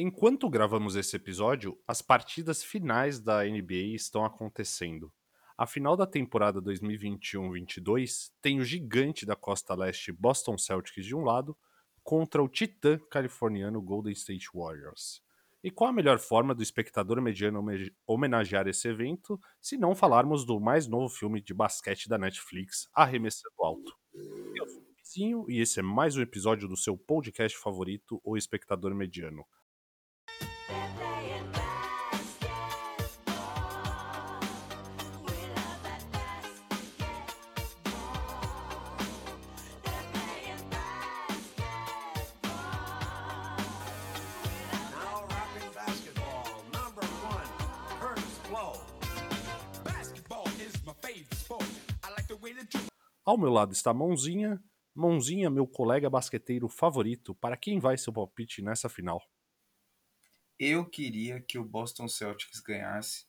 Enquanto 0.00 0.48
gravamos 0.48 0.94
esse 0.94 1.16
episódio, 1.16 1.76
as 1.84 2.00
partidas 2.00 2.62
finais 2.62 3.18
da 3.18 3.42
NBA 3.42 3.96
estão 3.96 4.24
acontecendo. 4.24 5.12
A 5.56 5.66
final 5.66 5.96
da 5.96 6.06
temporada 6.06 6.62
2021-22 6.62 8.30
tem 8.40 8.60
o 8.60 8.64
gigante 8.64 9.26
da 9.26 9.34
costa 9.34 9.74
leste 9.74 10.12
Boston 10.12 10.56
Celtics 10.56 11.04
de 11.04 11.16
um 11.16 11.24
lado 11.24 11.58
contra 12.04 12.40
o 12.40 12.48
titã 12.48 12.96
californiano 13.10 13.82
Golden 13.82 14.12
State 14.12 14.46
Warriors. 14.54 15.20
E 15.64 15.68
qual 15.68 15.90
a 15.90 15.92
melhor 15.92 16.20
forma 16.20 16.54
do 16.54 16.62
espectador 16.62 17.20
mediano 17.20 17.60
homenagear 18.06 18.68
esse 18.68 18.86
evento 18.86 19.36
se 19.60 19.76
não 19.76 19.96
falarmos 19.96 20.44
do 20.44 20.60
mais 20.60 20.86
novo 20.86 21.08
filme 21.08 21.42
de 21.42 21.52
basquete 21.52 22.08
da 22.08 22.16
Netflix, 22.16 22.88
Arremessando 22.94 23.56
Alto? 23.58 23.92
Eu 24.14 24.68
sou 24.68 24.80
o 24.80 24.94
Vizinho 24.96 25.44
e 25.48 25.58
esse 25.58 25.80
é 25.80 25.82
mais 25.82 26.16
um 26.16 26.22
episódio 26.22 26.68
do 26.68 26.76
seu 26.76 26.96
podcast 26.96 27.58
favorito, 27.58 28.20
O 28.22 28.36
Espectador 28.36 28.94
Mediano. 28.94 29.44
Ao 53.28 53.36
meu 53.36 53.50
lado 53.50 53.74
está 53.74 53.92
Mãozinha. 53.92 54.58
Mãozinha, 54.94 55.50
meu 55.50 55.66
colega 55.66 56.08
basqueteiro 56.08 56.66
favorito. 56.66 57.34
Para 57.34 57.58
quem 57.58 57.78
vai 57.78 57.98
seu 57.98 58.10
palpite 58.10 58.62
nessa 58.62 58.88
final? 58.88 59.22
Eu 60.58 60.88
queria 60.88 61.38
que 61.38 61.58
o 61.58 61.62
Boston 61.62 62.08
Celtics 62.08 62.58
ganhasse, 62.60 63.26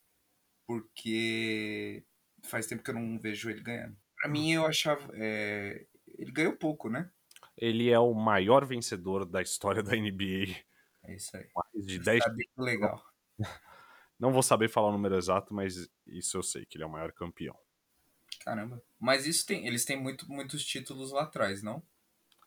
porque 0.65 2.05
faz 2.45 2.65
tempo 2.65 2.81
que 2.81 2.91
eu 2.91 2.95
não 2.95 3.19
vejo 3.19 3.49
ele 3.49 3.61
ganhando. 3.61 3.97
Pra 4.15 4.29
mim, 4.31 4.53
eu 4.53 4.65
achava. 4.65 5.05
é, 5.15 5.85
Ele 6.17 6.31
ganhou 6.31 6.55
pouco, 6.55 6.89
né? 6.89 7.11
Ele 7.57 7.89
é 7.89 7.99
o 7.99 8.13
maior 8.13 8.65
vencedor 8.65 9.25
da 9.25 9.41
história 9.41 9.83
da 9.83 9.97
NBA. 9.97 10.55
É 11.03 11.13
isso 11.13 11.35
aí. 11.35 11.45
Mais 11.53 11.85
de 11.85 11.99
10 11.99 12.23
Sabe 12.23 12.45
que 12.45 12.61
legal. 12.61 13.03
Não 14.17 14.31
vou 14.31 14.43
saber 14.43 14.69
falar 14.69 14.87
o 14.87 14.93
número 14.93 15.17
exato, 15.17 15.53
mas 15.53 15.89
isso 16.07 16.37
eu 16.37 16.43
sei, 16.43 16.65
que 16.65 16.77
ele 16.77 16.85
é 16.85 16.87
o 16.87 16.89
maior 16.89 17.11
campeão. 17.11 17.59
Caramba. 18.39 18.83
Mas 18.99 19.25
isso 19.25 19.45
tem. 19.45 19.65
Eles 19.67 19.85
têm 19.85 19.95
muito, 20.01 20.29
muitos 20.29 20.65
títulos 20.65 21.11
lá 21.11 21.23
atrás, 21.23 21.61
não? 21.63 21.81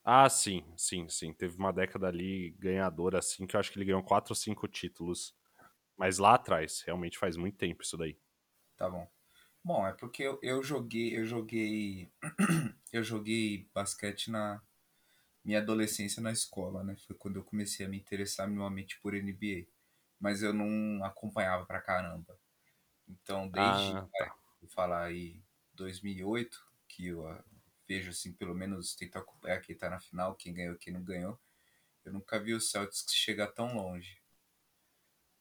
Ah, 0.04 0.28
sim, 0.28 0.64
sim, 0.76 1.08
sim. 1.08 1.32
Teve 1.32 1.56
uma 1.56 1.72
década 1.72 2.06
ali 2.08 2.50
ganhadora, 2.58 3.18
assim, 3.18 3.46
que 3.46 3.56
eu 3.56 3.60
acho 3.60 3.70
que 3.72 3.78
ele 3.78 3.84
ganhou 3.86 4.02
quatro 4.02 4.32
ou 4.32 4.36
cinco 4.36 4.66
títulos. 4.68 5.34
Mas 5.96 6.18
lá 6.18 6.34
atrás, 6.34 6.82
realmente 6.86 7.18
faz 7.18 7.36
muito 7.36 7.58
tempo 7.58 7.82
isso 7.82 7.96
daí. 7.96 8.18
Tá 8.76 8.88
bom. 8.88 9.08
Bom, 9.64 9.86
é 9.86 9.92
porque 9.94 10.22
eu, 10.24 10.38
eu 10.42 10.62
joguei. 10.62 11.16
Eu 11.18 11.26
joguei. 11.26 12.12
eu 12.92 13.02
joguei 13.04 13.70
basquete 13.74 14.30
na 14.30 14.62
minha 15.44 15.60
adolescência 15.60 16.22
na 16.22 16.32
escola, 16.32 16.84
né? 16.84 16.96
Foi 16.96 17.16
quando 17.16 17.36
eu 17.38 17.44
comecei 17.44 17.86
a 17.86 17.90
me 17.90 17.98
interessar 17.98 18.48
minimamente 18.48 19.00
por 19.00 19.14
NBA. 19.14 19.72
Mas 20.20 20.42
eu 20.42 20.52
não 20.54 21.04
acompanhava 21.04 21.66
pra 21.66 21.82
caramba. 21.82 22.38
Então, 23.08 23.48
desde, 23.50 24.00
Ah, 24.00 24.10
tá. 24.18 24.36
vou 24.60 24.70
falar 24.70 25.06
aí, 25.06 25.42
2008, 25.74 26.58
que 26.88 27.08
eu 27.08 27.26
ah, 27.26 27.44
vejo 27.86 28.10
assim, 28.10 28.32
pelo 28.32 28.54
menos 28.54 28.94
tento 28.94 29.16
acompanhar 29.16 29.60
quem 29.60 29.76
tá 29.76 29.90
na 29.90 30.00
final, 30.00 30.34
quem 30.34 30.52
ganhou, 30.52 30.76
quem 30.76 30.92
não 30.92 31.02
ganhou. 31.02 31.38
Eu 32.04 32.12
nunca 32.12 32.38
vi 32.38 32.54
o 32.54 32.60
Celtics 32.60 33.06
chegar 33.10 33.48
tão 33.48 33.74
longe. 33.74 34.20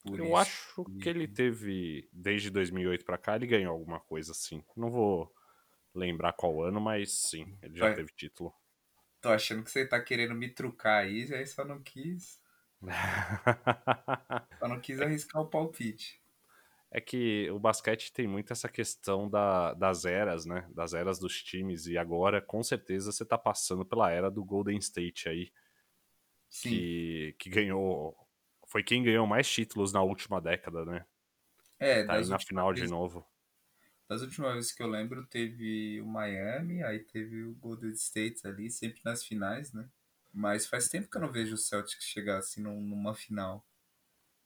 Por 0.04 0.20
Eu 0.20 0.26
isso 0.26 0.36
acho 0.36 0.86
que 1.00 1.10
ele 1.10 1.28
teve, 1.28 2.10
desde 2.12 2.50
2008 2.50 3.06
pra 3.06 3.18
cá, 3.18 3.36
ele 3.36 3.48
ganhou 3.48 3.72
alguma 3.72 4.00
coisa 4.00 4.32
assim. 4.32 4.64
Não 4.76 4.90
vou 4.90 5.34
lembrar 5.94 6.34
qual 6.34 6.62
ano, 6.64 6.80
mas 6.80 7.12
sim, 7.12 7.58
ele 7.62 7.78
já 7.78 7.86
Vai. 7.86 7.96
teve 7.96 8.12
título. 8.14 8.54
Tô 9.20 9.30
achando 9.30 9.64
que 9.64 9.70
você 9.70 9.86
tá 9.86 10.02
querendo 10.02 10.34
me 10.34 10.50
trucar 10.50 11.04
aí, 11.04 11.32
aí 11.34 11.46
só 11.46 11.64
não 11.64 11.82
quis. 11.82 12.42
Só 14.60 14.68
não 14.68 14.80
quis 14.80 15.00
arriscar 15.00 15.42
o 15.42 15.48
palpite. 15.48 16.21
É 16.94 17.00
que 17.00 17.50
o 17.52 17.58
basquete 17.58 18.12
tem 18.12 18.28
muito 18.28 18.52
essa 18.52 18.68
questão 18.68 19.30
da- 19.30 19.74
das 19.74 20.04
eras, 20.04 20.46
né? 20.46 20.70
Das 20.74 20.94
eras 20.94 21.18
dos 21.20 21.42
times. 21.42 21.88
E 21.88 21.98
agora, 21.98 22.42
com 22.42 22.62
certeza, 22.62 23.12
você 23.14 23.24
tá 23.26 23.38
passando 23.38 23.86
pela 23.86 24.12
era 24.12 24.30
do 24.30 24.44
Golden 24.44 24.78
State 24.78 25.30
aí, 25.30 25.54
Sim. 26.50 26.70
que, 26.70 27.36
que 27.40 27.50
ganhou. 27.50 28.16
Foi 28.68 28.84
quem 28.84 29.04
ganhou 29.04 29.26
mais 29.26 29.50
títulos 29.50 29.94
na 29.94 30.02
última 30.02 30.42
década, 30.42 30.84
né? 30.86 31.06
É, 31.80 32.04
Tá 32.04 32.14
aí 32.16 32.28
na 32.28 32.38
final 32.40 32.74
de 32.74 32.82
vezes- 32.82 32.92
novo. 32.92 33.26
Das 34.10 34.22
últimas 34.22 34.54
vezes 34.56 34.72
que 34.74 34.84
eu 34.84 34.88
lembro, 34.88 35.26
teve 35.28 36.02
o 36.02 36.06
Miami, 36.06 36.84
aí 36.84 37.00
teve 37.00 37.44
o 37.46 37.56
Golden 37.56 37.92
State 37.92 38.46
ali, 38.46 38.70
sempre 38.70 39.00
nas 39.06 39.24
finais, 39.24 39.72
né? 39.72 39.90
Mas 40.34 40.68
faz 40.68 40.90
tempo 40.90 41.10
que 41.10 41.16
eu 41.16 41.22
não 41.22 41.32
vejo 41.32 41.56
o 41.56 41.58
Celtics 41.58 42.04
chegar 42.04 42.40
assim 42.40 42.62
num- 42.62 42.82
numa 42.82 43.16
final. 43.16 43.66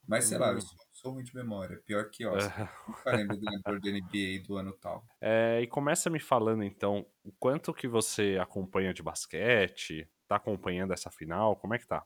Mas 0.07 0.25
sei 0.25 0.38
lá, 0.38 0.51
eu 0.51 0.61
sou, 0.61 0.78
sou 0.95 1.11
ruim 1.11 1.23
de 1.23 1.35
memória, 1.35 1.81
pior 1.85 2.09
que 2.09 2.25
Oscar. 2.25 2.73
Nunca 2.88 3.11
lembro 3.11 3.38
do 3.38 3.45
ganhador 3.45 3.81
da 3.81 3.89
NBA 3.89 4.44
do 4.44 4.56
ano 4.56 4.73
tal. 4.73 5.06
É, 5.19 5.61
e 5.61 5.67
começa 5.67 6.09
me 6.09 6.19
falando 6.19 6.63
então, 6.63 7.06
o 7.23 7.31
quanto 7.33 7.73
que 7.73 7.88
você 7.88 8.38
acompanha 8.41 8.94
de 8.94 9.03
basquete? 9.03 10.09
Tá 10.28 10.38
acompanhando 10.38 10.94
essa 10.94 11.11
final? 11.11 11.57
Como 11.57 11.75
é 11.75 11.79
que 11.79 11.85
tá? 11.85 12.05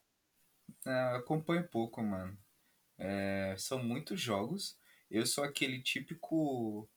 Ah, 0.85 1.17
acompanho 1.17 1.67
pouco, 1.69 2.01
mano. 2.01 2.35
É, 2.97 3.55
são 3.57 3.81
muitos 3.83 4.19
jogos. 4.19 4.77
Eu 5.09 5.25
sou 5.25 5.43
aquele 5.43 5.81
típico 5.81 6.89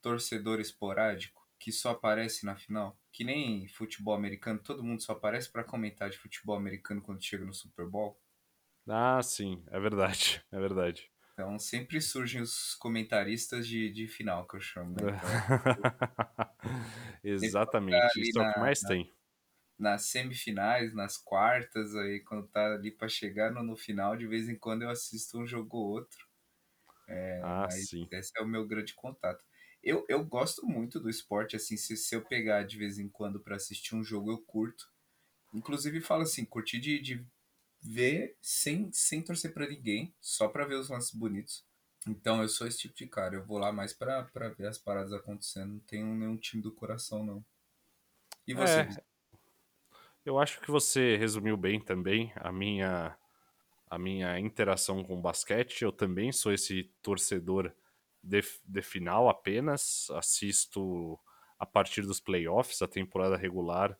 torcedor 0.00 0.58
esporádico 0.58 1.46
que 1.58 1.70
só 1.70 1.90
aparece 1.90 2.46
na 2.46 2.56
final. 2.56 2.98
Que 3.12 3.24
nem 3.24 3.68
futebol 3.68 4.14
americano, 4.14 4.58
todo 4.58 4.82
mundo 4.82 5.02
só 5.02 5.12
aparece 5.12 5.50
pra 5.52 5.64
comentar 5.64 6.08
de 6.08 6.18
futebol 6.18 6.56
americano 6.56 7.02
quando 7.02 7.22
chega 7.22 7.44
no 7.44 7.54
Super 7.54 7.86
Bowl. 7.86 8.18
Ah, 8.88 9.20
sim, 9.22 9.62
é 9.68 9.80
verdade, 9.80 10.42
é 10.52 10.58
verdade. 10.58 11.10
Então 11.36 11.58
sempre 11.58 12.00
surgem 12.00 12.40
os 12.42 12.74
comentaristas 12.74 13.66
de, 13.68 13.90
de 13.92 14.08
final, 14.08 14.46
que 14.48 14.56
eu 14.56 14.60
chamo, 14.60 14.94
né? 14.94 15.08
Então, 15.16 15.44
Exatamente, 17.22 18.20
isso 18.20 18.38
é 18.38 18.42
o 18.42 18.46
que 18.46 18.58
na- 18.58 18.58
mais 18.58 18.82
tem. 18.84 19.12
nas 19.78 20.02
semifinais, 20.10 20.92
nas 20.94 21.16
quartas, 21.16 21.94
aí 21.96 22.20
quando 22.20 22.46
tá 22.48 22.74
ali 22.74 22.90
pra 22.90 23.08
chegar 23.08 23.50
no, 23.50 23.62
no 23.62 23.74
final, 23.76 24.14
de 24.16 24.26
vez 24.26 24.48
em 24.50 24.58
quando 24.58 24.82
eu 24.82 24.90
assisto 24.90 25.38
um 25.38 25.46
jogo 25.46 25.78
ou 25.78 25.88
outro. 25.92 26.26
ah, 27.40 27.68
Mas 27.68 27.86
sim. 27.86 28.10
esse 28.10 28.32
é 28.38 28.42
o 28.42 28.46
meu 28.48 28.66
grande 28.66 28.94
contato. 28.94 29.44
Eu, 29.82 30.04
eu 30.08 30.24
gosto 30.24 30.66
muito 30.66 30.98
do 31.00 31.08
esporte, 31.10 31.54
assim, 31.56 31.76
se, 31.76 31.96
se 31.96 32.14
eu 32.14 32.24
pegar 32.24 32.64
de 32.64 32.76
vez 32.78 32.98
em 32.98 33.08
quando 33.08 33.40
pra 33.40 33.56
assistir 33.56 33.94
um 33.94 34.02
jogo, 34.04 34.30
eu 34.32 34.38
curto. 34.44 34.90
Inclusive 35.54 36.00
falo 36.02 36.22
assim, 36.22 36.44
curti 36.44 36.80
de, 36.80 37.00
de 37.00 37.26
ver 37.86 38.36
sem, 38.40 38.90
sem 38.92 39.22
torcer 39.22 39.52
pra 39.52 39.68
ninguém, 39.68 40.14
só 40.20 40.48
pra 40.48 40.66
ver 40.66 40.74
os 40.74 40.88
lances 40.88 41.14
bonitos. 41.14 41.64
Então 42.06 42.42
eu 42.42 42.48
sou 42.48 42.66
esse 42.66 42.78
tipo 42.78 42.94
de 42.94 43.06
cara, 43.06 43.34
eu 43.34 43.44
vou 43.44 43.58
lá 43.58 43.72
mais 43.72 43.92
pra, 43.92 44.24
pra 44.24 44.48
ver 44.48 44.68
as 44.68 44.78
paradas 44.78 45.12
acontecendo, 45.12 45.74
não 45.74 45.80
tenho 45.80 46.06
nenhum 46.06 46.36
time 46.36 46.62
do 46.62 46.72
coração, 46.72 47.24
não. 47.24 47.44
E 48.46 48.54
você? 48.54 48.80
É, 48.80 49.02
eu 50.24 50.38
acho 50.38 50.60
que 50.60 50.70
você 50.70 51.16
resumiu 51.16 51.56
bem 51.56 51.80
também 51.80 52.32
a 52.36 52.52
minha 52.52 53.16
a 53.88 53.98
minha 53.98 54.38
interação 54.38 55.04
com 55.04 55.16
o 55.16 55.22
basquete. 55.22 55.82
Eu 55.82 55.92
também 55.92 56.32
sou 56.32 56.52
esse 56.52 56.92
torcedor 57.00 57.72
de, 58.22 58.42
de 58.64 58.82
final 58.82 59.28
apenas. 59.28 60.10
Assisto 60.10 61.18
a 61.58 61.64
partir 61.64 62.02
dos 62.02 62.20
playoffs, 62.20 62.82
a 62.82 62.88
temporada 62.88 63.36
regular. 63.36 63.96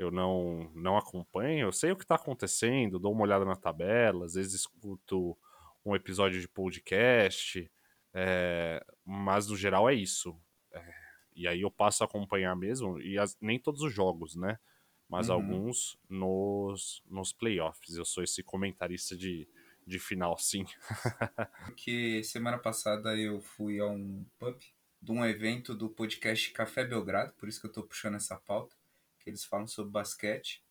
Eu 0.00 0.10
não, 0.10 0.70
não 0.74 0.96
acompanho. 0.96 1.66
Eu 1.66 1.72
sei 1.72 1.92
o 1.92 1.96
que 1.96 2.04
está 2.04 2.14
acontecendo, 2.14 2.98
dou 2.98 3.12
uma 3.12 3.20
olhada 3.22 3.44
na 3.44 3.54
tabela, 3.54 4.24
às 4.24 4.32
vezes 4.32 4.54
escuto 4.54 5.36
um 5.84 5.94
episódio 5.94 6.40
de 6.40 6.48
podcast, 6.48 7.70
é, 8.14 8.82
mas 9.04 9.48
no 9.48 9.56
geral 9.56 9.90
é 9.90 9.94
isso. 9.94 10.34
É, 10.72 10.94
e 11.36 11.46
aí 11.46 11.60
eu 11.60 11.70
passo 11.70 12.02
a 12.02 12.06
acompanhar 12.06 12.56
mesmo, 12.56 12.98
e 12.98 13.18
as- 13.18 13.36
nem 13.42 13.58
todos 13.58 13.82
os 13.82 13.92
jogos, 13.92 14.34
né? 14.36 14.58
Mas 15.06 15.28
Uhum. 15.28 15.34
alguns 15.34 15.98
nos, 16.08 17.02
nos 17.06 17.32
playoffs. 17.34 17.94
Eu 17.96 18.04
sou 18.06 18.22
esse 18.24 18.42
comentarista 18.42 19.14
de, 19.14 19.46
de 19.86 19.98
final, 19.98 20.38
sim. 20.38 20.64
Porque 21.66 22.22
semana 22.24 22.58
passada 22.58 23.16
eu 23.18 23.38
fui 23.40 23.80
a 23.80 23.86
um 23.86 24.24
pub 24.38 24.56
de 25.02 25.12
um 25.12 25.24
evento 25.26 25.74
do 25.74 25.90
podcast 25.90 26.52
Café 26.52 26.84
Belgrado, 26.86 27.32
por 27.34 27.48
isso 27.48 27.60
que 27.60 27.66
eu 27.66 27.72
tô 27.72 27.82
puxando 27.82 28.14
essa 28.16 28.36
pauta, 28.36 28.76
que 29.20 29.30
eles 29.30 29.44
falam 29.44 29.66
sobre 29.66 29.92
basquete. 29.92 30.62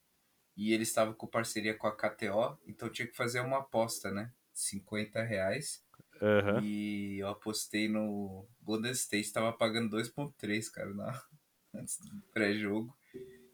E 0.57 0.73
eles 0.73 0.89
estavam 0.89 1.13
com 1.13 1.25
parceria 1.25 1.73
com 1.73 1.87
a 1.87 1.95
KTO, 1.95 2.57
então 2.67 2.89
tinha 2.89 3.07
que 3.07 3.15
fazer 3.15 3.39
uma 3.39 3.59
aposta, 3.59 4.11
né? 4.11 4.31
50 4.53 5.23
reais. 5.23 5.81
Aham. 6.21 6.61
E 6.61 7.19
eu 7.19 7.29
apostei 7.29 7.87
no 7.87 8.45
Golden 8.61 8.91
State, 8.91 9.31
tava 9.31 9.53
pagando 9.53 9.95
2.3, 9.95 10.69
cara, 10.69 10.93
na... 10.93 11.23
antes 11.73 11.97
do 11.99 12.21
pré-jogo. 12.33 12.93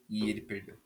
E 0.09 0.29
ele 0.29 0.41
perdeu. 0.41 0.77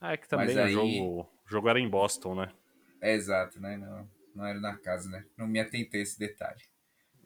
Ah, 0.00 0.12
é 0.12 0.16
que 0.16 0.28
também 0.28 0.46
Mas 0.46 0.56
o 0.56 0.60
aí- 0.60 0.72
jogo, 0.72 1.20
o 1.44 1.48
jogo 1.48 1.68
era 1.68 1.80
em 1.80 1.88
Boston, 1.88 2.34
né? 2.34 2.54
É 3.00 3.12
exato, 3.12 3.60
né? 3.60 3.76
Não, 3.76 4.10
não 4.34 4.46
era 4.46 4.58
na 4.60 4.78
casa, 4.78 5.10
né? 5.10 5.26
Não 5.36 5.46
me 5.46 5.60
atentei 5.60 6.00
a 6.00 6.02
esse 6.02 6.18
detalhe. 6.18 6.62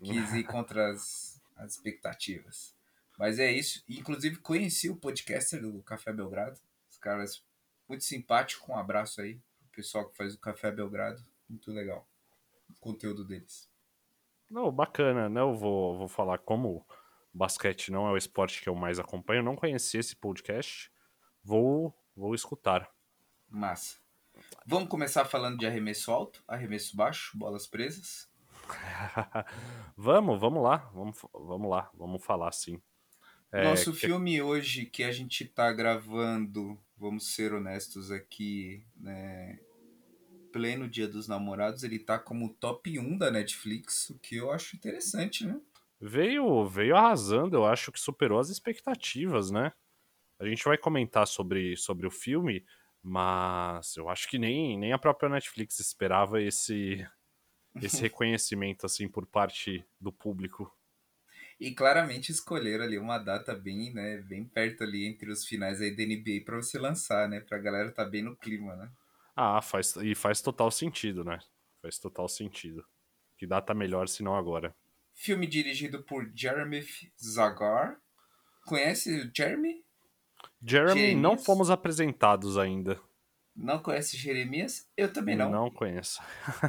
Quis 0.02 0.32
ir 0.32 0.44
contra 0.44 0.90
as, 0.90 1.40
as 1.56 1.72
expectativas. 1.74 2.74
Mas 3.22 3.38
é 3.38 3.52
isso. 3.52 3.84
Inclusive, 3.88 4.38
conheci 4.38 4.90
o 4.90 4.96
podcaster 4.96 5.62
do 5.62 5.80
Café 5.84 6.12
Belgrado. 6.12 6.58
Os 6.90 6.98
caras 6.98 7.40
muito 7.88 8.02
simpático. 8.02 8.72
Um 8.72 8.76
abraço 8.76 9.20
aí 9.20 9.40
pro 9.60 9.76
pessoal 9.76 10.08
que 10.08 10.16
faz 10.16 10.34
o 10.34 10.40
Café 10.40 10.72
Belgrado. 10.72 11.22
Muito 11.48 11.70
legal 11.70 12.04
o 12.68 12.80
conteúdo 12.80 13.24
deles. 13.24 13.70
Não, 14.50 14.72
bacana, 14.72 15.28
né? 15.28 15.40
Eu 15.40 15.54
vou, 15.54 15.98
vou 15.98 16.08
falar 16.08 16.38
como 16.38 16.84
basquete 17.32 17.92
não 17.92 18.08
é 18.08 18.10
o 18.10 18.16
esporte 18.16 18.60
que 18.60 18.68
eu 18.68 18.74
mais 18.74 18.98
acompanho. 18.98 19.38
Eu 19.38 19.44
não 19.44 19.54
conheci 19.54 19.98
esse 19.98 20.16
podcast. 20.16 20.90
Vou, 21.44 21.96
vou 22.16 22.34
escutar. 22.34 22.90
Massa. 23.48 23.98
Vamos 24.66 24.88
começar 24.88 25.24
falando 25.26 25.58
de 25.58 25.64
arremesso 25.64 26.10
alto, 26.10 26.42
arremesso 26.48 26.96
baixo, 26.96 27.38
bolas 27.38 27.68
presas. 27.68 28.28
vamos, 29.96 30.40
vamos 30.40 30.60
lá. 30.60 30.90
Vamos, 30.92 31.24
vamos 31.32 31.70
lá. 31.70 31.88
Vamos 31.94 32.24
falar 32.24 32.50
sim. 32.50 32.82
É, 33.52 33.64
Nosso 33.64 33.92
que- 33.92 34.06
filme 34.06 34.40
hoje 34.40 34.86
que 34.86 35.04
a 35.04 35.12
gente 35.12 35.44
tá 35.44 35.70
gravando, 35.72 36.78
vamos 36.96 37.34
ser 37.34 37.52
honestos 37.52 38.10
aqui, 38.10 38.82
né? 38.96 39.58
Pleno 40.52 40.88
Dia 40.88 41.06
dos 41.08 41.28
Namorados, 41.28 41.82
ele 41.82 41.98
tá 41.98 42.18
como 42.18 42.52
top 42.54 42.98
1 42.98 43.16
da 43.16 43.30
Netflix, 43.30 44.10
o 44.10 44.18
que 44.18 44.36
eu 44.36 44.50
acho 44.50 44.76
interessante, 44.76 45.46
né? 45.46 45.60
veio, 46.00 46.66
veio 46.66 46.96
arrasando. 46.96 47.56
Eu 47.56 47.64
acho 47.64 47.92
que 47.92 48.00
superou 48.00 48.38
as 48.40 48.48
expectativas, 48.50 49.50
né? 49.50 49.72
A 50.38 50.46
gente 50.46 50.64
vai 50.64 50.76
comentar 50.76 51.26
sobre, 51.26 51.76
sobre 51.76 52.06
o 52.06 52.10
filme, 52.10 52.64
mas 53.02 53.96
eu 53.96 54.08
acho 54.08 54.28
que 54.28 54.36
nem, 54.38 54.76
nem 54.76 54.92
a 54.92 54.98
própria 54.98 55.28
Netflix 55.28 55.78
esperava 55.78 56.42
esse, 56.42 57.06
esse 57.80 58.00
reconhecimento 58.02 58.84
assim 58.84 59.08
por 59.08 59.24
parte 59.26 59.84
do 60.00 60.10
público. 60.12 60.70
E 61.62 61.72
claramente 61.72 62.32
escolheram 62.32 62.82
ali 62.82 62.98
uma 62.98 63.18
data 63.18 63.54
bem, 63.54 63.94
né, 63.94 64.16
bem 64.16 64.44
perto 64.44 64.82
ali 64.82 65.06
entre 65.06 65.30
os 65.30 65.44
finais 65.44 65.80
aí 65.80 65.94
da 65.94 66.02
NBA 66.02 66.44
pra 66.44 66.56
você 66.56 66.76
lançar, 66.76 67.28
né? 67.28 67.38
Pra 67.38 67.56
galera 67.56 67.92
tá 67.92 68.04
bem 68.04 68.20
no 68.20 68.34
clima, 68.36 68.74
né? 68.74 68.90
Ah, 69.36 69.62
faz, 69.62 69.94
e 69.94 70.12
faz 70.16 70.42
total 70.42 70.72
sentido, 70.72 71.22
né? 71.22 71.38
Faz 71.80 72.00
total 72.00 72.28
sentido. 72.28 72.84
Que 73.38 73.46
data 73.46 73.72
melhor 73.74 74.08
se 74.08 74.24
não 74.24 74.34
agora? 74.34 74.74
Filme 75.14 75.46
dirigido 75.46 76.02
por 76.02 76.28
Jeremy 76.34 76.84
Zagar. 77.22 77.96
Conhece 78.66 79.20
o 79.20 79.30
Jeremy? 79.32 79.84
Jeremy, 80.60 81.14
não 81.14 81.30
Jeremias? 81.30 81.44
fomos 81.44 81.70
apresentados 81.70 82.58
ainda. 82.58 83.00
Não 83.54 83.82
conhece 83.82 84.16
Jeremias? 84.16 84.88
Eu 84.96 85.12
também 85.12 85.36
não. 85.36 85.50
Não 85.50 85.70
conheço. 85.70 86.20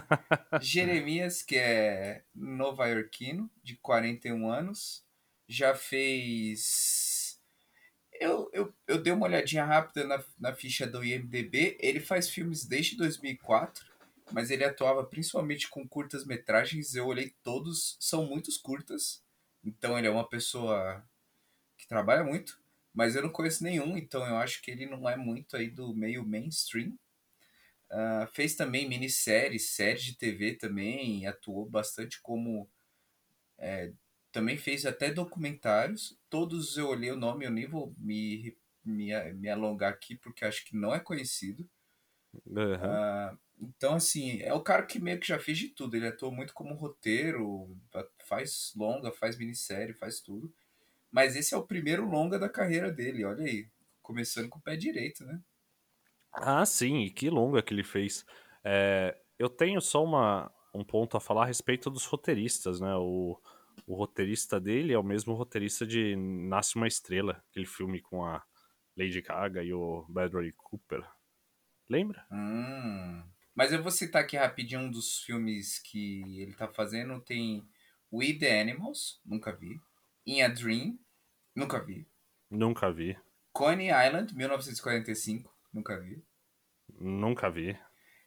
Jeremias, 0.62 1.42
que 1.42 1.56
é 1.56 2.24
nova-iorquino, 2.36 3.50
de 3.64 3.78
41 3.78 4.50
anos, 4.52 5.06
já 5.48 5.74
fez. 5.74 7.40
Eu, 8.12 8.50
eu, 8.54 8.74
eu 8.88 9.02
dei 9.02 9.14
uma 9.14 9.26
olhadinha 9.26 9.66
rápida 9.66 10.06
na, 10.06 10.24
na 10.38 10.54
ficha 10.54 10.86
do 10.86 11.04
IMDB. 11.04 11.78
Ele 11.80 12.00
faz 12.00 12.30
filmes 12.30 12.66
desde 12.66 12.98
2004, 12.98 13.86
mas 14.32 14.52
ele 14.52 14.66
atuava 14.66 15.04
principalmente 15.06 15.70
com 15.70 15.88
curtas-metragens. 15.88 16.96
Eu 16.96 17.08
olhei 17.08 17.34
todos, 17.44 17.98
são 18.00 18.26
muitos 18.26 18.58
curtas. 18.58 19.24
Então 19.64 19.98
ele 19.98 20.08
é 20.08 20.12
uma 20.12 20.28
pessoa 20.28 21.04
que 21.78 21.88
trabalha 21.88 22.24
muito, 22.24 22.62
mas 22.94 23.16
eu 23.16 23.24
não 23.24 23.32
conheço 23.32 23.64
nenhum, 23.64 23.98
então 23.98 24.26
eu 24.28 24.38
acho 24.38 24.62
que 24.62 24.72
ele 24.72 24.86
não 24.86 25.10
é 25.10 25.18
muito 25.18 25.58
aí 25.58 25.70
do 25.70 25.94
meio 25.96 26.26
mainstream. 26.28 26.98
Ah, 27.92 28.28
fez 28.34 28.56
também 28.56 28.88
minisséries, 28.90 29.70
séries 29.72 30.04
de 30.04 30.16
TV 30.18 30.56
também, 30.56 31.28
atuou 31.28 31.70
bastante 31.70 32.22
como. 32.22 32.70
é, 33.60 33.94
também 34.32 34.58
fez 34.58 34.86
até 34.86 35.12
documentários. 35.14 36.20
Todos 36.30 36.78
eu 36.78 36.90
olhei 36.90 37.12
o 37.12 37.18
nome, 37.18 37.46
eu 37.46 37.52
nem 37.52 37.68
vou 37.68 37.96
me, 37.98 38.58
me, 38.86 39.12
me 39.34 39.50
alongar 39.50 39.94
aqui 39.94 40.16
porque 40.18 40.46
acho 40.46 40.66
que 40.66 40.76
não 40.78 40.94
é 40.96 41.00
conhecido. 41.00 41.70
Aham. 42.58 43.00
Ah, 43.02 43.38
então, 43.60 43.96
assim, 43.96 44.42
é 44.42 44.54
o 44.54 44.62
cara 44.64 44.86
que 44.86 45.00
meio 45.00 45.20
que 45.20 45.28
já 45.28 45.40
fez 45.40 45.58
de 45.58 45.70
tudo. 45.70 45.96
Ele 45.96 46.08
atuou 46.08 46.32
muito 46.32 46.54
como 46.54 46.74
roteiro, 46.76 47.78
faz 48.26 48.74
longa, 48.76 49.12
faz 49.12 49.38
minissérie, 49.38 49.94
faz 49.94 50.20
tudo. 50.22 50.54
Mas 51.14 51.36
esse 51.36 51.54
é 51.54 51.58
o 51.58 51.66
primeiro 51.66 52.10
longa 52.10 52.40
da 52.40 52.50
carreira 52.50 52.92
dele, 52.92 53.24
olha 53.24 53.46
aí. 53.46 53.68
Começando 54.02 54.50
com 54.50 54.58
o 54.58 54.62
pé 54.62 54.76
direito, 54.76 55.24
né? 55.24 55.40
Ah, 56.34 56.66
sim, 56.66 57.02
e 57.02 57.12
que 57.12 57.30
longa 57.30 57.62
que 57.62 57.72
ele 57.72 57.84
fez. 57.84 58.26
É, 58.64 59.16
eu 59.38 59.48
tenho 59.48 59.80
só 59.80 60.04
uma, 60.04 60.52
um 60.74 60.84
ponto 60.84 61.16
a 61.16 61.22
falar 61.22 61.44
a 61.44 61.46
respeito 61.46 61.92
dos 61.92 62.06
roteiristas, 62.06 62.82
né? 62.82 62.96
O, 62.96 63.40
o 63.86 63.94
roteirista 63.94 64.60
dele 64.60 64.92
é 64.92 64.98
o 64.98 65.04
mesmo 65.04 65.36
roteirista 65.36 65.86
de 65.86 66.16
Nasce 66.16 66.76
uma 66.76 66.88
Estrela, 66.88 67.44
aquele 67.52 67.68
filme 67.68 68.02
com 68.02 68.26
a 68.26 68.44
Lady 68.98 69.22
Gaga 69.22 69.64
e 69.64 69.72
o 69.72 70.06
Bradley 70.10 70.52
Cooper. 70.54 71.08
Lembra? 71.88 72.26
Hum. 72.32 73.24
Mas 73.54 73.72
eu 73.72 73.84
vou 73.84 73.92
citar 73.92 74.24
aqui 74.24 74.36
rapidinho 74.36 74.82
um 74.82 74.90
dos 74.90 75.20
filmes 75.20 75.78
que 75.78 76.42
ele 76.42 76.56
tá 76.56 76.68
fazendo. 76.68 77.22
Tem 77.22 77.64
We 78.12 78.34
the 78.34 78.60
Animals, 78.60 79.22
nunca 79.24 79.56
vi. 79.56 79.80
In 80.26 80.42
a 80.42 80.48
Dream, 80.48 80.98
nunca 81.56 81.80
vi. 81.80 82.08
Nunca 82.50 82.92
vi. 82.92 83.18
Coney 83.52 83.88
Island, 83.90 84.34
1945, 84.36 85.54
nunca 85.74 86.00
vi. 86.00 86.24
Nunca 87.00 87.50
vi. 87.50 87.78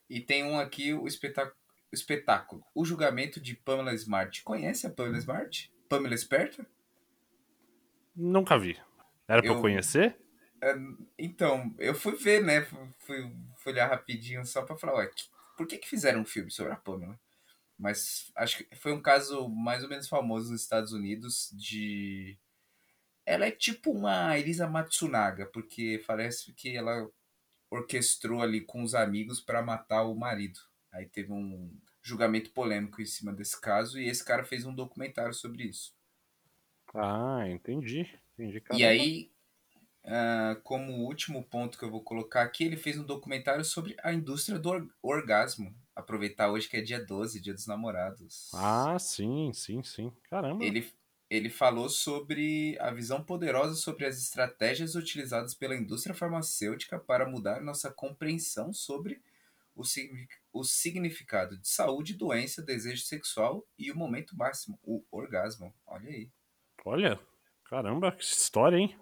E 0.08 0.20
tem 0.20 0.44
um 0.44 0.58
aqui, 0.58 0.92
o 0.94 1.06
espetáculo, 1.06 1.56
o 1.92 1.94
espetáculo 1.94 2.64
O 2.74 2.84
Julgamento 2.84 3.40
de 3.40 3.54
Pamela 3.54 3.92
Smart. 3.94 4.42
Conhece 4.44 4.86
a 4.86 4.90
Pamela 4.90 5.18
Smart? 5.18 5.72
Pamela 5.88 6.14
Esperta? 6.14 6.66
Nunca 8.14 8.58
vi. 8.58 8.78
Era 9.28 9.42
pra 9.42 9.50
eu 9.50 9.54
Eu- 9.56 9.60
conhecer? 9.60 10.16
Então, 11.18 11.74
eu 11.78 11.94
fui 11.94 12.16
ver, 12.16 12.42
né? 12.42 12.62
Fui, 12.62 13.30
fui- 13.58 13.72
olhar 13.72 13.88
rapidinho 13.88 14.44
só 14.46 14.62
pra 14.62 14.76
falar, 14.76 14.96
ué, 14.98 15.10
por 15.56 15.66
que 15.66 15.76
que 15.78 15.88
fizeram 15.88 16.20
um 16.20 16.24
filme 16.24 16.50
sobre 16.50 16.72
a 16.72 16.76
Pamela? 16.76 17.18
Mas 17.78 18.32
acho 18.34 18.58
que 18.64 18.76
foi 18.76 18.92
um 18.92 19.02
caso 19.02 19.48
mais 19.48 19.82
ou 19.82 19.88
menos 19.88 20.08
famoso 20.08 20.50
nos 20.50 20.62
Estados 20.62 20.92
Unidos 20.92 21.50
de... 21.52 22.38
Ela 23.26 23.46
é 23.46 23.50
tipo 23.50 23.90
uma 23.90 24.38
Elisa 24.38 24.68
Matsunaga, 24.68 25.46
porque 25.46 26.02
parece 26.06 26.52
que 26.54 26.76
ela 26.76 27.10
orquestrou 27.70 28.40
ali 28.40 28.60
com 28.60 28.82
os 28.82 28.94
amigos 28.94 29.40
pra 29.40 29.60
matar 29.60 30.04
o 30.04 30.14
marido. 30.14 30.60
Aí 30.92 31.06
teve 31.06 31.32
um 31.32 31.76
julgamento 32.00 32.52
polêmico 32.52 33.02
em 33.02 33.06
cima 33.06 33.32
desse 33.32 33.60
caso 33.60 33.98
e 34.00 34.08
esse 34.08 34.24
cara 34.24 34.44
fez 34.44 34.64
um 34.64 34.72
documentário 34.74 35.34
sobre 35.34 35.64
isso. 35.64 35.92
Ah, 36.94 37.44
entendi. 37.48 38.08
Entendi. 38.38 38.62
E 38.72 38.84
aí, 38.84 39.30
ah, 40.04 40.56
como 40.62 40.92
último 41.04 41.42
ponto 41.42 41.76
que 41.78 41.84
eu 41.84 41.90
vou 41.90 42.02
colocar 42.02 42.42
aqui, 42.42 42.64
ele 42.64 42.76
fez 42.76 42.96
um 42.96 43.04
documentário 43.04 43.64
sobre 43.64 43.96
a 44.02 44.12
indústria 44.12 44.58
do 44.58 44.68
or- 44.70 44.88
orgasmo. 45.02 45.74
Aproveitar 45.94 46.50
hoje 46.50 46.68
que 46.68 46.76
é 46.76 46.80
dia 46.82 47.04
12, 47.04 47.40
dia 47.40 47.52
dos 47.54 47.66
namorados. 47.66 48.50
Ah, 48.54 48.98
sim, 48.98 49.52
sim, 49.52 49.82
sim. 49.82 50.12
Caramba. 50.30 50.64
Ele, 50.64 50.88
ele 51.28 51.50
falou 51.50 51.88
sobre 51.88 52.76
a 52.80 52.90
visão 52.90 53.22
poderosa 53.22 53.74
sobre 53.74 54.06
as 54.06 54.16
estratégias 54.18 54.94
utilizadas 54.94 55.54
pela 55.54 55.76
indústria 55.76 56.14
farmacêutica 56.14 56.98
para 56.98 57.28
mudar 57.28 57.60
nossa 57.60 57.90
compreensão 57.90 58.72
sobre 58.72 59.20
o, 59.74 59.82
o 60.52 60.64
significado 60.64 61.58
de 61.58 61.68
saúde, 61.68 62.14
doença, 62.14 62.62
desejo 62.62 63.02
sexual 63.02 63.66
e 63.78 63.90
o 63.90 63.96
momento 63.96 64.36
máximo, 64.36 64.78
o 64.82 65.04
orgasmo. 65.10 65.74
Olha 65.86 66.08
aí. 66.08 66.30
Olha, 66.84 67.20
caramba, 67.64 68.12
que 68.12 68.22
história, 68.22 68.76
hein? 68.76 68.96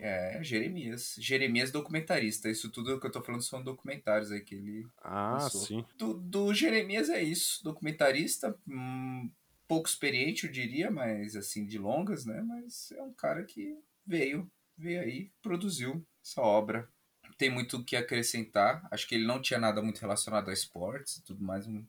É, 0.00 0.42
Jeremias. 0.42 1.14
Jeremias 1.18 1.70
documentarista. 1.70 2.48
Isso 2.48 2.70
tudo 2.70 2.98
que 2.98 3.06
eu 3.06 3.12
tô 3.12 3.22
falando 3.22 3.42
são 3.42 3.62
documentários 3.62 4.32
aí 4.32 4.40
que 4.40 4.54
ele. 4.54 4.86
Ah, 5.02 5.38
Lançou. 5.42 5.60
sim. 5.60 5.84
Do, 5.96 6.14
do 6.14 6.54
Jeremias 6.54 7.10
é 7.10 7.22
isso. 7.22 7.62
Documentarista, 7.62 8.58
hum, 8.66 9.30
pouco 9.66 9.88
experiente, 9.88 10.46
eu 10.46 10.52
diria, 10.52 10.90
mas 10.90 11.36
assim, 11.36 11.66
de 11.66 11.78
longas, 11.78 12.24
né? 12.24 12.40
Mas 12.42 12.92
é 12.92 13.02
um 13.02 13.12
cara 13.12 13.44
que 13.44 13.78
veio, 14.06 14.50
veio 14.76 15.00
aí, 15.00 15.30
produziu 15.42 16.06
essa 16.22 16.40
obra. 16.40 16.88
Tem 17.36 17.50
muito 17.50 17.78
o 17.78 17.84
que 17.84 17.96
acrescentar. 17.96 18.86
Acho 18.90 19.08
que 19.08 19.14
ele 19.14 19.26
não 19.26 19.40
tinha 19.40 19.58
nada 19.58 19.82
muito 19.82 20.00
relacionado 20.00 20.50
a 20.50 20.52
esportes 20.52 21.16
e 21.16 21.24
tudo 21.24 21.42
mais. 21.42 21.66
Não, 21.66 21.86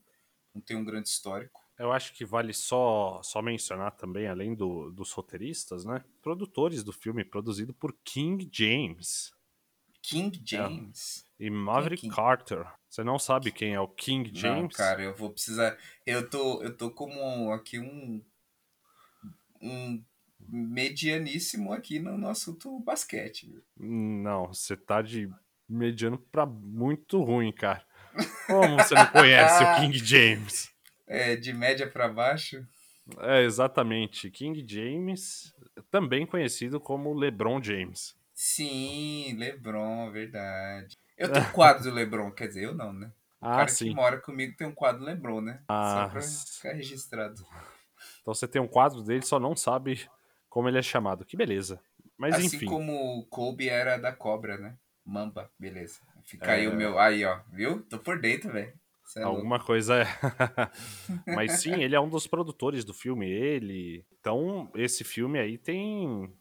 não 0.53 0.61
tem 0.61 0.75
um 0.75 0.85
grande 0.85 1.09
histórico. 1.09 1.61
Eu 1.77 1.91
acho 1.91 2.13
que 2.13 2.25
vale 2.25 2.53
só, 2.53 3.21
só 3.21 3.41
mencionar 3.41 3.91
também, 3.91 4.27
além 4.27 4.55
do, 4.55 4.89
dos 4.91 5.11
roteiristas, 5.11 5.83
né? 5.85 6.03
Produtores 6.21 6.83
do 6.83 6.93
filme, 6.93 7.25
produzido 7.25 7.73
por 7.73 7.95
King 8.03 8.49
James 8.51 9.35
King 10.07 10.39
James. 10.45 11.24
E 11.39 11.49
Maverick 11.49 12.01
King? 12.01 12.15
Carter. 12.15 12.65
Você 12.89 13.03
não 13.03 13.19
sabe 13.19 13.51
quem 13.51 13.73
é 13.73 13.79
o 13.79 13.87
King 13.87 14.31
Não, 14.31 14.39
James? 14.39 14.75
cara, 14.75 15.01
eu 15.03 15.15
vou 15.15 15.29
precisar. 15.31 15.77
Eu 16.05 16.29
tô, 16.29 16.61
eu 16.63 16.75
tô 16.75 16.89
como 16.91 17.51
aqui 17.51 17.79
um. 17.79 18.23
Um 19.61 20.03
medianíssimo 20.47 21.73
aqui 21.73 21.99
no, 21.99 22.17
no 22.17 22.29
assunto 22.29 22.79
basquete. 22.79 23.47
viu? 23.49 23.63
Não, 23.77 24.47
você 24.53 24.77
tá 24.77 25.01
de 25.01 25.29
mediano 25.67 26.17
pra 26.17 26.45
muito 26.45 27.21
ruim, 27.23 27.51
cara. 27.51 27.83
Como 28.47 28.75
você 28.77 28.93
não 28.93 29.07
conhece 29.07 29.63
o 29.63 29.75
King 29.81 29.97
James? 29.97 30.71
É, 31.07 31.35
de 31.35 31.51
média 31.51 31.89
pra 31.89 32.07
baixo. 32.07 32.65
É, 33.19 33.41
exatamente. 33.43 34.29
King 34.29 34.63
James, 34.67 35.53
também 35.89 36.25
conhecido 36.25 36.79
como 36.79 37.13
LeBron 37.13 37.61
James. 37.61 38.15
Sim, 38.33 39.33
Lebron, 39.37 40.11
verdade. 40.11 40.95
Eu 41.17 41.31
tenho 41.31 41.45
um 41.45 41.51
quadro 41.51 41.83
do 41.83 41.91
Lebron, 41.91 42.31
quer 42.31 42.47
dizer, 42.47 42.63
eu 42.65 42.73
não, 42.75 42.91
né? 42.93 43.11
O 43.41 43.45
Ah, 43.47 43.55
cara 43.57 43.67
sim. 43.67 43.89
que 43.89 43.95
mora 43.95 44.19
comigo 44.19 44.55
tem 44.57 44.67
um 44.67 44.73
quadro 44.73 44.99
do 45.01 45.05
Lebron, 45.05 45.41
né? 45.41 45.61
Ah, 45.67 46.05
Só 46.05 46.09
pra 46.09 46.21
ficar 46.21 46.73
registrado. 46.73 47.45
Então 48.21 48.33
você 48.33 48.47
tem 48.47 48.61
um 48.61 48.67
quadro 48.67 49.01
dele, 49.03 49.25
só 49.25 49.39
não 49.39 49.55
sabe 49.55 50.09
como 50.49 50.67
ele 50.67 50.77
é 50.77 50.81
chamado. 50.81 51.23
Que 51.25 51.37
beleza. 51.37 51.79
Mas 52.17 52.35
assim 52.35 52.45
enfim. 52.57 52.65
como 52.65 53.19
o 53.19 53.25
Kobe 53.25 53.67
era 53.69 53.97
da 53.97 54.11
cobra, 54.11 54.57
né? 54.57 54.77
Mamba, 55.05 55.49
beleza. 55.59 55.99
Fica 56.25 56.53
aí 56.53 56.65
É. 56.65 56.69
o 56.69 56.75
meu. 56.75 56.97
Aí, 56.97 57.23
ó, 57.23 57.39
viu? 57.51 57.81
Tô 57.83 57.99
por 57.99 58.19
dentro, 58.19 58.51
velho. 58.51 58.73
É 59.15 59.19
louco. 59.19 59.37
Alguma 59.37 59.59
coisa 59.59 59.97
é. 60.01 60.05
Mas 61.35 61.61
sim, 61.61 61.83
ele 61.83 61.95
é 61.95 61.99
um 61.99 62.09
dos 62.09 62.25
produtores 62.25 62.83
do 62.83 62.93
filme. 62.93 63.29
Ele. 63.29 64.03
Então, 64.19 64.71
esse 64.73 65.03
filme 65.03 65.37
aí 65.39 65.57
tem, 65.59 66.25
tem 66.27 66.33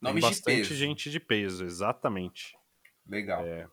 Nomes 0.00 0.24
de 0.24 0.30
bastante 0.30 0.56
peso. 0.56 0.74
gente 0.74 1.08
de 1.10 1.20
peso, 1.20 1.64
exatamente. 1.64 2.56
Legal. 3.06 3.44
É. 3.46 3.68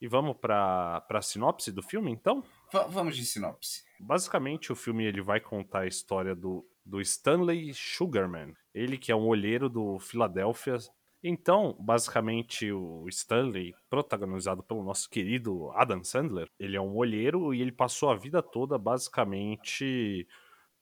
E 0.00 0.06
vamos 0.06 0.36
para 0.36 1.04
a 1.08 1.22
sinopse 1.22 1.72
do 1.72 1.82
filme, 1.82 2.10
então? 2.10 2.42
Va- 2.72 2.86
vamos 2.86 3.16
de 3.16 3.24
sinopse. 3.24 3.82
Basicamente, 4.00 4.72
o 4.72 4.76
filme 4.76 5.04
ele 5.04 5.20
vai 5.20 5.40
contar 5.40 5.80
a 5.80 5.86
história 5.86 6.34
do, 6.34 6.64
do 6.84 7.00
Stanley 7.00 7.72
Sugarman. 7.74 8.54
Ele 8.72 8.96
que 8.96 9.10
é 9.10 9.16
um 9.16 9.26
olheiro 9.26 9.68
do 9.68 9.98
Philadelphia. 9.98 10.76
Então, 11.22 11.76
basicamente, 11.80 12.70
o 12.70 13.08
Stanley, 13.08 13.74
protagonizado 13.90 14.62
pelo 14.62 14.84
nosso 14.84 15.10
querido 15.10 15.70
Adam 15.72 16.04
Sandler, 16.04 16.48
ele 16.60 16.76
é 16.76 16.80
um 16.80 16.94
olheiro 16.94 17.52
e 17.52 17.60
ele 17.60 17.72
passou 17.72 18.10
a 18.10 18.14
vida 18.14 18.40
toda 18.40 18.78
basicamente 18.78 20.28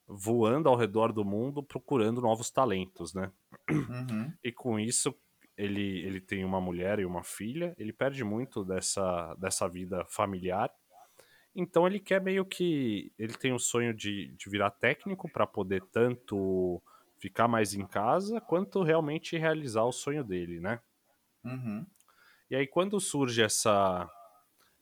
voando 0.06 0.68
ao 0.68 0.76
redor 0.76 1.12
do 1.12 1.24
mundo 1.24 1.62
procurando 1.62 2.20
novos 2.20 2.50
talentos, 2.50 3.14
né? 3.14 3.32
Uhum. 3.70 4.32
E 4.44 4.52
com 4.52 4.78
isso, 4.78 5.14
ele, 5.56 6.00
ele 6.04 6.20
tem 6.20 6.44
uma 6.44 6.60
mulher 6.60 6.98
e 6.98 7.04
uma 7.06 7.22
filha, 7.24 7.74
ele 7.78 7.92
perde 7.92 8.22
muito 8.24 8.64
dessa, 8.64 9.34
dessa 9.36 9.68
vida 9.68 10.04
familiar. 10.06 10.70
Então 11.54 11.86
ele 11.86 12.00
quer 12.00 12.20
meio 12.22 12.44
que. 12.44 13.12
Ele 13.18 13.34
tem 13.34 13.52
o 13.52 13.58
sonho 13.58 13.94
de, 13.94 14.28
de 14.36 14.50
virar 14.50 14.70
técnico 14.70 15.28
para 15.30 15.46
poder 15.46 15.82
tanto 15.92 16.82
ficar 17.18 17.48
mais 17.48 17.74
em 17.74 17.86
casa, 17.86 18.40
quanto 18.40 18.82
realmente 18.82 19.36
realizar 19.38 19.84
o 19.84 19.92
sonho 19.92 20.22
dele, 20.24 20.60
né? 20.60 20.80
Uhum. 21.44 21.86
E 22.50 22.54
aí, 22.56 22.66
quando 22.66 23.00
surge 23.00 23.42
essa, 23.42 24.08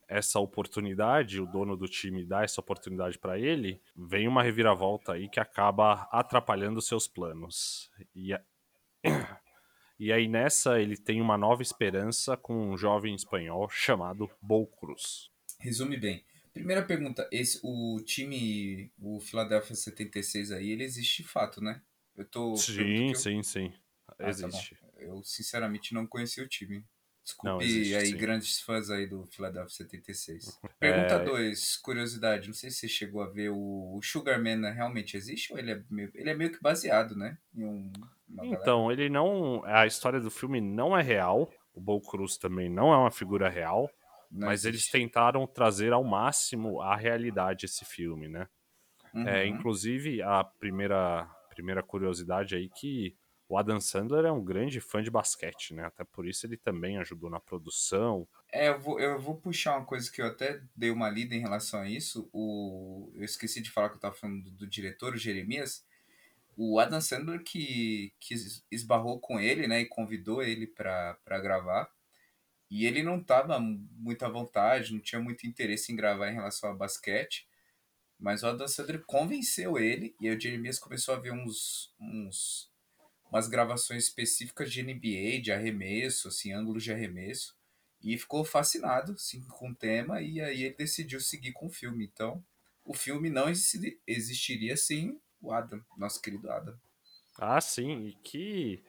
essa 0.09 0.41
oportunidade, 0.41 1.41
o 1.41 1.47
dono 1.47 1.77
do 1.77 1.89
time 1.89 2.25
dá 2.27 2.43
essa 2.45 2.61
oportunidade 2.61 3.19
para 3.19 3.39
ele, 3.39 3.83
vem 3.97 4.29
uma 4.29 4.43
reviravolta 4.43 5.13
aí 5.15 5.29
que 5.29 5.41
acaba 5.41 6.09
atrapalhando 6.13 6.83
seus 6.83 7.09
planos. 7.09 7.91
E, 8.15 8.35
a- 8.35 8.43
e 9.99 10.13
aí, 10.13 10.27
nessa, 10.29 10.81
ele 10.81 10.97
tem 10.97 11.21
uma 11.21 11.37
nova 11.39 11.63
esperança 11.63 12.37
com 12.37 12.71
um 12.73 12.77
jovem 12.77 13.15
espanhol 13.15 13.69
chamado 13.69 14.31
Bol 14.41 14.67
Cruz. 14.67 15.31
Resume 15.59 15.97
bem. 15.97 16.25
Primeira 16.53 16.83
pergunta, 16.85 17.29
esse, 17.33 17.59
o 17.63 18.01
time, 18.05 18.93
o 18.99 19.19
Philadelphia 19.21 19.75
76 19.75 20.53
aí, 20.53 20.71
ele 20.71 20.85
existe 20.85 21.23
de 21.23 21.29
fato, 21.29 21.61
né? 21.61 21.83
Eu 22.17 22.25
tô. 22.25 22.57
Sim, 22.57 23.09
eu- 23.09 23.15
sim, 23.17 23.43
sim. 23.43 23.73
Ah, 24.07 24.15
tá 24.17 24.29
Existe. 24.29 24.77
bom. 24.81 24.93
eu 24.99 25.23
sinceramente 25.25 25.93
não 25.93 26.07
conheci 26.07 26.41
o 26.41 26.49
time. 26.49 26.77
Não, 26.77 26.85
Desculpe 27.25 27.65
existe, 27.65 27.95
aí, 27.97 28.07
sim. 28.09 28.17
grandes 28.19 28.61
fãs 28.61 28.91
aí 28.91 29.07
do 29.07 29.25
Philadelphia 29.27 29.75
76. 29.75 30.61
Pergunta 30.79 31.15
É. 31.15 31.25
2, 31.25 31.77
curiosidade. 31.79 32.47
Não 32.49 32.55
sei 32.55 32.71
se 32.71 32.77
você 32.81 32.89
chegou 32.89 33.23
a 33.23 33.27
ver 33.29 33.49
o, 33.51 33.97
o 33.97 34.03
Sugarman 34.03 34.57
né, 34.59 34.71
realmente 34.71 35.17
existe 35.17 35.53
ou 35.53 35.59
ele 35.59 35.73
é 35.73 35.83
meio, 35.91 36.11
ele 36.15 36.31
é 36.31 36.35
meio 36.35 36.53
que 36.53 36.61
baseado, 36.61 37.17
né? 37.17 37.39
Em 37.57 37.65
um? 37.65 37.91
Então, 38.43 38.91
ele 38.91 39.09
não. 39.09 39.63
A 39.65 39.87
história 39.87 40.21
do 40.21 40.31
filme 40.31 40.61
não 40.61 40.97
é 40.97 41.03
real. 41.03 41.51
O 41.75 41.81
Bol 41.81 42.01
Cruz 42.01 42.37
também 42.37 42.69
não 42.69 42.93
é 42.93 42.97
uma 42.97 43.11
figura 43.11 43.49
real. 43.49 43.91
Não 44.31 44.49
mas 44.49 44.65
eles 44.65 44.81
existe. 44.81 44.93
tentaram 44.93 45.47
trazer 45.47 45.93
ao 45.93 46.03
máximo 46.05 46.81
a 46.81 46.97
realidade 46.97 47.67
esse 47.67 47.85
filme, 47.85 48.29
né? 48.29 48.49
É, 49.15 49.43
Uhum. 49.43 49.47
inclusive, 49.47 50.23
a 50.23 50.43
primeira, 50.43 51.29
primeira 51.49 51.83
curiosidade 51.83 52.57
aí 52.57 52.69
que 52.69 53.17
o 53.49 53.57
Adam 53.57 53.79
Sandler 53.81 54.25
é 54.25 54.33
um 54.33 54.43
grande 54.45 54.81
fã 54.81 55.03
de 55.03 55.11
basquete, 55.11 55.73
né? 55.75 55.85
Até 55.85 56.03
por 56.05 56.27
isso 56.27 56.47
ele 56.47 56.57
também 56.57 56.99
ajudou 56.99 57.31
na 57.31 57.39
produção. 57.39 58.27
É, 58.53 58.69
eu 58.69 58.79
vou, 58.81 59.01
eu 59.01 59.19
vou 59.21 59.37
puxar 59.37 59.77
uma 59.77 59.85
coisa 59.87 60.11
que 60.11 60.21
eu 60.23 60.27
até 60.27 60.61
dei 60.77 60.91
uma 60.91 61.11
lida 61.11 61.35
em 61.35 61.41
relação 61.41 61.81
a 61.81 61.89
isso. 61.89 62.29
O, 62.33 63.13
eu 63.15 63.25
esqueci 63.25 63.61
de 63.61 63.71
falar 63.71 63.89
que 63.91 63.97
eu 63.97 64.01
tava 64.01 64.15
falando 64.15 64.45
do, 64.45 64.51
do 64.51 64.67
diretor, 64.67 65.15
o 65.15 65.19
Jeremias. 65.19 65.85
O 66.57 66.79
Adam 66.81 67.01
Sandler 67.01 67.43
que, 67.43 68.13
que 68.21 68.35
es- 68.35 68.65
esbarrou 68.71 69.21
com 69.21 69.41
ele, 69.41 69.67
né, 69.69 69.81
e 69.83 69.87
convidou 69.87 70.43
ele 70.43 70.67
pra 70.67 71.19
gravar. 71.41 71.91
E 72.71 72.87
ele 72.87 73.03
não 73.03 73.23
tava 73.23 73.61
muito 73.61 74.25
à 74.25 74.29
vontade, 74.29 74.93
não 74.93 75.01
tinha 75.01 75.21
muito 75.21 75.47
interesse 75.47 75.93
em 75.93 75.97
gravar 75.97 76.31
em 76.31 76.35
relação 76.35 76.71
a 76.71 76.75
basquete. 76.75 77.47
Mas 78.19 78.43
o 78.43 78.47
Adam 78.49 78.69
Sandler 78.69 79.05
convenceu 79.07 79.79
ele, 79.79 80.15
e 80.21 80.31
o 80.31 80.41
Jeremias 80.41 80.79
começou 80.79 81.15
a 81.15 81.19
ver 81.19 81.33
uns, 81.33 81.95
uns 82.01 82.71
umas 83.31 83.49
gravações 83.49 84.05
específicas 84.05 84.73
de 84.73 84.81
NBA, 84.81 85.43
de 85.43 85.53
arremesso, 85.53 86.29
assim, 86.29 86.53
ângulos 86.53 86.85
de 86.85 86.93
arremesso, 86.93 87.57
e 88.03 88.17
ficou 88.19 88.45
fascinado 88.45 89.13
assim, 89.13 89.43
com 89.43 89.71
o 89.71 89.75
tema, 89.75 90.23
e 90.23 90.41
aí 90.41 90.65
ele 90.65 90.75
decidiu 90.77 91.21
seguir 91.21 91.53
com 91.53 91.67
o 91.67 91.71
filme. 91.71 92.05
Então, 92.07 92.45
o 92.85 92.95
filme 92.95 93.31
não 93.31 93.49
exi- 93.49 94.01
existiria 94.07 94.77
sem 94.77 95.21
o 95.45 95.53
Adam, 95.53 95.81
nosso 95.97 96.21
querido 96.21 96.51
Adam. 96.51 96.77
Ah, 97.39 97.61
sim, 97.61 98.07
e 98.07 98.13
que. 98.15 98.83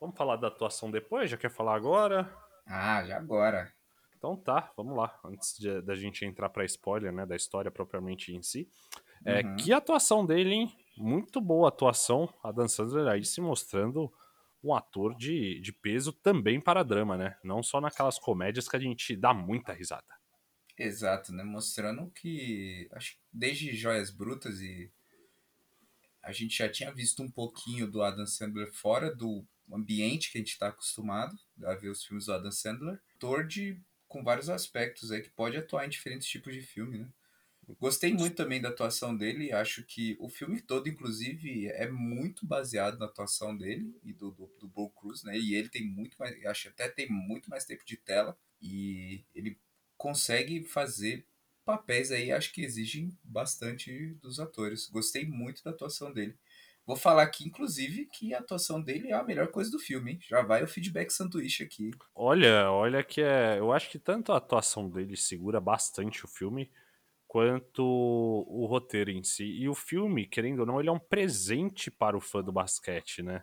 Vamos 0.00 0.16
falar 0.16 0.36
da 0.36 0.48
atuação 0.48 0.90
depois? 0.90 1.30
Já 1.30 1.36
quer 1.36 1.50
falar 1.50 1.74
agora? 1.74 2.30
Ah, 2.66 3.04
já 3.04 3.16
agora. 3.16 3.72
Então 4.18 4.36
tá, 4.36 4.72
vamos 4.76 4.96
lá. 4.96 5.18
Antes 5.24 5.56
de- 5.58 5.80
da 5.82 5.94
gente 5.94 6.24
entrar 6.24 6.48
pra 6.50 6.64
spoiler, 6.64 7.12
né, 7.12 7.24
da 7.26 7.36
história 7.36 7.70
propriamente 7.70 8.34
em 8.34 8.42
si. 8.42 8.68
É, 9.24 9.40
Uhum. 9.42 9.56
Que 9.56 9.72
atuação 9.72 10.24
dele, 10.26 10.50
hein? 10.54 10.76
Muito 10.96 11.40
boa 11.40 11.68
atuação. 11.68 12.32
A 12.42 12.50
Dan 12.52 12.68
Sandler 12.68 13.06
aí 13.08 13.24
se 13.24 13.40
mostrando 13.40 14.12
um 14.62 14.74
ator 14.74 15.14
de, 15.14 15.60
de 15.60 15.72
peso 15.72 16.12
também 16.12 16.60
para 16.60 16.82
drama, 16.82 17.16
né? 17.18 17.36
Não 17.44 17.62
só 17.62 17.80
naquelas 17.80 18.18
comédias 18.18 18.66
que 18.68 18.76
a 18.76 18.80
gente 18.80 19.14
dá 19.16 19.32
muita 19.34 19.72
risada. 19.72 20.06
Exato, 20.78 21.32
né? 21.32 21.44
Mostrando 21.44 22.10
que 22.10 22.88
acho 22.92 23.12
que 23.12 23.18
desde 23.32 23.74
Joias 23.76 24.10
Brutas 24.10 24.60
e 24.60 24.90
a 26.24 26.32
gente 26.32 26.58
já 26.58 26.68
tinha 26.68 26.92
visto 26.92 27.22
um 27.22 27.30
pouquinho 27.30 27.86
do 27.86 28.02
Adam 28.02 28.26
Sandler 28.26 28.72
fora 28.72 29.14
do 29.14 29.44
ambiente 29.72 30.30
que 30.30 30.38
a 30.38 30.40
gente 30.40 30.52
está 30.52 30.68
acostumado 30.68 31.38
a 31.62 31.74
ver 31.74 31.88
os 31.88 32.04
filmes 32.04 32.26
do 32.26 32.32
Adam 32.32 32.50
Sandler. 32.50 33.00
Ator 33.16 33.46
de 33.46 33.80
com 34.08 34.22
vários 34.22 34.48
aspectos 34.48 35.10
aí 35.10 35.22
que 35.22 35.30
pode 35.30 35.56
atuar 35.56 35.86
em 35.86 35.88
diferentes 35.88 36.28
tipos 36.28 36.54
de 36.54 36.62
filme, 36.62 36.98
né? 36.98 37.08
Gostei 37.80 38.12
muito 38.12 38.36
também 38.36 38.60
da 38.60 38.68
atuação 38.68 39.16
dele. 39.16 39.50
Acho 39.50 39.82
que 39.82 40.16
o 40.20 40.28
filme 40.28 40.60
todo, 40.60 40.88
inclusive, 40.88 41.66
é 41.68 41.88
muito 41.88 42.46
baseado 42.46 42.98
na 42.98 43.06
atuação 43.06 43.56
dele 43.56 43.98
e 44.04 44.12
do, 44.12 44.30
do, 44.30 44.46
do 44.60 44.68
Bo 44.68 44.90
Cruz, 44.90 45.24
né? 45.24 45.38
E 45.38 45.54
ele 45.54 45.68
tem 45.68 45.84
muito 45.84 46.16
mais, 46.18 46.44
acho 46.44 46.68
até 46.68 46.88
tem 46.88 47.08
muito 47.08 47.48
mais 47.48 47.64
tempo 47.64 47.84
de 47.84 47.96
tela 47.96 48.36
e 48.60 49.24
ele 49.34 49.58
consegue 49.96 50.64
fazer 50.64 51.26
papéis 51.64 52.10
aí, 52.10 52.30
acho 52.30 52.52
que 52.52 52.62
exigem 52.62 53.16
bastante 53.22 54.14
dos 54.22 54.38
atores. 54.38 54.88
Gostei 54.88 55.26
muito 55.26 55.62
da 55.64 55.70
atuação 55.70 56.12
dele. 56.12 56.36
Vou 56.86 56.96
falar 56.96 57.22
aqui, 57.22 57.44
inclusive, 57.44 58.06
que 58.06 58.34
a 58.34 58.40
atuação 58.40 58.80
dele 58.80 59.08
é 59.08 59.14
a 59.14 59.24
melhor 59.24 59.48
coisa 59.48 59.70
do 59.70 59.78
filme, 59.78 60.12
hein? 60.12 60.18
Já 60.28 60.42
vai 60.42 60.62
o 60.62 60.68
feedback 60.68 61.10
sanduíche 61.10 61.62
aqui. 61.62 61.90
Olha, 62.14 62.70
olha 62.70 63.02
que 63.02 63.22
é. 63.22 63.58
Eu 63.58 63.72
acho 63.72 63.90
que 63.90 63.98
tanto 63.98 64.32
a 64.32 64.36
atuação 64.36 64.90
dele 64.90 65.16
segura 65.16 65.58
bastante 65.60 66.24
o 66.26 66.28
filme, 66.28 66.70
quanto 67.26 67.82
o 67.82 68.66
roteiro 68.66 69.10
em 69.10 69.22
si. 69.24 69.44
E 69.44 69.66
o 69.66 69.74
filme, 69.74 70.26
querendo 70.26 70.60
ou 70.60 70.66
não, 70.66 70.78
ele 70.78 70.90
é 70.90 70.92
um 70.92 70.98
presente 70.98 71.90
para 71.90 72.16
o 72.16 72.20
fã 72.20 72.42
do 72.44 72.52
basquete, 72.52 73.22
né? 73.22 73.42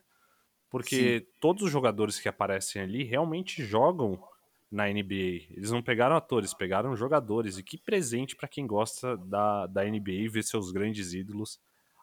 Porque 0.69 1.27
todos 1.39 1.63
os 1.63 1.71
jogadores 1.71 2.19
que 2.19 2.29
aparecem 2.29 2.81
ali 2.81 3.03
realmente 3.03 3.63
jogam 3.65 4.23
na 4.71 4.87
NBA. 4.87 5.51
Eles 5.51 5.69
não 5.69 5.81
pegaram 5.81 6.15
atores, 6.15 6.53
pegaram 6.53 6.95
jogadores. 6.95 7.57
E 7.57 7.63
que 7.63 7.77
presente 7.77 8.35
para 8.35 8.47
quem 8.47 8.65
gosta 8.65 9.17
da, 9.17 9.67
da 9.67 9.83
NBA 9.83 10.11
e 10.11 10.29
ver 10.29 10.43
seus 10.43 10.71
grandes 10.71 11.13
ídolos 11.13 11.59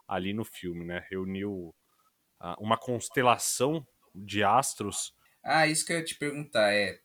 ali 0.06 0.34
no 0.34 0.44
filme, 0.44 0.84
né? 0.84 1.06
Reuniu 1.10 1.74
ah, 2.38 2.56
uma 2.60 2.76
constelação 2.76 3.86
de 4.14 4.44
astros. 4.44 5.14
Ah, 5.42 5.66
isso 5.66 5.86
que 5.86 5.92
eu 5.92 5.98
ia 5.98 6.04
te 6.04 6.14
perguntar, 6.16 6.72
é. 6.74 7.00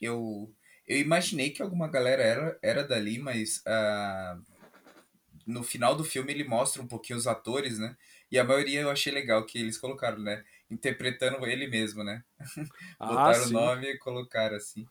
Eu, 0.00 0.52
eu 0.86 0.98
imaginei 0.98 1.50
que 1.50 1.62
alguma 1.62 1.88
galera 1.88 2.22
era, 2.22 2.58
era 2.62 2.84
dali, 2.84 3.18
mas 3.18 3.62
ah, 3.66 4.38
no 5.46 5.62
final 5.62 5.94
do 5.94 6.04
filme 6.04 6.32
ele 6.32 6.44
mostra 6.44 6.82
um 6.82 6.88
pouquinho 6.88 7.18
os 7.18 7.26
atores, 7.26 7.78
né? 7.78 7.96
E 8.30 8.38
a 8.38 8.44
maioria 8.44 8.80
eu 8.80 8.90
achei 8.90 9.12
legal 9.12 9.44
que 9.44 9.58
eles 9.58 9.78
colocaram, 9.78 10.18
né? 10.18 10.44
Interpretando 10.70 11.46
ele 11.46 11.68
mesmo, 11.68 12.02
né? 12.02 12.24
Ah, 12.98 13.06
Botaram 13.08 13.44
o 13.44 13.46
sim. 13.46 13.52
nome 13.52 13.86
e 13.86 13.98
colocaram 13.98 14.56
assim. 14.56 14.86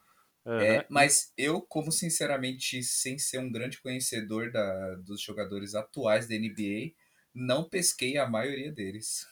É, 0.46 0.76
Aham. 0.76 0.86
mas 0.90 1.32
eu, 1.38 1.62
como 1.62 1.92
sinceramente, 1.92 2.84
sem 2.84 3.18
ser 3.18 3.40
um 3.40 3.52
grande 3.52 3.82
conhecedor 3.82 4.52
da, 4.52 4.96
dos 4.96 5.22
jogadores 5.22 5.74
atuais 5.74 6.28
da 6.28 6.36
NBA, 6.36 6.92
não 7.34 7.64
pesquei 7.64 8.18
a 8.18 8.28
maioria 8.28 8.72
deles. 8.72 9.28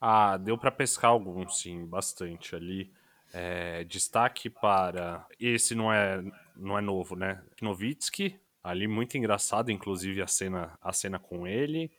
Ah, 0.00 0.36
deu 0.36 0.56
pra 0.56 0.70
pescar 0.70 1.10
alguns, 1.10 1.60
sim, 1.60 1.84
bastante 1.84 2.54
ali. 2.54 2.90
É, 3.32 3.84
destaque 3.84 4.48
para. 4.48 5.26
Esse 5.38 5.74
não 5.74 5.92
é, 5.92 6.22
não 6.56 6.78
é 6.78 6.80
novo, 6.80 7.14
né? 7.14 7.42
Novitsky, 7.60 8.40
ali 8.62 8.88
muito 8.88 9.18
engraçado, 9.18 9.70
inclusive 9.70 10.22
a 10.22 10.26
cena, 10.26 10.78
a 10.80 10.92
cena 10.92 11.18
com 11.18 11.46
ele. 11.46 11.90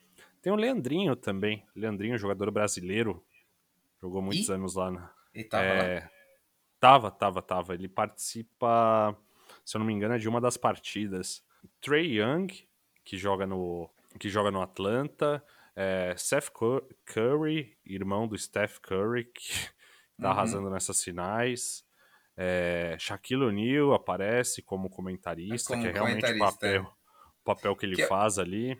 Tem 0.42 0.52
o 0.52 0.56
Leandrinho 0.56 1.16
também. 1.16 1.64
Leandrinho, 1.76 2.18
jogador 2.18 2.50
brasileiro. 2.50 3.24
Jogou 4.02 4.22
muitos 4.22 4.50
Ih, 4.50 4.54
anos 4.54 4.76
lá. 4.76 4.90
Na... 4.90 5.12
Ele 5.34 5.44
tava 5.44 5.74
lá. 5.74 6.10
É, 6.82 6.88
tava, 6.88 7.12
tava, 7.12 7.42
tava. 7.44 7.74
Ele 7.76 7.88
participa, 7.88 9.16
se 9.64 9.78
eu 9.78 9.80
não 9.80 9.86
me 9.86 9.94
engano, 9.94 10.16
é 10.16 10.18
de 10.18 10.28
uma 10.28 10.42
das 10.42 10.58
partidas. 10.58 11.44
Trey 11.80 12.20
Young, 12.20 12.48
que 13.06 13.18
joga 13.18 13.46
no, 13.46 13.88
que 14.20 14.30
joga 14.30 14.50
no 14.50 14.62
Atlanta. 14.62 15.44
É, 15.76 16.14
Seth 16.18 16.50
Cur- 16.50 16.84
Curry, 17.06 17.78
irmão 17.86 18.28
do 18.28 18.38
Steph 18.38 18.80
Curry, 18.80 19.26
que 19.34 19.54
tá 20.20 20.28
Uhum. 20.28 20.28
arrasando 20.32 20.70
nessas 20.70 21.04
finais. 21.04 21.86
É, 22.36 22.96
Shaquille 23.00 23.44
O'Neal 23.44 23.94
aparece 23.94 24.62
como 24.62 24.90
comentarista, 24.90 25.70
Como 25.74 25.84
que 25.84 25.90
é 25.90 25.92
realmente 25.92 26.18
o 26.18 26.28
comentarista, 26.28 26.52
papel, 26.60 26.84
o 26.84 27.44
papel 27.44 27.76
que 27.76 27.86
ele 27.86 27.96
Que 27.96 28.02
é- 28.04 28.08
faz 28.08 28.40
ali. 28.40 28.78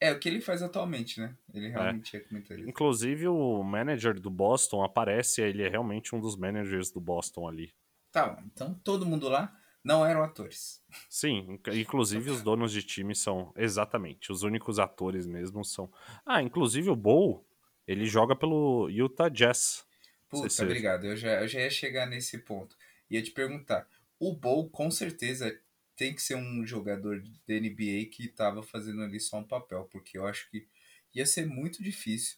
É 0.00 0.12
o 0.12 0.18
que 0.18 0.28
ele 0.28 0.40
faz 0.40 0.62
atualmente, 0.62 1.20
né? 1.20 1.34
Ele 1.54 1.68
realmente 1.68 2.16
é, 2.16 2.20
comentarista. 2.20 2.68
Inclusive 2.68 3.28
o 3.28 3.62
manager 3.62 4.20
do 4.20 4.28
Boston 4.30 4.82
aparece, 4.84 5.40
ele 5.40 5.62
é 5.62 5.68
realmente 5.68 6.14
um 6.14 6.20
dos 6.20 6.36
managers 6.36 6.90
do 6.90 7.00
Boston 7.00 7.48
ali. 7.48 7.72
Tá, 8.12 8.42
então 8.46 8.74
todo 8.84 9.06
mundo 9.06 9.28
lá 9.28 9.54
não 9.82 10.04
eram 10.04 10.22
atores. 10.22 10.82
Sim, 11.08 11.46
inc- 11.52 11.68
inclusive 11.68 12.30
os 12.30 12.42
donos 12.42 12.72
de 12.72 12.82
time 12.82 13.14
são 13.14 13.52
exatamente 13.56 14.32
os 14.32 14.42
únicos 14.42 14.78
atores 14.78 15.26
mesmo 15.26 15.64
são. 15.64 15.90
Ah, 16.24 16.42
inclusive 16.42 16.90
o 16.90 16.96
Bowl, 16.96 17.46
ele 17.86 18.04
joga 18.06 18.34
pelo 18.36 18.88
Utah 18.90 19.28
Jazz. 19.28 19.86
Puta, 20.28 20.48
se- 20.50 20.62
obrigado. 20.62 21.04
Eu 21.06 21.16
já, 21.16 21.40
eu 21.40 21.48
já 21.48 21.60
ia 21.60 21.70
chegar 21.70 22.06
nesse 22.06 22.38
ponto. 22.38 22.76
Ia 23.08 23.22
te 23.22 23.30
perguntar. 23.30 23.86
O 24.18 24.34
Bowl, 24.34 24.68
com 24.68 24.90
certeza, 24.90 25.56
tem 25.96 26.14
que 26.14 26.22
ser 26.22 26.36
um 26.36 26.64
jogador 26.66 27.20
da 27.48 27.54
NBA 27.54 28.10
que 28.12 28.28
tava 28.28 28.62
fazendo 28.62 29.02
ali 29.02 29.18
só 29.18 29.38
um 29.38 29.44
papel, 29.44 29.88
porque 29.90 30.18
eu 30.18 30.26
acho 30.26 30.50
que 30.50 30.66
ia 31.14 31.24
ser 31.24 31.46
muito 31.46 31.82
difícil 31.82 32.36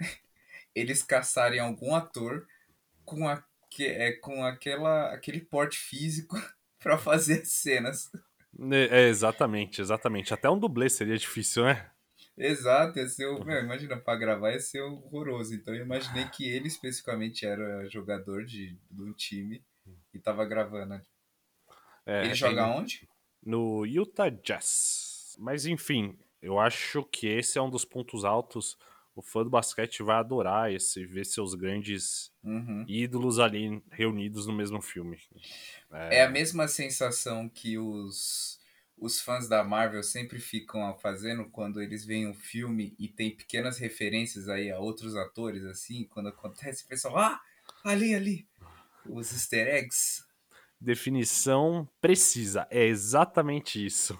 eles 0.74 1.02
caçarem 1.02 1.60
algum 1.60 1.94
ator 1.94 2.46
com, 3.04 3.28
a, 3.28 3.42
que, 3.70 3.86
é, 3.86 4.12
com 4.12 4.44
aquela, 4.44 5.14
aquele 5.14 5.40
porte 5.40 5.78
físico 5.78 6.36
pra 6.80 6.98
fazer 6.98 7.42
as 7.42 7.52
cenas. 7.52 8.10
É, 8.72 9.02
é, 9.02 9.08
exatamente, 9.08 9.80
exatamente. 9.80 10.34
Até 10.34 10.50
um 10.50 10.58
dublê 10.58 10.90
seria 10.90 11.16
difícil, 11.16 11.64
né? 11.64 11.90
Exato, 12.36 12.98
ia 12.98 13.08
ser, 13.08 13.26
meu, 13.44 13.60
imagina, 13.60 13.96
pra 13.96 14.16
gravar 14.16 14.52
ia 14.52 14.60
ser 14.60 14.80
horroroso. 14.80 15.54
Então 15.54 15.74
eu 15.74 15.84
imaginei 15.84 16.28
que 16.28 16.48
ele 16.48 16.68
especificamente 16.68 17.46
era 17.46 17.88
jogador 17.88 18.44
de, 18.44 18.76
de 18.90 19.02
um 19.02 19.12
time 19.12 19.64
e 20.12 20.18
tava 20.18 20.44
gravando. 20.44 21.00
É, 22.08 22.24
ele 22.24 22.34
joga 22.34 22.66
onde? 22.66 23.08
no 23.44 23.84
Utah 23.84 24.30
Jazz. 24.30 25.36
Mas 25.38 25.66
enfim, 25.66 26.18
eu 26.42 26.58
acho 26.58 27.04
que 27.04 27.26
esse 27.26 27.58
é 27.58 27.62
um 27.62 27.70
dos 27.70 27.84
pontos 27.84 28.24
altos. 28.24 28.76
O 29.14 29.22
fã 29.22 29.42
do 29.42 29.50
basquete 29.50 30.02
vai 30.02 30.16
adorar 30.16 30.72
esse 30.72 31.04
ver 31.04 31.24
seus 31.26 31.54
grandes 31.54 32.32
Uhum. 32.42 32.84
ídolos 32.88 33.38
ali 33.38 33.82
reunidos 33.90 34.46
no 34.46 34.52
mesmo 34.52 34.80
filme. 34.80 35.18
É 35.90 36.22
a 36.22 36.30
mesma 36.30 36.68
sensação 36.68 37.48
que 37.48 37.76
os, 37.78 38.60
os 38.96 39.20
fãs 39.20 39.48
da 39.48 39.64
Marvel 39.64 40.02
sempre 40.02 40.38
ficam 40.38 40.96
fazendo 40.98 41.48
quando 41.50 41.82
eles 41.82 42.04
veem 42.04 42.28
um 42.28 42.34
filme 42.34 42.94
e 42.98 43.08
tem 43.08 43.34
pequenas 43.34 43.78
referências 43.78 44.48
aí 44.48 44.70
a 44.70 44.78
outros 44.78 45.16
atores, 45.16 45.64
assim, 45.64 46.04
quando 46.04 46.28
acontece, 46.28 46.84
o 46.84 46.88
pessoal, 46.88 47.18
ah, 47.18 47.40
ali, 47.84 48.14
ali, 48.14 48.46
os 49.04 49.32
easter 49.32 49.66
eggs. 49.66 50.27
Definição 50.80 51.88
precisa, 52.00 52.66
é 52.70 52.84
exatamente 52.84 53.84
isso. 53.84 54.18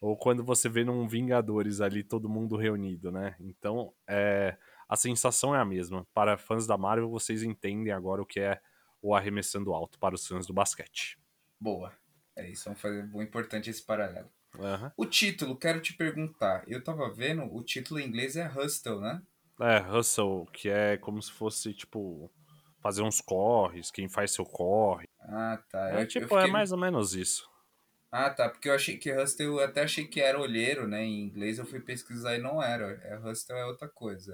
Ou 0.00 0.16
quando 0.16 0.44
você 0.44 0.68
vê 0.68 0.84
num 0.84 1.08
Vingadores 1.08 1.80
ali 1.80 2.04
todo 2.04 2.28
mundo 2.28 2.56
reunido, 2.56 3.10
né? 3.10 3.34
Então, 3.40 3.92
é, 4.06 4.56
a 4.88 4.96
sensação 4.96 5.54
é 5.54 5.58
a 5.58 5.64
mesma. 5.64 6.06
Para 6.14 6.38
fãs 6.38 6.66
da 6.66 6.78
Marvel, 6.78 7.10
vocês 7.10 7.42
entendem 7.42 7.92
agora 7.92 8.22
o 8.22 8.26
que 8.26 8.38
é 8.40 8.60
o 9.02 9.14
arremessando 9.14 9.72
alto 9.72 9.98
para 9.98 10.14
os 10.14 10.26
fãs 10.26 10.46
do 10.46 10.52
basquete. 10.52 11.18
Boa. 11.60 11.92
É 12.36 12.48
isso, 12.48 12.64
vamos 12.66 12.80
fazer 12.80 13.04
bom 13.06 13.20
importante 13.20 13.68
esse 13.68 13.82
paralelo. 13.82 14.30
Aham. 14.58 14.92
O 14.96 15.04
título, 15.04 15.56
quero 15.56 15.80
te 15.80 15.92
perguntar. 15.92 16.62
Eu 16.68 16.82
tava 16.82 17.12
vendo, 17.12 17.42
o 17.52 17.62
título 17.62 17.98
em 17.98 18.06
inglês 18.06 18.36
é 18.36 18.48
Hustle, 18.48 19.00
né? 19.00 19.20
É, 19.60 19.80
Hustle, 19.80 20.46
que 20.52 20.68
é 20.68 20.96
como 20.96 21.20
se 21.20 21.32
fosse, 21.32 21.74
tipo, 21.74 22.30
fazer 22.80 23.02
uns 23.02 23.20
corres, 23.20 23.90
quem 23.90 24.08
faz 24.08 24.32
seu 24.32 24.44
corre. 24.44 25.06
Ah, 25.20 25.62
tá. 25.70 25.90
É, 25.90 25.94
Eu- 25.96 26.00
eu 26.00 26.08
tipo, 26.08 26.28
fiquei- 26.28 26.44
é 26.44 26.46
mais 26.46 26.72
ou 26.72 26.78
menos 26.78 27.14
isso. 27.14 27.48
Ah, 28.10 28.30
tá. 28.30 28.48
Porque 28.48 28.68
eu 28.68 28.74
achei 28.74 28.96
que 28.96 29.12
Hustle, 29.12 29.44
eu 29.46 29.60
até 29.60 29.82
achei 29.82 30.06
que 30.06 30.20
era 30.20 30.40
olheiro, 30.40 30.86
né? 30.88 31.04
Em 31.04 31.20
inglês 31.24 31.58
eu 31.58 31.66
fui 31.66 31.80
pesquisar 31.80 32.34
e 32.36 32.38
não 32.38 32.62
era. 32.62 32.92
É, 33.04 33.18
Hustle 33.18 33.56
é 33.58 33.66
outra 33.66 33.88
coisa. 33.88 34.32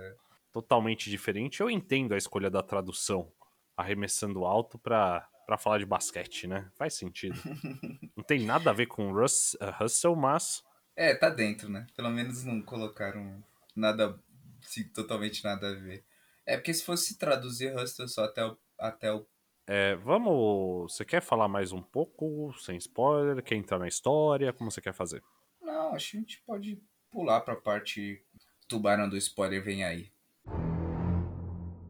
Totalmente 0.52 1.10
diferente. 1.10 1.60
Eu 1.60 1.68
entendo 1.68 2.14
a 2.14 2.16
escolha 2.18 2.48
da 2.48 2.62
tradução, 2.62 3.32
arremessando 3.76 4.44
alto 4.44 4.78
pra, 4.78 5.26
pra 5.46 5.58
falar 5.58 5.78
de 5.78 5.86
basquete, 5.86 6.46
né? 6.46 6.70
Faz 6.76 6.94
sentido. 6.94 7.34
Não 8.16 8.22
tem 8.22 8.44
nada 8.44 8.70
a 8.70 8.72
ver 8.72 8.86
com 8.86 9.12
Rus, 9.12 9.54
uh, 9.54 9.82
Hustle, 9.84 10.14
mas 10.14 10.62
É, 10.94 11.12
tá 11.12 11.28
dentro, 11.28 11.68
né? 11.68 11.84
Pelo 11.96 12.10
menos 12.10 12.44
não 12.44 12.62
colocaram 12.62 13.42
nada, 13.74 14.16
sim, 14.62 14.84
totalmente 14.90 15.42
nada 15.42 15.70
a 15.70 15.74
ver. 15.74 16.04
É 16.46 16.56
porque 16.56 16.74
se 16.74 16.84
fosse 16.84 17.16
traduzir 17.18 17.74
Hustle 17.74 18.08
só 18.08 18.24
até 18.24 18.44
o, 18.44 18.56
até 18.78 19.12
o. 19.12 19.26
é, 19.66 19.94
vamos. 19.96 20.94
Você 20.94 21.04
quer 21.04 21.22
falar 21.22 21.48
mais 21.48 21.72
um 21.72 21.80
pouco, 21.82 22.52
sem 22.60 22.76
spoiler? 22.76 23.42
Quer 23.42 23.54
entrar 23.56 23.78
na 23.78 23.88
história? 23.88 24.52
Como 24.52 24.70
você 24.70 24.80
quer 24.80 24.92
fazer? 24.92 25.22
Não, 25.62 25.94
acho 25.94 26.10
que 26.10 26.16
a 26.16 26.20
gente 26.20 26.42
pode 26.46 26.82
pular 27.10 27.40
pra 27.40 27.56
parte 27.56 28.22
tubarão 28.68 29.08
do 29.08 29.16
spoiler 29.16 29.62
vem 29.62 29.84
aí. 29.84 30.12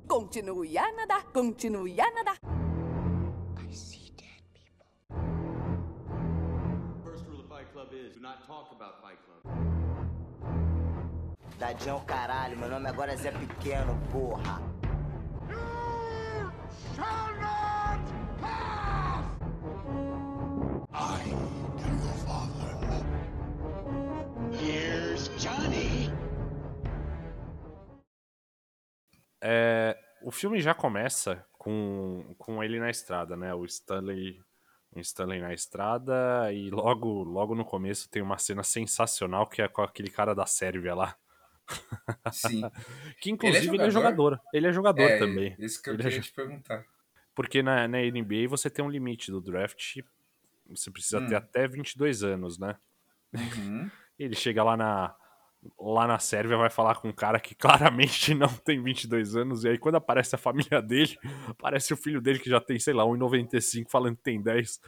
Continue 0.07 0.79
a 0.79 0.93
nadar, 0.93 1.25
continue 1.33 2.01
a 2.01 2.11
nadar. 2.13 2.39
First 7.05 7.27
rule 7.27 7.41
of 7.41 7.49
Fight 7.49 7.73
Club 7.73 7.93
is 7.93 8.15
do 8.15 8.21
not 8.21 8.47
talk 8.47 8.71
about 8.73 9.01
Fight 9.03 9.19
Club. 9.25 9.74
Tadinho 11.65 11.99
caralho, 12.01 12.59
meu 12.59 12.69
nome 12.69 12.87
agora 12.87 13.15
é 13.15 13.17
Zé 13.17 13.33
Pequeno, 13.33 13.99
porra. 14.13 14.61
É, 29.43 29.99
o 30.23 30.31
filme 30.31 30.61
já 30.61 30.75
começa 30.75 31.47
com, 31.53 32.35
com 32.37 32.63
ele 32.63 32.79
na 32.79 32.91
estrada, 32.91 33.39
né? 33.39 33.55
O 33.55 33.65
Stanley, 33.65 34.39
Stanley 34.97 35.41
na 35.41 35.55
estrada 35.55 36.53
e 36.53 36.69
logo, 36.69 37.23
logo 37.23 37.55
no 37.55 37.65
começo 37.65 38.11
tem 38.11 38.21
uma 38.21 38.37
cena 38.37 38.63
sensacional 38.63 39.47
que 39.47 39.63
é 39.63 39.69
com 39.69 39.81
aquele 39.81 40.11
cara 40.11 40.35
da 40.35 40.45
Sérvia 40.45 40.95
lá. 40.95 41.17
Sim. 42.33 42.63
Que 43.21 43.31
inclusive 43.31 43.75
ele 43.77 43.85
é 43.85 43.91
jogador? 43.91 44.33
jogador. 44.35 44.41
Ele 44.53 44.67
é 44.67 44.73
jogador 44.73 45.03
é, 45.11 45.19
também. 45.19 45.55
Isso 45.59 45.83
que 45.83 45.89
eu 45.91 45.95
Ele 45.95 46.03
é 46.03 46.05
queria 46.05 46.21
jo- 46.21 46.27
te 46.27 46.33
perguntar. 46.33 46.85
Porque 47.35 47.63
na, 47.63 47.89
na 47.89 47.99
NBA 48.01 48.47
você 48.49 48.69
tem 48.71 48.85
um 48.85 48.91
limite 48.91 49.31
do 49.31 49.41
draft. 49.41 49.99
Você 50.69 50.91
precisa 50.91 51.21
ter 51.27 51.35
Hum. 51.35 51.39
até 51.39 51.67
22 51.67 52.23
anos, 52.23 52.59
né? 52.59 52.77
Uhum. 53.33 53.91
Ele 54.19 54.35
chega 54.37 54.63
lá 54.63 54.77
na, 54.77 55.15
lá 55.79 56.07
na 56.07 56.19
Sérvia, 56.19 56.57
vai 56.57 56.71
falar 56.71 56.95
com 56.97 57.09
um 57.09 57.13
cara 57.13 57.41
que 57.41 57.55
claramente 57.55 58.33
não 58.35 58.49
tem 58.49 58.83
22 58.83 59.35
anos. 59.37 59.65
E 59.65 59.69
aí, 59.71 59.79
quando 59.79 59.97
aparece 59.97 60.35
a 60.35 60.39
família 60.39 60.81
dele, 60.81 61.19
aparece 61.49 61.93
o 61.93 61.97
filho 61.97 62.21
dele 62.21 62.39
que 62.39 62.49
já 62.51 62.61
tem, 62.61 62.79
sei 62.79 62.95
lá, 62.95 63.05
1,95 63.05 63.91
falando 63.91 64.17
que 64.17 64.23
tem 64.23 64.41
10. 64.41 64.81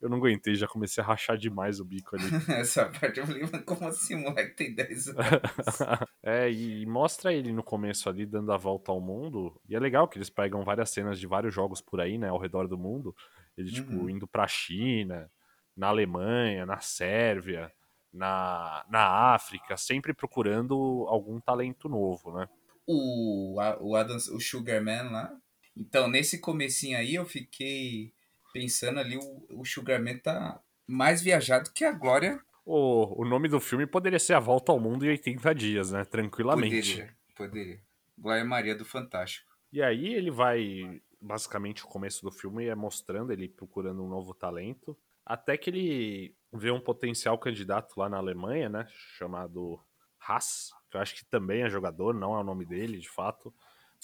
Eu 0.00 0.08
não 0.08 0.16
aguentei, 0.16 0.54
já 0.54 0.66
comecei 0.66 1.02
a 1.02 1.06
rachar 1.06 1.36
demais 1.36 1.78
o 1.78 1.84
bico 1.84 2.16
ali. 2.16 2.24
Essa 2.60 2.86
parte 2.86 3.20
eu 3.20 3.26
falei, 3.26 3.42
mas 3.50 3.62
como 3.64 3.86
assim, 3.86 4.14
moleque 4.16 4.54
tem 4.56 4.74
10 4.74 5.08
anos? 5.12 5.78
é, 6.22 6.50
e 6.50 6.86
mostra 6.86 7.32
ele 7.32 7.52
no 7.52 7.62
começo 7.62 8.08
ali 8.08 8.24
dando 8.24 8.50
a 8.52 8.56
volta 8.56 8.90
ao 8.92 9.00
mundo. 9.00 9.60
E 9.68 9.74
é 9.76 9.78
legal 9.78 10.08
que 10.08 10.16
eles 10.16 10.30
pegam 10.30 10.64
várias 10.64 10.90
cenas 10.90 11.18
de 11.20 11.26
vários 11.26 11.52
jogos 11.54 11.80
por 11.80 12.00
aí, 12.00 12.16
né, 12.16 12.28
ao 12.28 12.38
redor 12.38 12.66
do 12.66 12.78
mundo. 12.78 13.14
Ele, 13.56 13.70
tipo, 13.70 13.92
Uhum. 13.92 14.08
indo 14.08 14.26
pra 14.26 14.48
China, 14.48 15.30
na 15.76 15.88
Alemanha, 15.88 16.64
na 16.64 16.80
Sérvia, 16.80 17.70
na, 18.12 18.84
na 18.88 19.34
África, 19.34 19.76
sempre 19.76 20.14
procurando 20.14 20.74
algum 21.08 21.38
talento 21.40 21.88
novo, 21.88 22.32
né? 22.32 22.48
o, 22.86 23.56
a- 23.60 23.78
o 23.80 23.94
Adams, 23.94 24.26
o 24.28 24.40
Sugarman 24.40 25.10
lá. 25.10 25.32
Então, 25.76 26.08
nesse 26.08 26.40
comecinho 26.40 26.98
aí, 26.98 27.14
eu 27.14 27.24
fiquei 27.24 28.12
pensando 28.52 29.00
ali, 29.00 29.16
o, 29.16 29.60
o 29.60 29.64
Sugar 29.64 30.02
Man 30.02 30.18
tá 30.18 30.60
mais 30.86 31.22
viajado 31.22 31.70
que 31.72 31.84
a 31.84 31.92
Glória 31.92 32.40
O, 32.64 33.22
o 33.22 33.24
nome 33.24 33.48
do 33.48 33.60
filme 33.60 33.86
poderia 33.86 34.18
ser 34.18 34.34
A 34.34 34.40
Volta 34.40 34.72
ao 34.72 34.80
Mundo 34.80 35.04
em 35.04 35.10
80 35.10 35.54
Dias, 35.54 35.92
né? 35.92 36.04
Tranquilamente. 36.04 36.96
poderia. 36.96 37.16
Poderia. 37.36 37.80
Glória 38.18 38.44
Maria 38.44 38.74
do 38.74 38.84
Fantástico. 38.84 39.50
E 39.72 39.82
aí 39.82 40.14
ele 40.14 40.30
vai. 40.30 41.00
Basicamente, 41.20 41.84
o 41.84 41.88
começo 41.88 42.22
do 42.22 42.32
filme 42.32 42.66
é 42.66 42.74
mostrando 42.74 43.32
ele 43.32 43.48
procurando 43.48 44.02
um 44.02 44.08
novo 44.08 44.34
talento. 44.34 44.96
Até 45.24 45.56
que 45.56 45.70
ele 45.70 46.34
vê 46.52 46.70
um 46.70 46.80
potencial 46.80 47.38
candidato 47.38 47.98
lá 47.98 48.08
na 48.08 48.16
Alemanha, 48.16 48.68
né? 48.68 48.86
Chamado 49.16 49.80
Haas, 50.18 50.70
que 50.90 50.96
eu 50.96 51.00
acho 51.00 51.14
que 51.14 51.24
também 51.24 51.62
é 51.62 51.70
jogador, 51.70 52.14
não 52.14 52.34
é 52.34 52.40
o 52.40 52.44
nome 52.44 52.64
dele, 52.66 52.98
de 52.98 53.08
fato. 53.08 53.54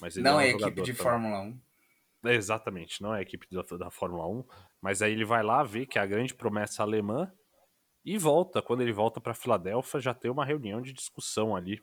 Mas 0.00 0.16
ele 0.16 0.24
Não 0.24 0.36
um 0.36 0.40
é 0.40 0.50
equipe 0.50 0.82
de 0.82 0.92
também. 0.92 0.94
Fórmula 0.94 1.40
1. 1.40 1.58
Exatamente, 2.34 3.02
não 3.02 3.14
é 3.14 3.18
a 3.18 3.22
equipe 3.22 3.46
da, 3.50 3.62
da 3.76 3.90
Fórmula 3.90 4.26
1. 4.26 4.44
Mas 4.80 5.02
aí 5.02 5.12
ele 5.12 5.24
vai 5.24 5.42
lá 5.42 5.62
ver 5.62 5.86
que 5.86 5.98
é 5.98 6.02
a 6.02 6.06
grande 6.06 6.34
promessa 6.34 6.82
alemã 6.82 7.32
e 8.04 8.18
volta. 8.18 8.62
Quando 8.62 8.82
ele 8.82 8.92
volta 8.92 9.20
para 9.20 9.34
Filadélfia, 9.34 10.00
já 10.00 10.14
tem 10.14 10.30
uma 10.30 10.44
reunião 10.44 10.80
de 10.80 10.92
discussão 10.92 11.56
ali 11.56 11.82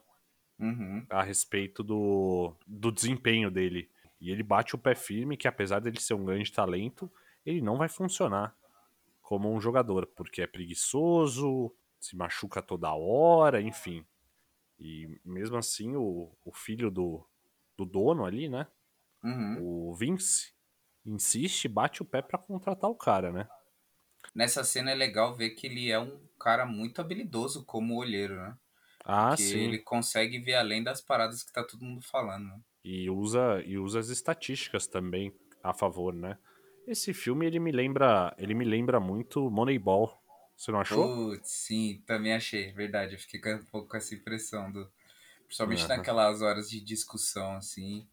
Uhum. 0.60 1.06
a 1.10 1.24
respeito 1.24 1.84
do, 1.84 2.56
do 2.66 2.92
desempenho 2.92 3.52
dele. 3.52 3.90
E 4.22 4.32
ele 4.32 4.44
bate 4.44 4.76
o 4.76 4.80
pé 4.80 4.96
firme 4.96 5.36
que, 5.36 5.48
apesar 5.48 5.80
dele 5.80 6.00
ser 6.00 6.14
um 6.14 6.24
grande 6.24 6.52
talento, 6.52 7.12
ele 7.46 7.62
não 7.62 7.78
vai 7.78 7.90
funcionar 7.90 8.56
como 9.22 9.52
um 9.52 9.60
jogador, 9.60 10.06
porque 10.08 10.42
é 10.42 10.48
preguiçoso, 10.48 11.74
se 12.00 12.16
machuca 12.16 12.62
toda 12.62 12.94
hora, 12.94 13.62
enfim. 13.62 14.06
E 14.80 15.20
mesmo 15.26 15.58
assim, 15.58 15.96
o, 15.96 16.32
o 16.46 16.54
filho 16.54 16.92
do, 16.92 17.26
do 17.78 17.86
dono 17.86 18.26
ali, 18.26 18.50
né? 18.50 18.68
Uhum. 19.24 19.64
O 19.64 19.94
Vince, 19.96 20.54
insiste, 21.06 21.68
bate 21.68 22.02
o 22.02 22.06
pé 22.06 22.22
pra 22.22 22.38
contratar 22.40 22.90
o 22.90 22.96
cara, 22.96 23.32
né? 23.32 23.48
Nessa 24.36 24.64
cena 24.64 24.92
é 24.92 24.94
legal 24.96 25.34
ver 25.36 25.52
que 25.56 25.66
ele 25.66 25.90
é 25.90 25.98
um 26.00 26.28
cara 26.40 26.68
muito 26.68 27.02
habilidoso 27.02 27.66
como 27.66 27.96
olheiro, 27.98 28.36
né? 28.36 28.56
Ah, 29.06 29.36
que 29.36 29.42
sim. 29.52 29.60
ele 29.66 29.80
consegue 29.80 30.40
ver 30.40 30.56
além 30.56 30.84
das 30.84 31.02
paradas 31.02 31.44
que 31.44 31.54
tá 31.54 31.64
todo 31.64 31.86
mundo 31.86 32.02
falando. 32.04 32.46
Né? 32.48 32.62
E 32.84 33.10
usa, 33.10 33.62
e 33.66 33.78
usa 33.78 34.00
as 34.00 34.10
estatísticas 34.10 34.88
também 34.88 35.34
a 35.64 35.74
favor, 35.74 36.14
né? 36.14 36.38
Esse 36.88 37.14
filme 37.14 37.46
ele 37.46 37.60
me 37.60 37.72
lembra, 37.72 38.36
ele 38.38 38.54
me 38.54 38.66
lembra 38.66 39.00
muito 39.00 39.50
Moneyball. 39.50 40.22
Você 40.56 40.72
não 40.72 40.82
achou? 40.82 41.10
Putz, 41.12 41.50
sim, 41.50 42.02
também 42.06 42.34
achei, 42.34 42.72
verdade. 42.72 43.16
Eu 43.16 43.20
fiquei 43.20 43.54
um 43.56 43.66
pouco 43.66 43.90
com 43.90 43.98
essa 43.98 44.14
impressão 44.16 44.72
do. 44.72 44.92
Principalmente 45.46 45.88
Aham. 45.88 45.90
naquelas 45.90 46.42
horas 46.42 46.70
de 46.70 46.82
discussão, 46.82 47.58
assim. 47.58 48.08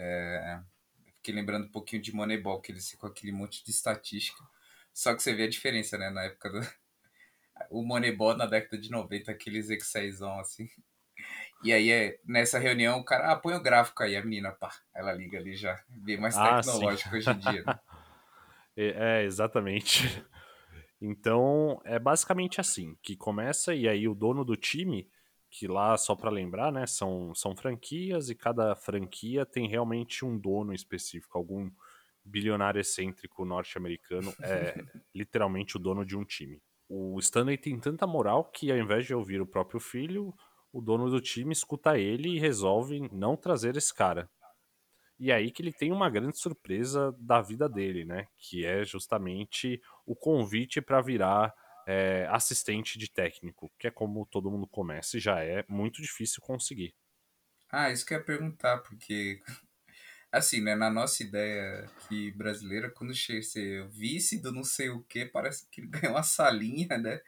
É, 0.00 0.54
eu 0.56 1.12
Fiquei 1.16 1.34
lembrando 1.34 1.66
um 1.66 1.70
pouquinho 1.70 2.00
de 2.00 2.14
Moneyball, 2.14 2.62
que 2.62 2.72
eles 2.72 2.90
ficam 2.90 3.08
com 3.08 3.12
aquele 3.14 3.30
monte 3.30 3.62
de 3.62 3.70
estatística. 3.70 4.42
Só 4.92 5.14
que 5.14 5.22
você 5.22 5.34
vê 5.34 5.44
a 5.44 5.48
diferença, 5.48 5.98
né? 5.98 6.10
Na 6.10 6.24
época 6.24 6.50
do. 6.50 6.60
O 7.68 7.84
Moneyball 7.84 8.34
na 8.34 8.46
década 8.46 8.78
de 8.78 8.90
90, 8.90 9.30
aqueles 9.30 9.68
Exaizão, 9.68 10.40
assim. 10.40 10.66
E 11.62 11.74
aí, 11.74 11.90
é, 11.90 12.18
nessa 12.24 12.58
reunião, 12.58 13.00
o 13.00 13.04
cara, 13.04 13.30
ah, 13.30 13.36
põe 13.36 13.54
o 13.54 13.62
gráfico 13.62 14.02
aí, 14.02 14.16
a 14.16 14.24
menina, 14.24 14.50
pá, 14.50 14.74
ela 14.94 15.12
liga 15.12 15.38
ali 15.38 15.54
já. 15.54 15.78
Bem 15.86 16.18
mais 16.18 16.38
Ah, 16.38 16.62
tecnológico 16.62 17.14
hoje 17.14 17.30
em 17.30 17.38
dia. 17.38 17.62
Né? 17.64 17.78
É, 18.76 19.20
é, 19.20 19.24
exatamente. 19.24 20.04
Então, 21.02 21.80
é 21.82 21.98
basicamente 21.98 22.60
assim, 22.60 22.94
que 23.02 23.16
começa 23.16 23.74
e 23.74 23.88
aí 23.88 24.06
o 24.06 24.14
dono 24.14 24.44
do 24.44 24.54
time, 24.54 25.08
que 25.50 25.66
lá, 25.66 25.96
só 25.96 26.14
pra 26.14 26.30
lembrar, 26.30 26.70
né, 26.72 26.86
são, 26.86 27.34
são 27.34 27.56
franquias 27.56 28.30
e 28.30 28.34
cada 28.34 28.74
franquia 28.76 29.44
tem 29.44 29.68
realmente 29.68 30.24
um 30.24 30.38
dono 30.38 30.72
específico, 30.72 31.36
algum 31.36 31.70
bilionário 32.24 32.80
excêntrico 32.80 33.44
norte-americano 33.44 34.32
é 34.42 34.74
literalmente 35.14 35.76
o 35.76 35.80
dono 35.80 36.04
de 36.04 36.16
um 36.16 36.24
time. 36.24 36.62
O 36.88 37.18
Stanley 37.18 37.58
tem 37.58 37.78
tanta 37.78 38.06
moral 38.06 38.44
que 38.44 38.70
ao 38.70 38.78
invés 38.78 39.06
de 39.06 39.14
ouvir 39.14 39.40
o 39.40 39.46
próprio 39.46 39.80
filho, 39.80 40.32
o 40.72 40.80
dono 40.80 41.10
do 41.10 41.20
time 41.20 41.52
escuta 41.52 41.98
ele 41.98 42.36
e 42.36 42.38
resolve 42.38 43.08
não 43.12 43.36
trazer 43.36 43.76
esse 43.76 43.92
cara. 43.92 44.30
E 45.18 45.30
aí 45.30 45.50
que 45.50 45.62
ele 45.62 45.72
tem 45.72 45.92
uma 45.92 46.08
grande 46.08 46.38
surpresa 46.38 47.14
da 47.18 47.42
vida 47.42 47.68
dele, 47.68 48.04
né? 48.04 48.26
Que 48.38 48.64
é 48.64 48.84
justamente 48.84 49.80
o 50.06 50.16
convite 50.16 50.80
para 50.80 51.02
virar 51.02 51.54
é, 51.86 52.26
assistente 52.30 52.98
de 52.98 53.10
técnico, 53.10 53.72
que 53.78 53.86
é 53.88 53.90
como 53.90 54.26
todo 54.26 54.50
mundo 54.50 54.68
começa 54.68 55.16
e 55.16 55.20
já 55.20 55.40
é 55.44 55.64
muito 55.68 56.02
difícil 56.02 56.40
conseguir. 56.42 56.94
Ah, 57.68 57.90
isso 57.90 58.04
que 58.04 58.14
eu 58.14 58.18
ia 58.18 58.24
perguntar, 58.24 58.78
porque, 58.78 59.42
assim, 60.32 60.62
né, 60.62 60.74
na 60.76 60.90
nossa 60.90 61.22
ideia 61.24 61.86
aqui 61.86 62.32
brasileira, 62.32 62.90
quando 62.90 63.14
chega 63.14 63.42
ser 63.42 63.88
vice 63.90 64.40
do 64.40 64.52
não 64.52 64.64
sei 64.64 64.90
o 64.90 65.02
que, 65.04 65.26
parece 65.26 65.68
que 65.70 65.80
ele 65.82 65.88
ganhou 65.90 66.14
uma 66.16 66.22
salinha, 66.22 66.98
né? 66.98 67.20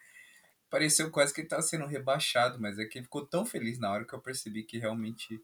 Pareceu 0.69 1.11
quase 1.11 1.33
que 1.33 1.41
ele 1.41 1.49
tava 1.49 1.61
sendo 1.63 1.87
rebaixado, 1.87 2.59
mas 2.61 2.79
é 2.79 2.85
que 2.85 2.99
ele 2.99 3.05
ficou 3.05 3.25
tão 3.27 3.45
feliz 3.45 3.79
na 3.79 3.91
hora 3.91 4.05
que 4.05 4.13
eu 4.15 4.21
percebi 4.21 4.63
que 4.63 4.79
realmente 4.79 5.43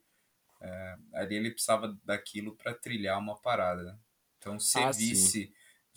é, 0.61 0.97
ali 1.13 1.35
ele 1.35 1.51
precisava 1.51 1.97
daquilo 2.05 2.55
para 2.55 2.73
trilhar 2.73 3.19
uma 3.19 3.37
parada. 3.41 3.83
né? 3.83 3.99
Então, 4.37 4.59
ser 4.59 4.85
Ah, 4.85 4.93
sim. 4.93 5.35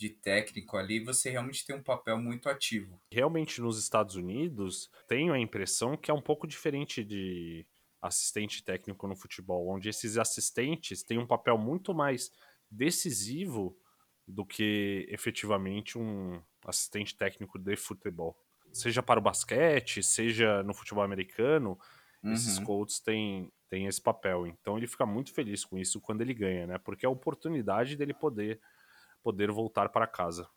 De 0.03 0.09
técnico 0.09 0.77
ali, 0.77 0.99
você 1.03 1.29
realmente 1.29 1.65
tem 1.65 1.75
um 1.75 1.83
papel 1.83 2.17
muito 2.19 2.49
ativo. 2.49 3.01
Realmente 3.11 3.61
nos 3.61 3.77
Estados 3.77 4.15
Unidos, 4.15 4.89
tenho 5.07 5.33
a 5.33 5.39
impressão 5.39 5.95
que 5.95 6.09
é 6.09 6.13
um 6.13 6.21
pouco 6.21 6.47
diferente 6.47 7.03
de 7.03 7.65
assistente 8.01 8.63
técnico 8.63 9.07
no 9.07 9.15
futebol, 9.15 9.69
onde 9.69 9.87
esses 9.87 10.17
assistentes 10.17 11.03
têm 11.03 11.19
um 11.19 11.27
papel 11.27 11.57
muito 11.57 11.93
mais 11.93 12.31
decisivo 12.69 13.77
do 14.27 14.45
que 14.45 15.05
efetivamente 15.09 15.97
um 15.97 16.41
assistente 16.65 17.15
técnico 17.15 17.59
de 17.59 17.75
futebol. 17.75 18.35
Seja 18.71 19.03
para 19.03 19.19
o 19.19 19.23
basquete, 19.23 20.01
seja 20.01 20.63
no 20.63 20.73
futebol 20.73 21.03
americano, 21.03 21.77
esses 22.27 22.57
Uhum. 22.57 22.57
coaches 22.57 22.99
têm, 22.99 23.53
têm 23.69 23.85
esse 23.85 24.01
papel. 24.01 24.47
Então 24.47 24.75
ele 24.75 24.87
fica 24.87 25.05
muito 25.05 25.31
feliz 25.31 25.63
com 25.63 25.77
isso 25.77 26.01
quando 26.01 26.21
ele 26.21 26.33
ganha, 26.33 26.65
né? 26.65 26.77
Porque 26.79 27.05
é 27.05 27.07
a 27.07 27.11
oportunidade 27.11 27.95
dele 27.95 28.13
poder, 28.13 28.59
poder 29.23 29.51
voltar 29.51 29.89
para 29.89 30.05
casa. 30.05 30.47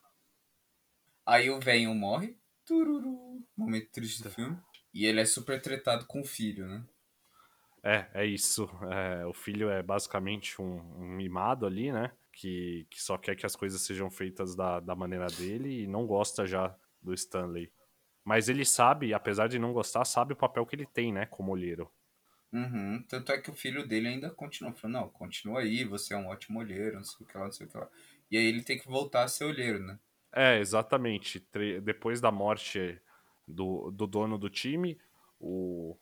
Aí 1.24 1.48
o 1.48 1.60
velho 1.60 1.94
morre, 1.94 2.36
tururu, 2.64 3.42
momento 3.56 3.90
triste 3.90 4.22
do 4.22 4.30
filme, 4.30 4.58
e 4.92 5.06
ele 5.06 5.20
é 5.20 5.24
super 5.24 5.60
tretado 5.60 6.06
com 6.06 6.20
o 6.20 6.24
filho, 6.24 6.66
né? 6.66 6.84
É, 7.82 8.08
é 8.14 8.26
isso. 8.26 8.68
É, 8.90 9.24
o 9.26 9.32
filho 9.32 9.70
é 9.70 9.82
basicamente 9.82 10.60
um, 10.60 10.80
um 10.98 11.08
mimado 11.16 11.66
ali, 11.66 11.92
né? 11.92 12.10
Que, 12.32 12.86
que 12.90 13.00
só 13.00 13.16
quer 13.16 13.36
que 13.36 13.46
as 13.46 13.54
coisas 13.54 13.80
sejam 13.80 14.10
feitas 14.10 14.56
da, 14.56 14.80
da 14.80 14.94
maneira 14.94 15.26
dele 15.28 15.84
e 15.84 15.86
não 15.86 16.06
gosta 16.06 16.46
já 16.46 16.76
do 17.00 17.14
Stanley. 17.14 17.72
Mas 18.24 18.48
ele 18.48 18.64
sabe, 18.64 19.14
apesar 19.14 19.46
de 19.46 19.58
não 19.58 19.72
gostar, 19.72 20.04
sabe 20.04 20.32
o 20.32 20.36
papel 20.36 20.66
que 20.66 20.74
ele 20.74 20.86
tem, 20.86 21.12
né? 21.12 21.26
Como 21.26 21.52
olheiro. 21.52 21.88
Uhum. 22.52 23.04
Tanto 23.08 23.30
é 23.32 23.38
que 23.38 23.50
o 23.50 23.54
filho 23.54 23.86
dele 23.86 24.08
ainda 24.08 24.30
continua 24.30 24.72
falando, 24.72 25.02
não, 25.02 25.08
continua 25.08 25.60
aí, 25.60 25.84
você 25.84 26.14
é 26.14 26.16
um 26.16 26.26
ótimo 26.26 26.58
olheiro, 26.58 26.96
não 26.96 27.04
sei 27.04 27.24
o 27.24 27.28
que 27.28 27.38
lá, 27.38 27.44
não 27.44 27.52
sei 27.52 27.66
o 27.66 27.70
que 27.70 27.76
lá. 27.76 27.88
E 28.30 28.36
aí 28.36 28.44
ele 28.44 28.62
tem 28.62 28.78
que 28.78 28.88
voltar 28.88 29.24
a 29.24 29.28
ser 29.28 29.44
olheiro, 29.44 29.80
né? 29.80 29.98
É, 30.34 30.58
exatamente. 30.58 31.46
Depois 31.82 32.20
da 32.20 32.30
morte 32.30 33.00
do, 33.46 33.90
do 33.90 34.06
dono 34.06 34.36
do 34.36 34.50
time, 34.50 34.98
o, 35.40 35.96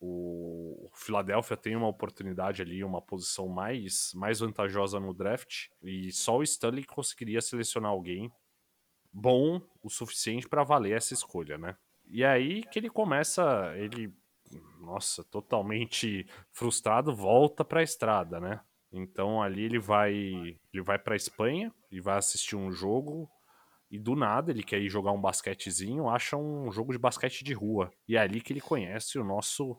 o 0.00 0.88
Philadelphia 0.94 1.56
tem 1.56 1.74
uma 1.76 1.88
oportunidade 1.88 2.60
ali, 2.60 2.84
uma 2.84 3.00
posição 3.00 3.48
mais, 3.48 4.12
mais 4.14 4.40
vantajosa 4.40 5.00
no 5.00 5.14
draft, 5.14 5.68
e 5.82 6.12
só 6.12 6.38
o 6.38 6.42
Stanley 6.42 6.84
conseguiria 6.84 7.40
selecionar 7.40 7.90
alguém 7.90 8.30
bom 9.12 9.60
o 9.82 9.88
suficiente 9.88 10.48
para 10.48 10.64
valer 10.64 10.96
essa 10.96 11.14
escolha, 11.14 11.56
né? 11.56 11.76
E 12.06 12.24
aí 12.24 12.62
que 12.64 12.78
ele 12.78 12.90
começa, 12.90 13.74
ele, 13.76 14.14
nossa, 14.80 15.24
totalmente 15.24 16.26
frustrado, 16.52 17.14
volta 17.14 17.64
para 17.64 17.80
a 17.80 17.82
estrada, 17.82 18.38
né? 18.38 18.60
Então 18.98 19.42
ali 19.42 19.62
ele 19.64 19.78
vai, 19.78 20.14
ele 20.14 20.82
vai 20.82 20.98
para 20.98 21.16
Espanha 21.16 21.72
e 21.90 22.00
vai 22.00 22.18
assistir 22.18 22.56
um 22.56 22.72
jogo 22.72 23.30
e 23.90 23.98
do 23.98 24.16
nada 24.16 24.50
ele 24.50 24.62
quer 24.62 24.80
ir 24.80 24.88
jogar 24.88 25.12
um 25.12 25.20
basquetezinho, 25.20 26.08
acha 26.08 26.36
um 26.36 26.70
jogo 26.72 26.92
de 26.92 26.98
basquete 26.98 27.44
de 27.44 27.52
rua. 27.52 27.92
E 28.08 28.16
é 28.16 28.20
ali 28.20 28.40
que 28.40 28.52
ele 28.52 28.60
conhece 28.60 29.18
o 29.18 29.24
nosso 29.24 29.78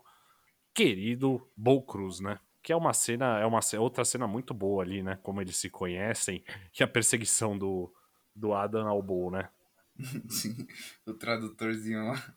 querido 0.74 1.46
Bo 1.56 1.82
Cruz, 1.82 2.20
né? 2.20 2.40
Que 2.64 2.72
é 2.72 2.76
uma 2.76 2.94
cena, 2.94 3.40
é 3.40 3.46
uma 3.46 3.60
outra 3.80 4.06
cena 4.06 4.28
muito 4.28 4.54
boa 4.54 4.84
ali, 4.84 5.04
né? 5.04 5.20
Como 5.24 5.42
eles 5.42 5.58
se 5.58 5.70
conhecem 5.70 6.44
e 6.80 6.84
a 6.84 6.88
perseguição 6.88 7.58
do, 7.58 7.94
do 8.36 8.54
Adam 8.54 8.88
ao 8.88 9.02
Bo, 9.02 9.32
né? 9.32 9.50
Sim, 10.30 10.68
o 11.06 11.14
tradutorzinho 11.14 12.08
lá. 12.08 12.36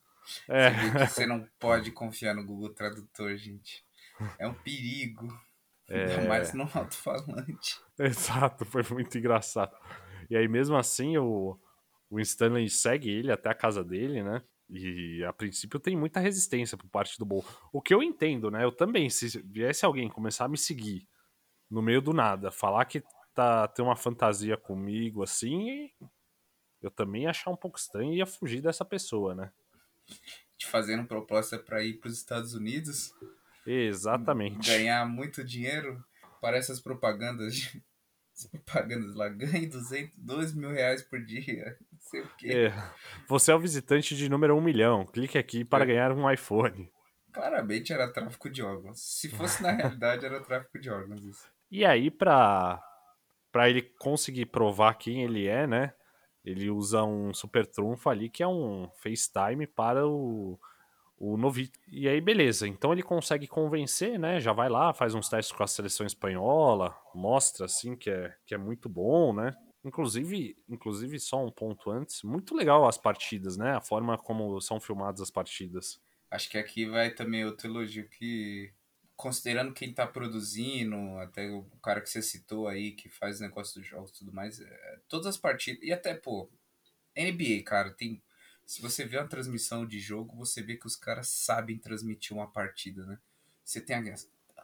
É, 0.48 0.70
que 0.70 1.06
você 1.06 1.26
não 1.26 1.46
pode 1.58 1.90
confiar 1.92 2.34
no 2.34 2.44
Google 2.44 2.70
Tradutor, 2.70 3.36
gente. 3.36 3.84
É 4.38 4.46
um 4.46 4.54
perigo. 4.54 5.28
Ainda 5.90 6.28
mais 6.28 6.52
no 6.54 6.68
alto-falante. 6.72 7.80
exato, 7.98 8.64
foi 8.64 8.82
muito 8.90 9.18
engraçado. 9.18 9.76
E 10.28 10.36
aí 10.36 10.46
mesmo 10.46 10.76
assim 10.76 11.18
o, 11.18 11.58
o 12.08 12.20
Stanley 12.20 12.68
segue 12.68 13.10
ele 13.10 13.32
até 13.32 13.50
a 13.50 13.54
casa 13.54 13.82
dele, 13.82 14.22
né? 14.22 14.42
E 14.68 15.24
a 15.24 15.32
princípio 15.32 15.80
tem 15.80 15.96
muita 15.96 16.20
resistência 16.20 16.78
por 16.78 16.88
parte 16.88 17.18
do 17.18 17.24
Bo. 17.24 17.44
O 17.72 17.82
que 17.82 17.92
eu 17.92 18.02
entendo, 18.02 18.50
né? 18.50 18.62
Eu 18.62 18.70
também, 18.70 19.10
se 19.10 19.40
viesse 19.44 19.84
alguém 19.84 20.08
começar 20.08 20.44
a 20.44 20.48
me 20.48 20.56
seguir 20.56 21.08
no 21.68 21.82
meio 21.82 22.00
do 22.00 22.12
nada, 22.12 22.52
falar 22.52 22.84
que 22.84 23.02
tá, 23.34 23.66
ter 23.66 23.82
uma 23.82 23.96
fantasia 23.96 24.56
comigo 24.56 25.24
assim, 25.24 25.90
eu 26.80 26.90
também 26.90 27.24
ia 27.24 27.30
achar 27.30 27.50
um 27.50 27.56
pouco 27.56 27.78
estranho 27.78 28.12
e 28.12 28.18
ia 28.18 28.26
fugir 28.26 28.60
dessa 28.60 28.84
pessoa, 28.84 29.34
né? 29.34 29.52
Te 30.56 30.66
fazendo 30.66 31.06
proposta 31.06 31.58
pra 31.58 31.82
ir 31.82 31.94
pros 31.94 32.16
Estados 32.16 32.54
Unidos, 32.54 33.12
Exatamente. 33.70 34.70
ganhar 34.70 35.06
muito 35.06 35.44
dinheiro. 35.44 36.02
Parece 36.40 36.72
as 36.72 36.80
propagandas 36.80 37.54
de... 37.54 37.82
As 38.40 38.46
propagandas 38.46 39.14
lá, 39.14 39.28
ganhe 39.28 39.66
200, 39.66 40.16
2 40.16 40.54
mil 40.54 40.70
reais 40.70 41.02
por 41.02 41.22
dia, 41.22 41.76
não 41.92 42.00
sei 42.00 42.20
o 42.22 42.28
quê. 42.38 42.48
É, 42.50 42.90
você 43.28 43.52
é 43.52 43.54
o 43.54 43.58
visitante 43.60 44.16
de 44.16 44.30
número 44.30 44.56
1 44.56 44.60
milhão. 44.62 45.04
Clique 45.04 45.36
aqui 45.36 45.62
para 45.62 45.84
É. 45.84 45.88
ganhar 45.88 46.10
um 46.12 46.30
iPhone. 46.30 46.90
Claramente 47.34 47.92
era 47.92 48.10
tráfico 48.10 48.48
de 48.48 48.62
órgãos. 48.62 48.98
Se 48.98 49.28
fosse 49.28 49.62
na 49.62 49.72
realidade, 49.76 50.24
era 50.24 50.40
tráfico 50.40 50.78
de 50.80 50.88
órgãos 50.88 51.22
isso. 51.22 51.46
E 51.70 51.84
aí, 51.84 52.10
pra, 52.10 52.82
pra 53.52 53.68
ele 53.68 53.82
conseguir 53.98 54.46
provar 54.46 54.94
quem 54.94 55.22
ele 55.22 55.46
é, 55.46 55.66
né? 55.66 55.92
Ele 56.42 56.70
usa 56.70 57.04
um 57.04 57.34
super 57.34 57.66
trunfo 57.66 58.08
ali, 58.08 58.30
que 58.30 58.42
é 58.42 58.48
um 58.48 58.88
FaceTime 59.02 59.66
para 59.66 60.06
o, 60.08 60.58
o 61.20 61.36
noviço. 61.36 61.70
E 61.86 62.08
aí, 62.08 62.20
beleza. 62.20 62.66
Então 62.66 62.92
ele 62.92 63.02
consegue 63.02 63.46
convencer, 63.46 64.18
né? 64.18 64.40
Já 64.40 64.54
vai 64.54 64.70
lá, 64.70 64.94
faz 64.94 65.14
uns 65.14 65.28
testes 65.28 65.54
com 65.54 65.62
a 65.62 65.66
seleção 65.66 66.06
espanhola, 66.06 66.96
mostra, 67.14 67.66
assim, 67.66 67.94
que 67.94 68.08
é, 68.08 68.34
que 68.46 68.54
é 68.54 68.58
muito 68.58 68.88
bom, 68.88 69.34
né? 69.34 69.54
Inclusive, 69.84 70.56
inclusive, 70.68 71.18
só 71.20 71.44
um 71.44 71.50
ponto 71.50 71.90
antes, 71.90 72.22
muito 72.22 72.54
legal 72.54 72.88
as 72.88 72.96
partidas, 72.96 73.56
né? 73.56 73.76
A 73.76 73.80
forma 73.80 74.16
como 74.16 74.60
são 74.60 74.80
filmadas 74.80 75.20
as 75.20 75.30
partidas. 75.30 76.00
Acho 76.30 76.48
que 76.48 76.56
aqui 76.56 76.86
vai 76.86 77.10
também 77.10 77.44
outro 77.44 77.68
elogio 77.68 78.08
que, 78.08 78.72
considerando 79.16 79.74
quem 79.74 79.92
tá 79.92 80.06
produzindo, 80.06 80.96
até 81.18 81.50
o 81.50 81.64
cara 81.82 82.00
que 82.00 82.08
você 82.08 82.22
citou 82.22 82.66
aí, 82.66 82.92
que 82.92 83.08
faz 83.10 83.40
negócio 83.40 83.80
dos 83.80 83.88
jogos 83.88 84.10
e 84.10 84.18
tudo 84.18 84.32
mais, 84.32 84.60
é, 84.60 84.98
todas 85.08 85.26
as 85.26 85.36
partidas, 85.36 85.82
e 85.82 85.92
até, 85.92 86.14
pô, 86.14 86.50
NBA, 87.16 87.62
cara, 87.64 87.90
tem. 87.90 88.22
Se 88.70 88.80
você 88.80 89.04
vê 89.04 89.18
uma 89.18 89.26
transmissão 89.26 89.84
de 89.84 89.98
jogo, 89.98 90.36
você 90.36 90.62
vê 90.62 90.76
que 90.76 90.86
os 90.86 90.94
caras 90.94 91.28
sabem 91.28 91.76
transmitir 91.76 92.36
uma 92.36 92.46
partida, 92.48 93.04
né? 93.04 93.18
Você 93.64 93.80
tem 93.80 93.96
a- 93.96 94.14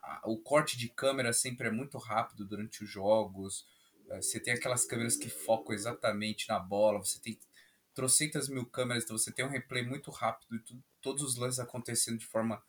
a- 0.01 0.21
o 0.27 0.38
corte 0.38 0.79
de 0.79 0.88
câmera 0.88 1.33
sempre 1.33 1.66
é 1.66 1.73
muito 1.73 1.99
rápido 1.99 2.45
durante 2.47 2.85
os 2.85 2.88
jogos. 2.88 3.66
eh, 4.09 4.23
Você 4.23 4.38
tem 4.38 4.55
aquelas 4.55 4.85
câmeras 4.85 5.16
que 5.16 5.29
focam 5.29 5.75
exatamente 5.75 6.49
na 6.49 6.61
bola. 6.61 7.01
Você 7.01 7.19
tem 7.21 7.37
trocentas 7.92 8.49
mil 8.49 8.64
câmeras, 8.64 9.03
então 9.03 9.19
você 9.19 9.33
tem 9.33 9.45
um 9.45 9.49
replay 9.49 9.83
muito 9.85 10.12
rápido 10.12 10.55
e 10.55 10.61
tudo, 10.61 10.85
todos 11.03 11.23
os 11.25 11.35
lances 11.37 11.59
acontecendo 11.59 12.19
de 12.19 12.27
forma 12.27 12.62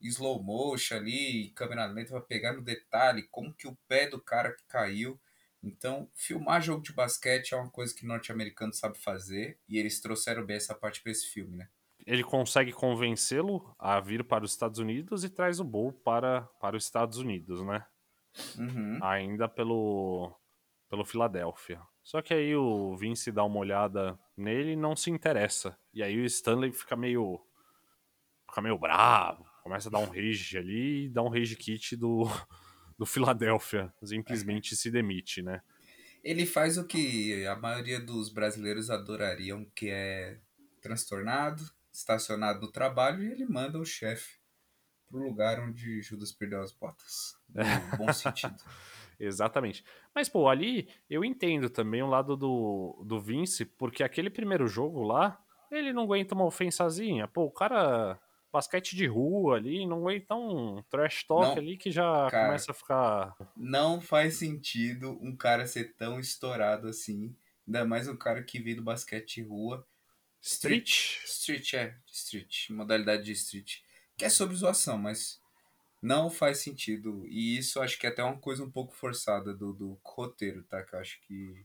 slow 0.00 0.42
motion 0.42 0.96
ali, 0.96 1.50
câmera 1.50 1.84
lenta 1.86 2.10
pra 2.12 2.20
pegar 2.22 2.52
no 2.54 2.62
detalhe, 2.62 3.28
como 3.30 3.52
que 3.54 3.68
o 3.68 3.76
pé 3.88 4.08
do 4.08 4.20
cara 4.20 4.52
que 4.54 4.64
caiu. 4.66 5.20
Então, 5.62 6.08
filmar 6.14 6.62
jogo 6.62 6.82
de 6.82 6.92
basquete 6.92 7.52
é 7.52 7.56
uma 7.56 7.70
coisa 7.70 7.94
que 7.94 8.06
norte-americano 8.06 8.72
sabe 8.72 8.98
fazer 8.98 9.58
e 9.68 9.78
eles 9.78 10.00
trouxeram 10.00 10.44
bem 10.44 10.56
essa 10.56 10.74
parte 10.74 11.02
pra 11.02 11.10
esse 11.10 11.26
filme, 11.26 11.56
né? 11.56 11.68
Ele 12.06 12.22
consegue 12.22 12.72
convencê-lo 12.72 13.74
a 13.78 14.00
vir 14.00 14.24
para 14.24 14.44
os 14.44 14.52
Estados 14.52 14.78
Unidos 14.78 15.24
e 15.24 15.28
traz 15.28 15.60
o 15.60 15.64
Bull 15.64 15.92
para, 15.92 16.42
para 16.60 16.76
os 16.76 16.84
Estados 16.84 17.18
Unidos, 17.18 17.60
né? 17.64 17.84
Uhum. 18.56 18.98
ainda 19.02 19.48
pelo 19.48 20.32
pelo 20.88 21.04
Philadelphia. 21.04 21.80
Só 22.02 22.22
que 22.22 22.32
aí 22.32 22.56
o 22.56 22.96
Vince 22.96 23.30
dá 23.30 23.44
uma 23.44 23.58
olhada 23.58 24.18
nele 24.36 24.72
e 24.72 24.76
não 24.76 24.96
se 24.96 25.10
interessa. 25.10 25.76
E 25.92 26.02
aí 26.02 26.18
o 26.18 26.24
Stanley 26.24 26.72
fica 26.72 26.96
meio 26.96 27.40
fica 28.48 28.62
meio 28.62 28.78
bravo, 28.78 29.44
começa 29.62 29.88
a 29.88 29.92
dar 29.92 29.98
um 29.98 30.08
rage 30.08 30.56
ali 30.56 31.06
e 31.06 31.08
dá 31.10 31.22
um 31.22 31.28
rage 31.28 31.56
kit 31.56 31.96
do 31.96 32.24
do 32.98 33.06
Philadelphia, 33.06 33.92
simplesmente 34.02 34.74
se 34.76 34.90
demite, 34.90 35.42
né? 35.42 35.62
Ele 36.22 36.44
faz 36.44 36.76
o 36.76 36.86
que 36.86 37.46
a 37.46 37.54
maioria 37.54 38.00
dos 38.00 38.28
brasileiros 38.28 38.90
adorariam, 38.90 39.64
que 39.74 39.88
é 39.88 40.38
transtornado, 40.80 41.62
estacionado 41.92 42.60
no 42.60 42.72
trabalho 42.72 43.22
e 43.22 43.30
ele 43.30 43.46
manda 43.46 43.78
o 43.78 43.84
chefe 43.84 44.38
pro 45.08 45.20
lugar 45.20 45.60
onde 45.60 46.02
Judas 46.02 46.32
perdeu 46.32 46.60
as 46.60 46.72
botas. 46.72 47.34
No 47.48 47.96
bom 47.96 48.12
sentido. 48.12 48.56
Exatamente. 49.18 49.84
Mas, 50.14 50.28
pô, 50.28 50.48
ali 50.48 50.88
eu 51.10 51.24
entendo 51.24 51.68
também 51.68 52.02
o 52.02 52.06
lado 52.06 52.36
do, 52.36 53.02
do 53.04 53.20
Vince, 53.20 53.64
porque 53.64 54.04
aquele 54.04 54.30
primeiro 54.30 54.68
jogo 54.68 55.02
lá, 55.02 55.40
ele 55.70 55.92
não 55.92 56.04
aguenta 56.04 56.34
uma 56.34 56.44
ofensazinha. 56.44 57.26
Pô, 57.26 57.44
o 57.44 57.50
cara, 57.50 58.18
basquete 58.52 58.96
de 58.96 59.06
rua 59.06 59.56
ali, 59.56 59.86
não 59.86 59.98
aguenta 59.98 60.34
um 60.34 60.82
trash 60.90 61.24
talk 61.24 61.48
Não, 61.48 61.56
ali 61.56 61.76
que 61.76 61.90
já 61.90 62.28
cara. 62.30 62.46
começa 62.46 62.70
a 62.72 62.74
ficar. 62.74 63.36
Não 63.56 64.00
faz 64.00 64.36
sentido 64.36 65.18
um 65.20 65.36
cara 65.36 65.66
ser 65.66 65.94
tão 65.94 66.18
estourado 66.18 66.88
assim. 66.88 67.34
Ainda 67.66 67.84
mais 67.84 68.08
um 68.08 68.16
cara 68.16 68.42
que 68.42 68.58
veio 68.58 68.76
do 68.76 68.82
basquete 68.82 69.36
de 69.36 69.42
rua. 69.42 69.86
Street? 70.40 71.22
Street, 71.24 71.74
é. 71.74 71.96
Street. 72.06 72.70
Modalidade 72.70 73.24
de 73.24 73.32
street. 73.32 73.80
Que 74.16 74.24
é 74.24 74.30
sobre 74.30 74.56
zoação, 74.56 74.96
mas 74.96 75.40
não 76.00 76.30
faz 76.30 76.58
sentido. 76.58 77.26
E 77.26 77.58
isso 77.58 77.80
acho 77.80 77.98
que 77.98 78.06
é 78.06 78.10
até 78.10 78.22
uma 78.22 78.38
coisa 78.38 78.62
um 78.64 78.70
pouco 78.70 78.94
forçada 78.94 79.52
do, 79.54 79.72
do 79.72 79.98
roteiro, 80.02 80.62
tá? 80.62 80.82
Que 80.82 80.94
eu 80.94 80.98
acho 81.00 81.20
que 81.22 81.64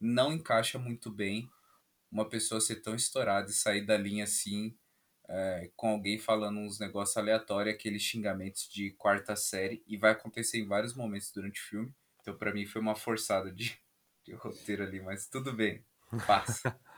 não 0.00 0.32
encaixa 0.32 0.78
muito 0.78 1.10
bem 1.10 1.50
uma 2.10 2.28
pessoa 2.28 2.60
ser 2.60 2.76
tão 2.76 2.94
estourada 2.94 3.50
e 3.50 3.54
sair 3.54 3.84
da 3.84 3.96
linha 3.96 4.24
assim, 4.24 4.74
é, 5.28 5.70
com 5.76 5.88
alguém 5.90 6.18
falando 6.18 6.58
uns 6.60 6.78
negócios 6.80 7.16
aleatórios, 7.16 7.74
aqueles 7.74 8.02
xingamentos 8.02 8.68
de 8.68 8.90
quarta 8.92 9.36
série, 9.36 9.82
e 9.86 9.96
vai 9.96 10.12
acontecer 10.12 10.58
em 10.58 10.66
vários 10.66 10.94
momentos 10.94 11.32
durante 11.32 11.60
o 11.60 11.64
filme. 11.64 11.94
Então, 12.20 12.36
pra 12.36 12.52
mim, 12.52 12.66
foi 12.66 12.80
uma 12.80 12.94
forçada 12.96 13.52
de, 13.52 13.78
de 14.24 14.32
roteiro 14.34 14.82
ali, 14.84 15.00
mas 15.00 15.28
tudo 15.28 15.52
bem, 15.52 15.84
passa. 16.26 16.64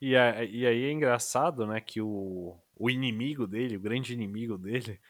E, 0.00 0.16
a- 0.16 0.44
e 0.44 0.66
aí 0.66 0.84
é 0.84 0.90
engraçado, 0.92 1.66
né, 1.66 1.80
que 1.80 2.00
o, 2.00 2.58
o 2.76 2.90
inimigo 2.90 3.46
dele, 3.46 3.76
o 3.76 3.80
grande 3.80 4.12
inimigo 4.12 4.58
dele, 4.58 5.00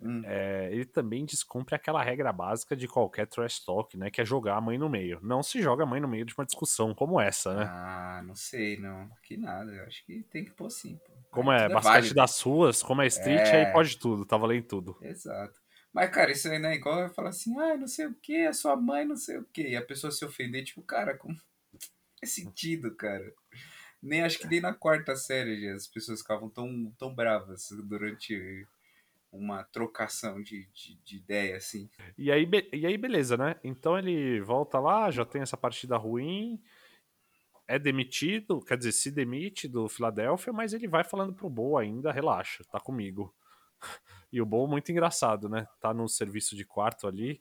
Hum. 0.00 0.22
é, 0.24 0.70
ele 0.72 0.84
também 0.86 1.24
descumpre 1.26 1.74
aquela 1.74 2.02
regra 2.02 2.32
básica 2.32 2.76
de 2.76 2.88
qualquer 2.88 3.26
trash 3.26 3.60
talk, 3.64 3.96
né, 3.96 4.10
que 4.10 4.20
é 4.20 4.24
jogar 4.24 4.56
a 4.56 4.60
mãe 4.60 4.78
no 4.78 4.88
meio. 4.90 5.20
Não 5.22 5.42
se 5.42 5.62
joga 5.62 5.84
a 5.84 5.86
mãe 5.86 6.00
no 6.00 6.08
meio 6.08 6.24
de 6.24 6.34
uma 6.36 6.46
discussão 6.46 6.94
como 6.94 7.20
essa, 7.20 7.54
né? 7.54 7.70
Ah, 7.70 8.22
não 8.24 8.34
sei, 8.36 8.76
não. 8.78 9.08
Que 9.22 9.36
nada, 9.36 9.72
eu 9.72 9.84
acho 9.84 10.04
que 10.04 10.22
tem 10.24 10.44
que 10.44 10.52
pôr 10.52 10.70
sim, 10.70 10.96
pô. 10.98 11.12
Como 11.36 11.52
é 11.52 11.68
tudo 11.68 11.74
basquete 11.74 11.92
válido. 11.94 12.14
das 12.14 12.40
ruas, 12.40 12.82
como 12.82 13.02
é 13.02 13.06
street, 13.06 13.46
É. 13.48 13.66
aí 13.66 13.72
pode 13.72 13.98
tudo, 13.98 14.24
tá 14.26 14.36
valendo 14.36 14.64
tudo. 14.66 14.96
Exato. 15.02 15.60
Mas, 15.92 16.10
cara, 16.10 16.30
isso 16.32 16.48
aí 16.50 16.58
não 16.58 16.68
é 16.68 16.74
igual 16.74 17.00
eu 17.00 17.08
falar 17.10 17.30
assim, 17.30 17.58
ah, 17.58 17.76
não 17.76 17.86
sei 17.86 18.06
o 18.06 18.14
que, 18.14 18.44
a 18.46 18.52
sua 18.52 18.76
mãe 18.76 19.04
não 19.06 19.16
sei 19.16 19.38
o 19.38 19.44
que. 19.44 19.62
E 19.68 19.76
a 19.76 19.82
pessoa 19.82 20.10
se 20.10 20.24
ofender, 20.24 20.64
tipo, 20.64 20.82
cara, 20.82 21.16
como 21.16 21.34
faz 22.20 22.32
sentido, 22.32 22.94
cara. 22.94 23.32
Nem 24.02 24.22
acho 24.22 24.38
que 24.38 24.46
nem 24.46 24.60
na 24.60 24.74
quarta 24.74 25.16
série 25.16 25.60
já, 25.60 25.74
as 25.74 25.86
pessoas 25.86 26.20
ficavam 26.20 26.50
tão, 26.50 26.92
tão 26.98 27.14
bravas 27.14 27.68
durante 27.84 28.66
uma 29.32 29.64
trocação 29.64 30.40
de, 30.42 30.68
de, 30.72 30.96
de 31.04 31.16
ideia, 31.16 31.56
assim. 31.56 31.88
E 32.16 32.30
aí, 32.30 32.48
e 32.72 32.86
aí, 32.86 32.96
beleza, 32.96 33.36
né? 33.36 33.56
Então 33.64 33.98
ele 33.98 34.40
volta 34.40 34.78
lá, 34.78 35.10
já 35.10 35.24
tem 35.24 35.42
essa 35.42 35.56
partida 35.56 35.96
ruim, 35.96 36.62
é 37.68 37.78
demitido, 37.78 38.60
quer 38.60 38.76
dizer, 38.76 38.92
se 38.92 39.10
demite 39.10 39.66
do 39.66 39.88
Philadelphia, 39.88 40.52
mas 40.52 40.72
ele 40.72 40.86
vai 40.86 41.02
falando 41.04 41.34
pro 41.34 41.50
Bo 41.50 41.76
ainda, 41.76 42.12
relaxa, 42.12 42.64
tá 42.70 42.80
comigo. 42.80 43.34
E 44.32 44.42
o 44.42 44.44
Bo 44.44 44.66
muito 44.66 44.90
engraçado, 44.90 45.48
né? 45.48 45.66
Tá 45.80 45.94
no 45.94 46.08
serviço 46.08 46.56
de 46.56 46.64
quarto 46.64 47.06
ali, 47.06 47.40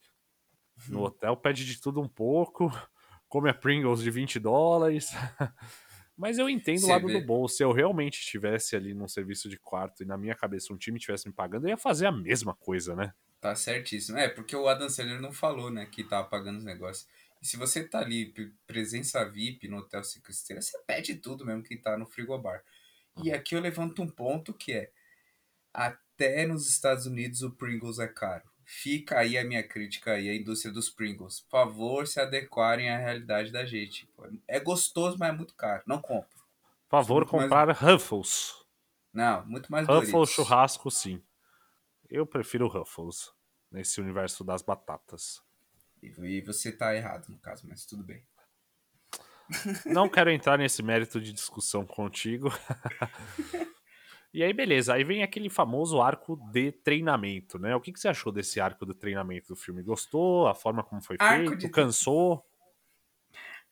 no 0.88 1.02
hotel, 1.04 1.36
pede 1.36 1.66
de 1.66 1.82
tudo 1.82 2.00
um 2.00 2.08
pouco, 2.08 2.72
come 3.28 3.50
a 3.50 3.54
Pringles 3.54 4.02
de 4.02 4.12
20 4.12 4.40
dólares. 4.40 5.10
Mas 6.16 6.38
eu 6.38 6.50
entendo 6.50 6.84
o 6.86 6.88
lado 6.88 7.08
vê. 7.08 7.20
do 7.20 7.26
Bo. 7.26 7.48
Se 7.50 7.64
eu 7.64 7.72
realmente 7.74 8.20
estivesse 8.20 8.76
ali 8.76 8.94
num 8.94 9.08
serviço 9.08 9.50
de 9.50 9.58
quarto 9.58 10.04
e 10.04 10.06
na 10.06 10.18
minha 10.18 10.36
cabeça 10.36 10.72
um 10.72 10.78
time 10.78 10.98
estivesse 10.98 11.28
me 11.28 11.34
pagando, 11.34 11.66
eu 11.66 11.72
ia 11.72 11.78
fazer 11.78 12.06
a 12.06 12.12
mesma 12.12 12.54
coisa, 12.54 12.96
né? 12.96 13.14
Tá 13.42 13.54
certíssimo. 13.54 14.18
É, 14.18 14.30
porque 14.30 14.56
o 14.56 14.68
Adam 14.68 14.90
Sandler 14.90 15.20
não 15.20 15.32
falou, 15.32 15.70
né, 15.70 15.86
que 15.86 16.04
tava 16.04 16.28
pagando 16.28 16.58
os 16.58 16.64
negócios. 16.64 17.08
E 17.46 17.48
se 17.48 17.58
você 17.58 17.88
tá 17.88 18.00
ali, 18.00 18.26
pre- 18.32 18.52
presença 18.66 19.24
VIP 19.24 19.68
no 19.68 19.78
Hotel 19.78 20.04
Cinco 20.04 20.32
Estrelas, 20.32 20.66
você 20.66 20.80
pede 20.80 21.14
tudo 21.14 21.46
mesmo 21.46 21.62
que 21.62 21.78
tá 21.78 21.96
no 21.96 22.08
frigobar. 22.08 22.64
E 23.24 23.32
aqui 23.32 23.54
eu 23.56 23.62
levanto 23.62 24.02
um 24.02 24.10
ponto 24.10 24.52
que 24.52 24.74
é, 24.74 24.92
até 25.72 26.48
nos 26.48 26.68
Estados 26.68 27.06
Unidos 27.06 27.44
o 27.44 27.52
Pringles 27.52 28.00
é 28.00 28.08
caro. 28.08 28.44
Fica 28.64 29.20
aí 29.20 29.38
a 29.38 29.44
minha 29.44 29.62
crítica 29.62 30.14
aí, 30.14 30.28
a 30.28 30.36
indústria 30.36 30.74
dos 30.74 30.90
Pringles. 30.90 31.42
Por 31.42 31.52
favor, 31.52 32.08
se 32.08 32.20
adequarem 32.20 32.90
à 32.90 32.98
realidade 32.98 33.52
da 33.52 33.64
gente. 33.64 34.10
É 34.48 34.60
gostoso, 34.60 35.16
mas 35.20 35.30
é 35.30 35.32
muito 35.32 35.54
caro. 35.54 35.84
Não 35.86 36.02
compro. 36.02 36.44
Favor, 36.90 37.20
Muito 37.22 37.36
mais- 37.36 37.44
comprar 37.44 37.72
Ruffles. 37.76 38.56
Não, 39.14 39.46
muito 39.46 39.72
mais 39.72 39.88
Ruffles 39.88 40.12
Doritos. 40.12 40.34
churrasco, 40.34 40.90
sim. 40.90 41.22
Eu 42.10 42.26
prefiro 42.26 42.68
Ruffles 42.68 43.32
nesse 43.72 44.02
universo 44.02 44.44
das 44.44 44.64
batatas. 44.64 45.44
E 46.08 46.42
você 46.42 46.72
tá 46.72 46.96
errado, 46.96 47.28
no 47.30 47.38
caso, 47.40 47.68
mas 47.68 47.86
tudo 47.86 48.04
bem. 48.04 48.24
Não 49.86 50.10
quero 50.10 50.32
entrar 50.32 50.58
nesse 50.58 50.82
mérito 50.82 51.22
de 51.22 51.32
discussão 51.32 51.86
contigo. 51.86 52.50
E 54.34 54.44
aí, 54.44 54.52
beleza. 54.52 54.94
Aí 54.94 55.02
vem 55.06 55.24
aquele 55.24 55.50
famoso 55.50 56.02
arco 56.02 56.36
de 56.52 56.70
treinamento, 56.70 57.58
né? 57.58 57.74
O 57.74 57.80
que, 57.80 57.94
que 57.94 57.98
você 57.98 58.10
achou 58.10 58.34
desse 58.34 58.60
arco 58.60 58.86
de 58.86 58.94
treinamento 58.94 59.48
do 59.48 59.56
filme? 59.56 59.82
Gostou? 59.82 60.46
A 60.50 60.54
forma 60.54 60.84
como 60.84 61.02
foi 61.02 61.16
Arco 61.18 61.46
feito? 61.52 61.58
de- 61.62 61.70
Cansou? 61.70 62.46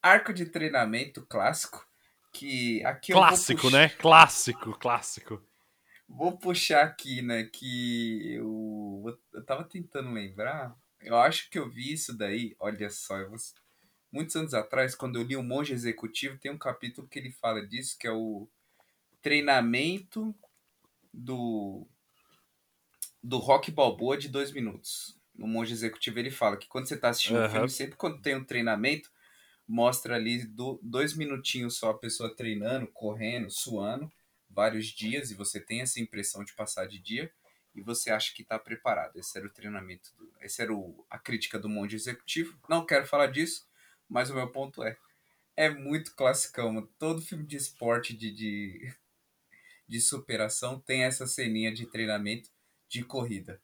Arco 0.01 0.33
de 0.33 0.45
treinamento 0.45 1.25
clássico, 1.25 1.85
que 2.31 2.81
aqui 2.85 3.11
eu 3.11 3.17
vou 3.17 3.27
Clássico, 3.27 3.61
puxar- 3.63 3.77
né? 3.77 3.89
Clássico, 3.89 4.79
clássico. 4.79 5.41
Vou 6.07 6.37
puxar 6.37 6.83
aqui, 6.85 7.21
né, 7.21 7.43
que 7.51 8.33
eu, 8.35 9.03
eu 9.33 9.45
tava 9.45 9.65
tentando 9.65 10.11
lembrar, 10.11 10.73
eu 11.03 11.17
acho 11.17 11.49
que 11.49 11.59
eu 11.59 11.69
vi 11.69 11.93
isso 11.93 12.15
daí, 12.17 12.55
olha 12.59 12.89
só, 12.89 13.17
eu 13.17 13.29
vou- 13.29 13.39
muitos 14.11 14.35
anos 14.35 14.53
atrás, 14.53 14.95
quando 14.95 15.17
eu 15.17 15.23
li 15.23 15.35
O 15.35 15.43
Monge 15.43 15.73
Executivo, 15.73 16.37
tem 16.39 16.51
um 16.51 16.57
capítulo 16.57 17.07
que 17.07 17.19
ele 17.19 17.31
fala 17.31 17.65
disso, 17.65 17.97
que 17.99 18.07
é 18.07 18.11
o 18.11 18.47
treinamento 19.21 20.35
do 21.13 21.87
do 23.21 23.37
Rock 23.37 23.71
Balboa 23.71 24.17
de 24.17 24.27
dois 24.29 24.51
minutos. 24.51 25.17
No 25.33 25.47
Monge 25.47 25.73
Executivo 25.73 26.19
ele 26.19 26.29
fala 26.31 26.57
que 26.57 26.67
quando 26.67 26.87
você 26.87 26.97
tá 26.97 27.09
assistindo 27.09 27.39
um 27.39 27.43
Aham. 27.43 27.45
filme, 27.45 27.69
sempre 27.69 27.95
quando 27.95 28.21
tem 28.21 28.35
um 28.35 28.43
treinamento, 28.43 29.09
mostra 29.67 30.15
ali 30.15 30.45
do, 30.45 30.79
dois 30.83 31.15
minutinhos 31.15 31.77
só 31.77 31.91
a 31.91 31.97
pessoa 31.97 32.35
treinando, 32.35 32.87
correndo, 32.87 33.49
suando, 33.49 34.11
vários 34.49 34.87
dias, 34.87 35.31
e 35.31 35.35
você 35.35 35.59
tem 35.59 35.81
essa 35.81 35.99
impressão 35.99 36.43
de 36.43 36.53
passar 36.53 36.87
de 36.87 36.99
dia, 36.99 37.31
e 37.75 37.81
você 37.81 38.11
acha 38.11 38.33
que 38.33 38.41
está 38.43 38.57
preparado. 38.59 39.17
Esse 39.17 39.37
era 39.37 39.47
o 39.47 39.49
treinamento, 39.49 40.09
do, 40.17 40.31
esse 40.41 40.61
era 40.61 40.73
o, 40.73 41.05
a 41.09 41.17
crítica 41.17 41.57
do 41.59 41.69
monge 41.69 41.95
executivo. 41.95 42.57
Não 42.69 42.85
quero 42.85 43.05
falar 43.05 43.27
disso, 43.27 43.67
mas 44.09 44.29
o 44.29 44.35
meu 44.35 44.47
ponto 44.51 44.83
é, 44.83 44.97
é 45.55 45.69
muito 45.69 46.15
classicão, 46.15 46.87
todo 46.99 47.21
filme 47.21 47.45
de 47.45 47.55
esporte, 47.57 48.15
de, 48.15 48.31
de, 48.31 48.93
de 49.87 49.99
superação, 50.01 50.79
tem 50.79 51.03
essa 51.03 51.27
ceninha 51.27 51.71
de 51.73 51.85
treinamento 51.85 52.49
de 52.87 53.03
corrida. 53.03 53.61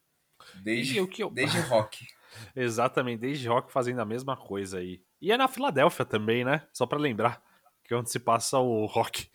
Desde, 0.62 0.96
E 0.96 1.00
o 1.00 1.08
que 1.08 1.22
eu- 1.22 1.30
desde 1.30 1.58
rock. 1.60 2.06
Exatamente, 2.54 3.20
desde 3.20 3.48
Rock 3.48 3.72
fazendo 3.72 4.00
a 4.00 4.04
mesma 4.04 4.36
coisa 4.36 4.78
aí. 4.78 5.02
E 5.20 5.32
é 5.32 5.36
na 5.36 5.48
Filadélfia 5.48 6.04
também, 6.04 6.44
né? 6.44 6.66
Só 6.72 6.86
pra 6.86 6.96
lembrar, 6.98 7.42
que 7.84 7.92
é 7.92 7.96
onde 7.96 8.08
se 8.10 8.20
passa 8.20 8.58
o 8.58 8.86
Rock. 8.86 9.28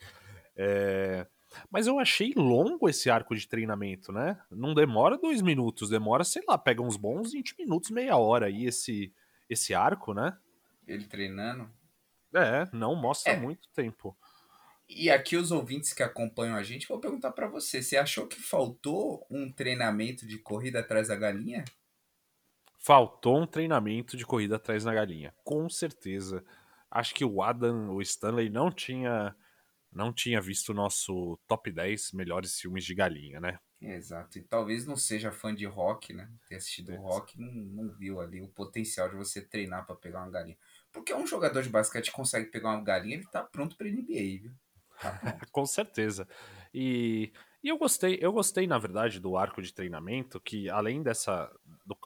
É, 0.56 1.26
Mas 1.70 1.86
eu 1.86 1.98
achei 1.98 2.32
longo 2.36 2.88
esse 2.88 3.10
arco 3.10 3.34
de 3.34 3.46
treinamento, 3.48 4.12
né? 4.12 4.40
Não 4.50 4.74
demora 4.74 5.18
dois 5.18 5.42
minutos, 5.42 5.88
demora, 5.90 6.24
sei 6.24 6.42
lá, 6.48 6.56
pega 6.58 6.82
uns 6.82 6.96
bons 6.96 7.32
20 7.32 7.54
minutos, 7.58 7.90
meia 7.90 8.16
hora 8.16 8.46
aí 8.46 8.66
esse, 8.66 9.12
esse 9.48 9.74
arco, 9.74 10.14
né? 10.14 10.36
Ele 10.86 11.06
treinando. 11.06 11.70
É, 12.34 12.68
não 12.72 12.94
mostra 12.94 13.32
É. 13.32 13.36
muito 13.36 13.68
tempo. 13.70 14.16
E 14.88 15.10
aqui 15.10 15.36
os 15.36 15.50
ouvintes 15.52 15.92
que 15.92 16.02
acompanham 16.02 16.54
a 16.56 16.62
gente, 16.62 16.86
vou 16.88 17.00
perguntar 17.00 17.32
pra 17.32 17.48
você, 17.48 17.82
você 17.82 17.96
achou 17.96 18.26
que 18.26 18.40
faltou 18.40 19.26
um 19.30 19.50
treinamento 19.50 20.26
de 20.26 20.38
corrida 20.38 20.80
atrás 20.80 21.08
da 21.08 21.16
galinha? 21.16 21.64
Faltou 22.78 23.38
um 23.40 23.46
treinamento 23.46 24.16
de 24.16 24.24
corrida 24.24 24.56
atrás 24.56 24.84
na 24.84 24.94
galinha, 24.94 25.34
com 25.44 25.68
certeza. 25.68 26.44
Acho 26.90 27.14
que 27.14 27.24
o 27.24 27.42
Adam, 27.42 27.90
o 27.90 28.00
Stanley, 28.00 28.48
não 28.48 28.70
tinha 28.70 29.34
não 29.96 30.12
tinha 30.12 30.40
visto 30.40 30.70
o 30.70 30.74
nosso 30.74 31.38
top 31.48 31.70
10 31.72 32.12
melhores 32.12 32.60
filmes 32.60 32.84
de 32.84 32.94
galinha, 32.94 33.40
né? 33.40 33.58
Exato. 33.80 34.38
E 34.38 34.42
talvez 34.42 34.86
não 34.86 34.96
seja 34.96 35.30
fã 35.30 35.54
de 35.54 35.66
rock, 35.66 36.12
né? 36.12 36.30
Ter 36.48 36.56
assistido 36.56 36.92
É. 36.92 36.96
rock, 36.96 37.38
não, 37.38 37.52
não 37.52 37.94
viu 37.94 38.20
ali 38.20 38.40
o 38.40 38.48
potencial 38.48 39.08
de 39.08 39.16
você 39.16 39.42
treinar 39.46 39.84
pra 39.86 39.94
pegar 39.94 40.22
uma 40.22 40.30
galinha. 40.30 40.56
Porque 40.92 41.12
um 41.12 41.26
jogador 41.26 41.62
de 41.62 41.68
basquete 41.68 42.10
consegue 42.10 42.50
pegar 42.50 42.70
uma 42.70 42.82
galinha, 42.82 43.16
ele 43.16 43.26
tá 43.26 43.42
pronto 43.42 43.76
pra 43.76 43.88
NBA, 43.88 44.40
viu? 44.42 44.52
Tá. 44.98 45.20
Com 45.52 45.66
certeza. 45.66 46.26
E, 46.72 47.32
e 47.62 47.68
eu 47.68 47.76
gostei, 47.76 48.18
eu 48.20 48.32
gostei, 48.32 48.66
na 48.66 48.78
verdade, 48.78 49.20
do 49.20 49.36
arco 49.36 49.60
de 49.60 49.72
treinamento, 49.74 50.40
que 50.40 50.70
além 50.70 51.02
dessa. 51.02 51.50
do 51.84 51.96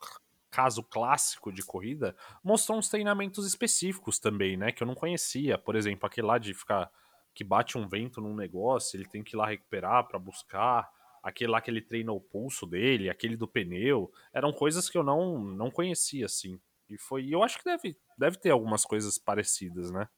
caso 0.50 0.83
clássico 0.83 1.53
de 1.53 1.62
corrida, 1.62 2.16
mostrou 2.42 2.76
uns 2.76 2.88
treinamentos 2.88 3.46
específicos 3.46 4.18
também, 4.18 4.57
né? 4.57 4.72
Que 4.72 4.83
eu 4.83 4.87
não 4.87 4.96
conhecia. 4.96 5.57
Por 5.57 5.76
exemplo, 5.76 6.07
aquele 6.07 6.26
lá 6.26 6.38
de 6.38 6.53
ficar. 6.53 6.90
Que 7.35 7.45
bate 7.45 7.79
um 7.79 7.88
vento 7.88 8.21
num 8.21 8.35
negócio, 8.35 8.97
ele 8.97 9.09
tem 9.09 9.23
que 9.23 9.35
ir 9.37 9.38
lá 9.38 9.47
recuperar 9.47 10.07
pra 10.09 10.19
buscar. 10.19 10.90
Aquele 11.23 11.51
lá 11.53 11.61
que 11.61 11.71
ele 11.71 11.83
treina 11.83 12.12
o 12.12 12.21
pulso 12.21 12.66
dele, 12.66 13.11
aquele 13.11 13.37
do 13.37 13.47
pneu. 13.49 14.11
Eram 14.33 14.53
coisas 14.53 14.88
que 14.88 14.97
eu 14.97 15.03
não, 15.03 15.38
não 15.38 15.71
conhecia, 15.71 16.27
assim. 16.27 16.61
E 16.88 16.99
foi. 16.99 17.29
Eu 17.29 17.43
acho 17.43 17.59
que 17.59 17.64
deve, 17.64 17.97
deve 18.19 18.38
ter 18.38 18.51
algumas 18.51 18.85
coisas 18.85 19.19
parecidas, 19.19 19.90
né? 19.90 20.09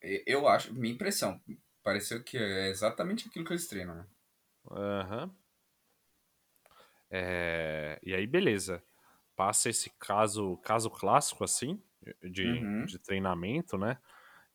Eu 0.00 0.48
acho, 0.48 0.72
minha 0.74 0.94
impressão, 0.94 1.38
pareceu 1.82 2.22
que 2.24 2.36
é 2.38 2.68
exatamente 2.68 3.28
aquilo 3.28 3.44
que 3.44 3.52
eles 3.52 3.66
treinam, 3.68 3.94
né? 3.94 4.06
Aham. 4.70 5.36
É, 7.10 7.98
E 8.02 8.14
aí, 8.14 8.26
beleza. 8.26 8.82
Passa 9.36 9.68
esse 9.70 9.90
caso, 9.98 10.56
caso 10.58 10.90
clássico, 10.90 11.44
assim, 11.44 11.82
de, 12.22 12.66
Uhum. 12.66 12.86
de 12.86 12.98
treinamento, 12.98 13.76
né? 13.78 13.98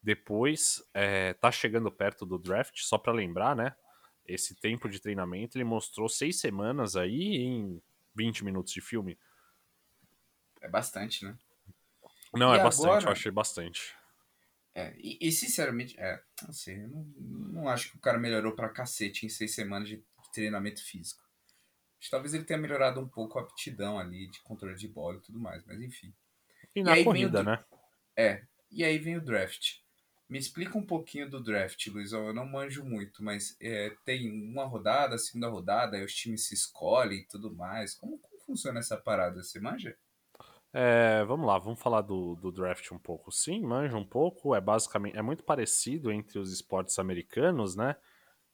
Depois, 0.03 0.83
é, 0.93 1.33
tá 1.33 1.51
chegando 1.51 1.91
perto 1.91 2.25
do 2.25 2.39
draft, 2.39 2.79
só 2.79 2.97
pra 2.97 3.13
lembrar, 3.13 3.55
né? 3.55 3.75
Esse 4.25 4.55
tempo 4.55 4.89
de 4.89 4.99
treinamento, 4.99 5.57
ele 5.57 5.63
mostrou 5.63 6.09
seis 6.09 6.39
semanas 6.39 6.95
aí 6.95 7.37
em 7.37 7.81
20 8.15 8.43
minutos 8.43 8.73
de 8.73 8.81
filme. 8.81 9.17
É 10.61 10.67
bastante, 10.67 11.25
né? 11.25 11.37
Não, 12.33 12.53
E 12.53 12.57
é 12.57 12.63
bastante, 12.63 12.87
agora? 12.87 13.05
eu 13.07 13.11
achei 13.11 13.31
bastante. 13.31 13.95
É, 14.73 14.93
e, 14.97 15.17
e, 15.19 15.31
sinceramente, 15.31 15.99
é, 15.99 16.23
não 16.43 16.53
sei, 16.53 16.81
eu 16.83 16.87
não, 16.87 17.03
não 17.03 17.69
acho 17.69 17.91
que 17.91 17.97
o 17.97 18.01
cara 18.01 18.17
melhorou 18.17 18.53
pra 18.55 18.69
cacete 18.69 19.25
em 19.25 19.29
seis 19.29 19.53
semanas 19.53 19.89
de 19.89 20.01
treinamento 20.33 20.81
físico. 20.83 21.21
Acho 21.99 22.07
que 22.07 22.11
talvez 22.11 22.33
ele 22.33 22.45
tenha 22.45 22.57
melhorado 22.57 23.01
um 23.01 23.07
pouco 23.07 23.37
a 23.37 23.41
aptidão 23.41 23.99
ali 23.99 24.27
de 24.27 24.39
controle 24.41 24.75
de 24.75 24.87
bola 24.87 25.17
e 25.17 25.21
tudo 25.21 25.39
mais, 25.39 25.63
mas 25.65 25.81
enfim. 25.81 26.13
E 26.73 26.81
na 26.83 26.93
vem 26.93 27.01
o 27.01 27.05
corrida, 27.05 27.39
do- 27.43 27.45
né? 27.45 27.63
É, 28.15 28.43
e 28.71 28.83
aí 28.83 28.97
vem 28.97 29.17
o 29.17 29.21
draft. 29.21 29.79
Me 30.31 30.39
explica 30.39 30.77
um 30.77 30.85
pouquinho 30.85 31.29
do 31.29 31.43
draft, 31.43 31.85
Luiz. 31.87 32.13
Eu 32.13 32.33
não 32.33 32.45
manjo 32.45 32.85
muito, 32.85 33.21
mas 33.21 33.57
é, 33.59 33.93
tem 34.05 34.31
uma 34.31 34.63
rodada, 34.63 35.17
segunda 35.17 35.49
rodada, 35.49 35.97
aí 35.97 36.05
os 36.05 36.15
times 36.15 36.47
se 36.47 36.53
escolhem 36.53 37.19
e 37.19 37.25
tudo 37.25 37.53
mais. 37.53 37.93
Como, 37.95 38.17
como 38.17 38.39
funciona 38.45 38.79
essa 38.79 38.95
parada? 38.95 39.43
Você 39.43 39.59
manja? 39.59 39.93
É, 40.71 41.21
vamos 41.25 41.45
lá, 41.45 41.59
vamos 41.59 41.81
falar 41.81 41.99
do, 41.99 42.35
do 42.35 42.49
draft 42.49 42.89
um 42.93 42.97
pouco. 42.97 43.29
Sim, 43.29 43.59
manja 43.59 43.97
um 43.97 44.05
pouco. 44.05 44.55
É 44.55 44.61
basicamente 44.61 45.17
é 45.17 45.21
muito 45.21 45.43
parecido 45.43 46.09
entre 46.09 46.39
os 46.39 46.53
esportes 46.53 46.97
americanos, 46.97 47.75
né? 47.75 47.97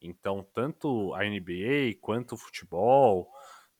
Então, 0.01 0.43
tanto 0.55 1.13
a 1.13 1.23
NBA 1.23 1.99
quanto 2.01 2.33
o 2.33 2.37
futebol 2.37 3.31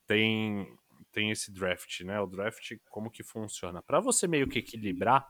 tem 0.05 0.71
tem 1.11 1.31
esse 1.31 1.51
draft, 1.51 2.01
né? 2.01 2.21
O 2.21 2.27
draft 2.27 2.73
como 2.91 3.09
que 3.09 3.23
funciona? 3.23 3.81
Para 3.81 3.99
você 3.99 4.27
meio 4.27 4.47
que 4.47 4.59
equilibrar 4.59 5.27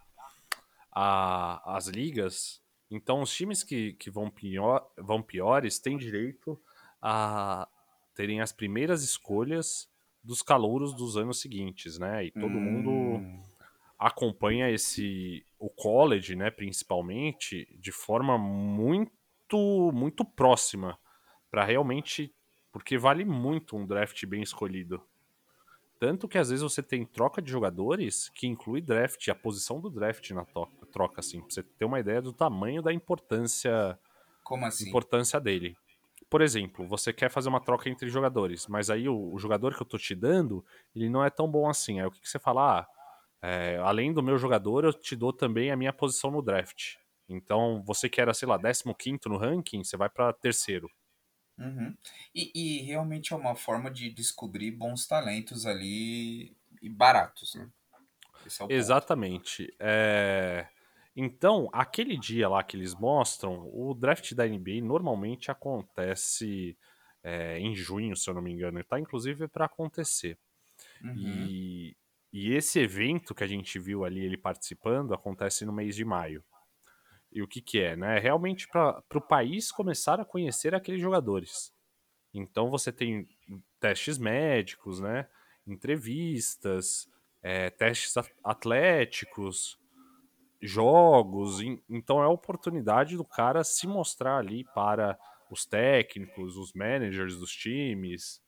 a- 0.98 1.78
as 1.78 1.88
ligas, 1.88 2.62
então 2.90 3.22
os 3.22 3.34
times 3.34 3.64
que, 3.64 3.94
que 3.94 4.10
vão, 4.10 4.30
pior, 4.30 4.90
vão 4.98 5.22
piores 5.22 5.80
têm 5.80 5.98
direito 5.98 6.60
a 7.02 7.68
terem 8.16 8.42
as 8.42 8.52
primeiras 8.52 9.04
escolhas 9.04 9.90
dos 10.24 10.42
calouros 10.42 10.96
dos 10.96 11.18
anos 11.18 11.40
seguintes, 11.42 12.00
né? 12.00 12.26
E 12.26 12.32
todo 12.32 12.60
mundo 12.62 13.24
Hum, 13.24 13.46
acompanha 14.00 14.70
esse 14.70 15.46
o 15.60 15.70
college, 15.70 16.36
né, 16.36 16.52
principalmente, 16.52 17.68
de 17.80 17.92
forma 17.92 18.38
muito 18.38 19.92
muito 19.94 20.26
próxima 20.26 21.00
para 21.50 21.64
realmente 21.66 22.34
porque 22.72 22.98
vale 22.98 23.26
muito 23.26 23.78
um 23.78 23.86
draft 23.88 24.26
bem 24.26 24.42
escolhido. 24.44 25.02
Tanto 26.00 26.28
que 26.28 26.38
às 26.38 26.50
vezes 26.50 26.64
você 26.64 26.84
tem 26.84 27.06
troca 27.06 27.42
de 27.42 27.52
jogadores 27.52 28.30
que 28.30 28.48
inclui 28.48 28.82
draft, 28.82 29.28
a 29.30 29.36
posição 29.36 29.82
do 29.82 29.90
draft 29.90 30.30
na 30.32 30.46
troca 30.92 31.20
assim, 31.20 31.40
pra 31.42 31.50
você 31.50 31.64
ter 31.64 31.86
uma 31.86 32.00
ideia 32.00 32.22
do 32.22 32.34
tamanho 32.34 32.82
da 32.82 32.94
importância 32.94 34.00
Como 34.44 34.66
assim? 34.66 34.90
importância 34.90 35.40
dele. 35.40 35.76
Por 36.30 36.42
exemplo, 36.42 36.88
você 36.88 37.14
quer 37.14 37.30
fazer 37.30 37.50
uma 37.50 37.62
troca 37.62 37.90
entre 37.90 38.10
jogadores, 38.10 38.68
mas 38.68 38.90
aí 38.90 39.08
o, 39.08 39.34
o 39.34 39.40
jogador 39.40 39.76
que 39.76 39.82
eu 39.82 39.88
tô 39.88 39.98
te 39.98 40.14
dando, 40.14 40.64
ele 40.96 41.10
não 41.10 41.24
é 41.24 41.30
tão 41.30 41.50
bom 41.50 41.70
assim. 41.70 42.00
Aí 42.00 42.06
o 42.06 42.12
que, 42.12 42.22
que 42.22 42.30
você 42.30 42.40
fala? 42.40 42.82
Ah, 42.82 42.88
é, 43.42 43.78
além 43.78 44.14
do 44.14 44.24
meu 44.24 44.38
jogador, 44.38 44.84
eu 44.84 44.94
te 44.94 45.16
dou 45.16 45.32
também 45.32 45.72
a 45.72 45.78
minha 45.78 45.94
posição 45.94 46.32
no 46.32 46.42
draft. 46.42 46.96
Então, 47.30 47.84
você 47.86 48.10
que 48.10 48.22
era, 48.22 48.34
sei 48.34 48.48
lá, 48.48 48.60
15 48.98 49.20
no 49.28 49.38
ranking, 49.38 49.84
você 49.84 49.98
vai 49.98 50.10
pra 50.10 50.34
terceiro. 50.34 50.90
Uhum. 51.58 51.96
E, 52.36 52.52
e 52.54 52.82
realmente 52.84 53.34
é 53.34 53.36
uma 53.36 53.56
forma 53.56 53.90
de 53.90 54.10
descobrir 54.12 54.72
bons 54.72 55.08
talentos 55.08 55.66
ali 55.66 56.56
e 56.82 56.90
baratos, 56.90 57.56
né? 57.56 57.70
Esse 58.46 58.62
é 58.62 58.66
o 58.66 58.68
ponto. 58.68 58.78
Exatamente. 58.78 59.74
É, 59.80 60.68
Então, 61.16 61.68
aquele 61.74 62.16
dia 62.16 62.48
lá 62.48 62.64
que 62.64 62.78
eles 62.78 62.94
mostram, 62.94 63.68
o 63.74 63.96
draft 63.96 64.34
da 64.36 64.46
NBA 64.48 64.82
normalmente 64.84 65.50
acontece 65.50 66.78
é, 67.24 67.60
em 67.60 67.76
junho, 67.76 68.16
se 68.16 68.30
eu 68.30 68.36
não 68.36 68.42
me 68.42 68.52
engano. 68.52 68.84
Tá 68.84 69.00
inclusive 69.00 69.48
para 69.48 69.66
acontecer. 69.66 70.38
Uhum. 71.04 71.16
E, 71.18 71.98
e 72.32 72.54
esse 72.54 72.80
evento 72.80 73.34
que 73.34 73.44
a 73.44 73.48
gente 73.48 73.80
viu 73.80 74.06
ali 74.06 74.24
ele 74.24 74.38
participando 74.38 75.14
acontece 75.14 75.66
no 75.66 75.74
mês 75.74 75.96
de 75.96 76.06
maio. 76.06 76.44
E 77.32 77.42
o 77.42 77.48
que, 77.48 77.62
que 77.62 77.80
é, 77.80 77.96
né? 77.96 78.18
É 78.18 78.20
realmente 78.20 78.68
para 78.68 79.04
o 79.16 79.22
país 79.22 79.72
começar 79.72 80.20
a 80.20 80.26
conhecer 80.26 80.74
aqueles 80.74 81.02
jogadores. 81.02 81.74
Então 82.34 82.70
você 82.70 82.92
tem 82.92 83.28
testes 83.80 84.18
médicos, 84.18 85.00
né? 85.00 85.28
Entrevistas, 85.68 87.08
é, 87.44 87.70
testes 87.72 88.16
atléticos, 88.44 89.80
jogos. 90.62 91.62
en- 91.62 91.82
Então 91.90 92.22
é 92.22 92.26
a 92.26 92.30
oportunidade 92.30 93.18
do 93.18 93.26
cara 93.26 93.64
se 93.64 93.88
mostrar 93.88 94.38
ali 94.38 94.64
para 94.74 95.18
os 95.52 95.66
técnicos, 95.66 96.58
os 96.58 96.74
managers 96.74 97.38
dos 97.38 97.52
times 97.52 98.42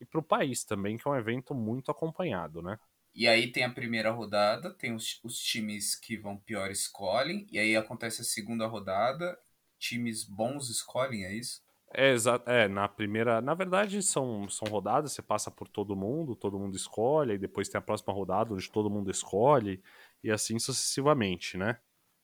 e 0.00 0.04
para 0.06 0.20
o 0.20 0.22
país 0.22 0.64
também, 0.64 0.96
que 0.96 1.06
é 1.08 1.10
um 1.10 1.16
evento 1.16 1.54
muito 1.54 1.90
acompanhado, 1.90 2.62
né? 2.62 2.78
E 3.14 3.28
aí 3.28 3.52
tem 3.52 3.62
a 3.62 3.70
primeira 3.70 4.10
rodada, 4.10 4.72
tem 4.72 4.92
os, 4.92 5.20
os 5.22 5.38
times 5.38 5.94
que 5.94 6.16
vão 6.16 6.36
pior 6.36 6.70
escolhem, 6.70 7.46
e 7.50 7.58
aí 7.58 7.76
acontece 7.76 8.22
a 8.22 8.24
segunda 8.24 8.66
rodada, 8.66 9.38
times 9.78 10.24
bons 10.24 10.68
escolhem, 10.68 11.24
é 11.24 11.32
isso? 11.32 11.62
É, 11.96 12.16
é, 12.46 12.66
na 12.68 12.88
primeira. 12.88 13.40
Na 13.40 13.54
verdade, 13.54 14.02
são, 14.02 14.48
são 14.48 14.66
rodadas, 14.66 15.12
você 15.12 15.22
passa 15.22 15.48
por 15.48 15.68
todo 15.68 15.94
mundo, 15.94 16.34
todo 16.34 16.58
mundo 16.58 16.76
escolhe, 16.76 17.34
e 17.34 17.38
depois 17.38 17.68
tem 17.68 17.78
a 17.78 17.82
próxima 17.82 18.12
rodada 18.12 18.52
onde 18.52 18.68
todo 18.68 18.90
mundo 18.90 19.10
escolhe, 19.12 19.80
e 20.22 20.30
assim 20.30 20.58
sucessivamente, 20.58 21.56
né? 21.56 21.78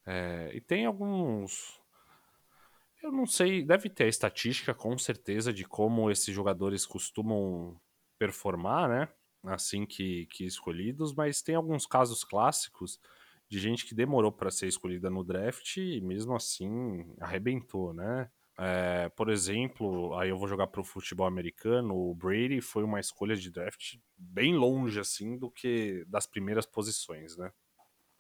É, 0.05 0.51
e 0.53 0.61
tem 0.61 0.87
alguns. 0.87 1.79
Eu 3.01 3.13
não 3.13 3.27
sei, 3.27 3.65
deve 3.65 3.89
ter 3.89 4.05
a 4.05 4.09
estatística 4.09 4.75
com 4.75 4.99
certeza 4.99 5.53
de 5.53 5.65
como 5.65 6.11
esses 6.11 6.35
jogadores 6.35 6.85
costumam 6.85 7.81
performar, 8.19 8.89
né? 8.89 9.09
Assim 9.45 9.87
que, 9.87 10.27
que 10.27 10.45
escolhidos, 10.45 11.15
mas 11.15 11.43
tem 11.43 11.55
alguns 11.55 11.87
casos 11.87 12.25
clássicos 12.25 12.99
de 13.49 13.59
gente 13.59 13.87
que 13.87 13.95
demorou 13.95 14.31
para 14.31 14.51
ser 14.51 14.69
escolhida 14.69 15.11
no 15.11 15.25
draft 15.25 15.77
e 15.79 16.01
mesmo 16.01 16.35
assim 16.37 17.15
arrebentou, 17.21 17.93
né? 17.95 18.31
É, 18.59 19.09
por 19.11 19.31
exemplo, 19.31 20.15
aí 20.19 20.29
eu 20.29 20.37
vou 20.39 20.47
jogar 20.47 20.67
pro 20.67 20.85
futebol 20.85 21.27
americano, 21.27 21.95
o 21.97 22.15
Brady 22.15 22.61
foi 22.61 22.85
uma 22.85 23.01
escolha 23.01 23.35
de 23.35 23.51
draft 23.51 23.97
bem 24.17 24.55
longe 24.55 25.01
assim 25.01 25.39
do 25.39 25.51
que 25.51 26.05
das 26.07 26.27
primeiras 26.27 26.67
posições, 26.67 27.37
né? 27.39 27.51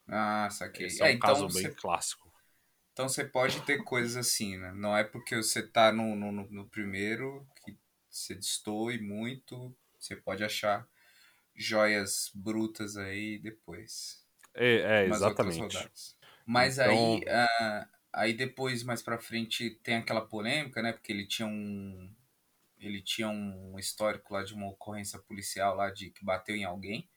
Ah, 0.06 0.48
saquei. 0.50 0.88
Esse 0.88 1.02
é 1.02 1.06
um 1.06 1.10
É, 1.10 1.12
então 1.12 1.42
caso 1.42 1.48
você 1.48 1.70
bem 1.70 1.72
clássico. 1.72 2.30
Então 2.92 3.08
você 3.08 3.24
pode 3.24 3.64
ter 3.64 3.82
coisas 3.84 4.16
assim, 4.16 4.56
né? 4.58 4.72
Não 4.72 4.96
é 4.96 5.04
porque 5.04 5.36
você 5.36 5.66
tá 5.66 5.92
no, 5.92 6.14
no, 6.14 6.30
no- 6.32 6.50
no 6.50 6.68
primeiro 6.68 7.46
que 7.64 7.76
você 8.10 8.34
destoe 8.34 9.00
muito. 9.00 9.74
Você 9.98 10.16
pode 10.16 10.42
achar 10.44 10.88
joias 11.60 12.30
brutas 12.34 12.96
aí 12.96 13.38
depois. 13.38 14.24
É, 14.54 15.04
é, 15.04 15.06
exatamente. 15.06 15.78
Mas 16.46 16.78
Então- 16.78 16.90
aí, 17.16 17.24
ah, 17.28 17.88
aí 18.12 18.32
depois, 18.32 18.82
mais 18.82 19.02
pra 19.02 19.18
frente, 19.18 19.70
tem 19.82 19.96
aquela 19.96 20.26
polêmica, 20.26 20.82
né? 20.82 20.92
Porque 20.92 21.12
ele 21.12 21.26
tinha 21.26 21.46
um. 21.46 22.12
Ele 22.78 23.02
tinha 23.02 23.28
um 23.28 23.78
histórico 23.78 24.32
lá 24.32 24.42
de 24.42 24.54
uma 24.54 24.68
ocorrência 24.68 25.18
policial 25.18 25.76
lá 25.76 25.90
de 25.90 26.10
que 26.10 26.24
bateu 26.24 26.56
em 26.56 26.64
alguém. 26.64 27.08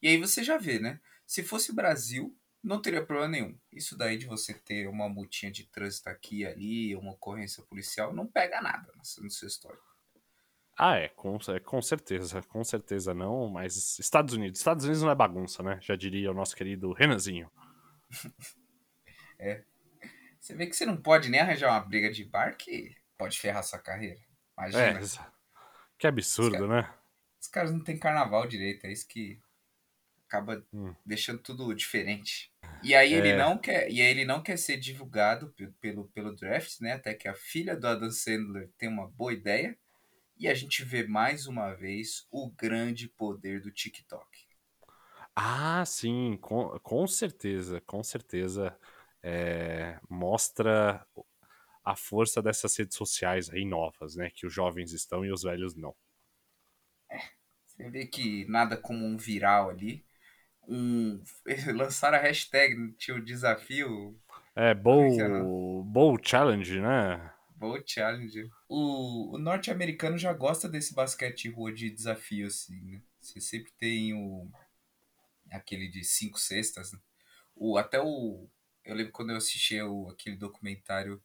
E 0.00 0.06
aí 0.08 0.16
você 0.16 0.44
já 0.44 0.56
vê, 0.56 0.78
né? 0.78 1.00
Se 1.26 1.42
fosse 1.42 1.74
Brasil, 1.74 2.38
não 2.62 2.80
teria 2.80 3.04
problema 3.04 3.28
nenhum. 3.32 3.58
Isso 3.72 3.96
daí 3.98 4.16
de 4.16 4.26
você 4.26 4.54
ter 4.54 4.86
uma 4.88 5.08
multinha 5.08 5.50
de 5.50 5.64
trânsito 5.64 6.08
aqui 6.08 6.38
e 6.42 6.46
ali, 6.46 6.94
uma 6.96 7.12
ocorrência 7.12 7.64
policial, 7.64 8.14
não 8.14 8.28
pega 8.28 8.60
nada 8.62 8.92
no 8.96 9.04
seu 9.04 9.48
histórico. 9.48 9.87
Ah, 10.78 10.96
é, 10.96 11.08
com, 11.08 11.36
é, 11.48 11.58
com 11.58 11.82
certeza, 11.82 12.40
com 12.42 12.62
certeza 12.62 13.12
não, 13.12 13.48
mas 13.48 13.98
Estados 13.98 14.34
Unidos, 14.34 14.60
Estados 14.60 14.84
Unidos 14.84 15.02
não 15.02 15.10
é 15.10 15.14
bagunça, 15.14 15.62
né? 15.62 15.78
Já 15.82 15.96
diria 15.96 16.30
o 16.30 16.34
nosso 16.34 16.54
querido 16.54 16.92
Renanzinho. 16.92 17.50
Você 20.40 20.54
vê 20.54 20.66
que 20.66 20.74
você 20.74 20.86
não 20.86 20.96
pode 20.96 21.28
nem 21.28 21.40
arranjar 21.40 21.70
uma 21.72 21.80
briga 21.80 22.10
de 22.10 22.24
bar 22.24 22.56
que 22.56 22.94
pode 23.18 23.38
ferrar 23.38 23.62
sua 23.62 23.78
carreira. 23.78 24.18
É, 24.18 24.60
Imagina. 24.62 25.00
exa- 25.00 25.32
que 25.98 26.06
absurdo, 26.06 26.66
né? 26.66 26.88
Os 27.40 27.48
caras 27.48 27.72
não 27.72 27.80
têm 27.82 27.98
carnaval 27.98 28.46
direito, 28.46 28.84
é 28.86 28.92
isso 28.92 29.06
que 29.06 29.38
acaba 30.26 30.64
Hum. 30.72 30.94
deixando 31.04 31.40
tudo 31.40 31.74
diferente. 31.74 32.52
E 32.82 32.94
aí 32.94 33.12
ele 33.12 33.30
É. 33.30 33.36
não 33.36 33.58
quer, 33.58 33.90
e 33.90 34.00
aí 34.00 34.08
ele 34.08 34.24
não 34.24 34.42
quer 34.42 34.56
ser 34.56 34.76
divulgado 34.78 35.48
pe- 35.52 35.72
pelo, 35.80 36.08
pelo 36.08 36.34
draft, 36.34 36.80
né? 36.80 36.92
Até 36.92 37.14
que 37.14 37.28
a 37.28 37.34
filha 37.34 37.76
do 37.76 37.86
Adam 37.86 38.10
Sandler 38.10 38.70
tem 38.78 38.88
uma 38.88 39.08
boa 39.08 39.32
ideia. 39.32 39.76
E 40.38 40.48
a 40.48 40.54
gente 40.54 40.84
vê 40.84 41.06
mais 41.06 41.46
uma 41.46 41.74
vez 41.74 42.26
o 42.30 42.50
grande 42.50 43.08
poder 43.08 43.60
do 43.60 43.70
TikTok. 43.70 44.26
Ah, 45.34 45.84
sim, 45.86 46.36
com, 46.40 46.78
com 46.80 47.06
certeza, 47.06 47.80
com 47.82 48.02
certeza. 48.02 48.76
é, 49.22 49.98
mostra 50.08 51.04
a 51.84 51.96
força 51.96 52.42
dessas 52.42 52.76
redes 52.76 52.96
sociais 52.96 53.50
aí 53.50 53.64
novas, 53.64 54.16
né? 54.16 54.30
Que 54.30 54.46
os 54.46 54.52
jovens 54.54 54.92
estão 54.92 55.24
e 55.24 55.32
os 55.32 55.42
velhos 55.42 55.74
não. 55.76 55.94
Você 57.66 57.88
vê 57.90 58.06
que 58.06 58.44
nada 58.46 58.76
como 58.76 59.04
um 59.04 59.16
viral 59.16 59.70
ali. 59.70 60.04
Um, 60.68 61.22
lançaram 61.76 62.18
a 62.18 62.22
hashtag, 62.22 62.92
tinha 62.94 63.16
o 63.16 63.24
desafio 63.24 64.18
É, 64.56 64.70
é 64.70 64.74
é, 65.18 65.18
Bowl, 65.24 65.84
Bowl 65.84 66.18
Challenge, 66.22 66.80
né? 66.80 67.32
Bowl 67.58 67.82
Challenge. 67.84 68.48
O, 68.68 69.34
o 69.34 69.38
norte-americano 69.38 70.16
já 70.16 70.32
gosta 70.32 70.68
desse 70.68 70.94
basquete 70.94 71.50
rua 71.50 71.72
de 71.72 71.90
desafio, 71.90 72.46
assim, 72.46 72.80
né? 72.80 73.02
Você 73.20 73.40
sempre 73.40 73.72
tem 73.72 74.14
o. 74.14 74.50
aquele 75.50 75.88
de 75.88 76.04
cinco 76.04 76.38
cestas. 76.38 76.92
Né? 76.92 76.98
O, 77.54 77.76
até 77.76 78.00
o. 78.00 78.48
Eu 78.84 78.94
lembro 78.94 79.12
quando 79.12 79.30
eu 79.30 79.36
assisti 79.36 79.80
o, 79.82 80.08
aquele 80.08 80.36
documentário 80.36 81.22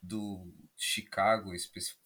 do 0.00 0.52
Chicago, 0.76 1.50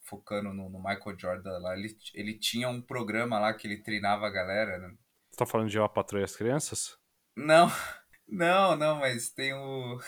focando 0.03 0.53
no, 0.53 0.69
no 0.69 0.79
Michael 0.79 1.19
Jordan 1.19 1.57
lá, 1.59 1.77
ele, 1.77 1.97
ele 2.13 2.33
tinha 2.37 2.69
um 2.69 2.81
programa 2.81 3.39
lá 3.39 3.53
que 3.53 3.67
ele 3.67 3.77
treinava 3.77 4.25
a 4.25 4.31
galera, 4.31 4.77
né? 4.77 4.95
Você 5.29 5.37
tá 5.37 5.45
falando 5.45 5.69
de 5.69 5.77
Eu, 5.77 5.83
a 5.83 5.89
Patroa 5.89 6.21
e 6.21 6.23
as 6.23 6.35
Crianças? 6.35 6.97
Não, 7.35 7.67
não, 8.27 8.75
não, 8.75 8.99
mas 8.99 9.29
tem 9.29 9.53
o. 9.53 9.99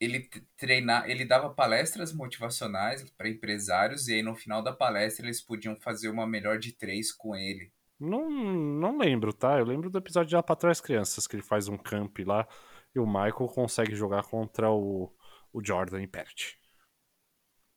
Ele 0.00 0.28
treinar, 0.56 1.08
ele 1.08 1.24
dava 1.24 1.50
palestras 1.50 2.12
motivacionais 2.12 3.08
para 3.10 3.28
empresários 3.28 4.08
e 4.08 4.14
aí 4.14 4.22
no 4.22 4.34
final 4.34 4.62
da 4.62 4.72
palestra 4.72 5.24
eles 5.24 5.40
podiam 5.40 5.76
fazer 5.76 6.08
uma 6.08 6.26
melhor 6.26 6.58
de 6.58 6.72
três 6.72 7.12
com 7.12 7.34
ele. 7.34 7.72
Não, 7.98 8.28
não 8.28 8.98
lembro, 8.98 9.32
tá? 9.32 9.58
Eu 9.58 9.64
lembro 9.64 9.88
do 9.88 9.98
episódio 9.98 10.28
de 10.28 10.36
A 10.36 10.42
Patroa 10.42 10.70
e 10.70 10.72
as 10.72 10.80
Crianças, 10.80 11.26
que 11.26 11.36
ele 11.36 11.42
faz 11.42 11.68
um 11.68 11.78
camp 11.78 12.18
lá 12.26 12.46
e 12.94 12.98
o 12.98 13.06
Michael 13.06 13.48
consegue 13.48 13.94
jogar 13.94 14.24
contra 14.24 14.70
o, 14.70 15.12
o 15.52 15.64
Jordan 15.64 16.02
e 16.02 16.06
perde. 16.06 16.58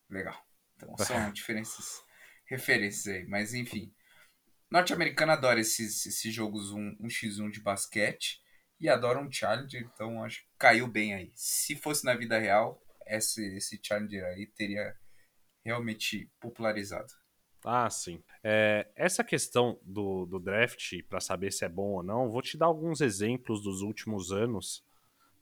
Legal. 0.09 0.35
Então 0.75 0.97
são 0.97 1.31
diferenças, 1.33 2.03
referências 2.45 3.07
aí, 3.07 3.27
mas 3.27 3.53
enfim. 3.53 3.93
Norte-americano 4.69 5.31
adora 5.31 5.59
esses, 5.59 6.05
esses 6.05 6.33
jogos 6.33 6.71
1, 6.71 6.97
1x1 7.01 7.51
de 7.51 7.61
basquete 7.61 8.41
e 8.79 8.89
adora 8.89 9.19
um 9.19 9.31
Challenger, 9.31 9.89
então 9.93 10.23
acho 10.23 10.41
que 10.41 10.49
caiu 10.57 10.87
bem 10.87 11.13
aí. 11.13 11.31
Se 11.33 11.75
fosse 11.75 12.05
na 12.05 12.15
vida 12.15 12.37
real, 12.37 12.81
esse, 13.07 13.45
esse 13.55 13.79
Challenger 13.81 14.23
aí 14.25 14.45
teria 14.47 14.95
realmente 15.65 16.29
popularizado. 16.39 17.11
Ah, 17.65 17.89
sim. 17.89 18.23
É, 18.43 18.87
essa 18.95 19.23
questão 19.23 19.79
do, 19.83 20.25
do 20.25 20.39
draft, 20.39 20.93
para 21.09 21.19
saber 21.19 21.51
se 21.51 21.65
é 21.65 21.69
bom 21.69 21.93
ou 21.93 22.03
não, 22.03 22.29
vou 22.29 22.41
te 22.41 22.57
dar 22.57 22.67
alguns 22.67 23.01
exemplos 23.01 23.61
dos 23.61 23.81
últimos 23.81 24.31
anos 24.31 24.85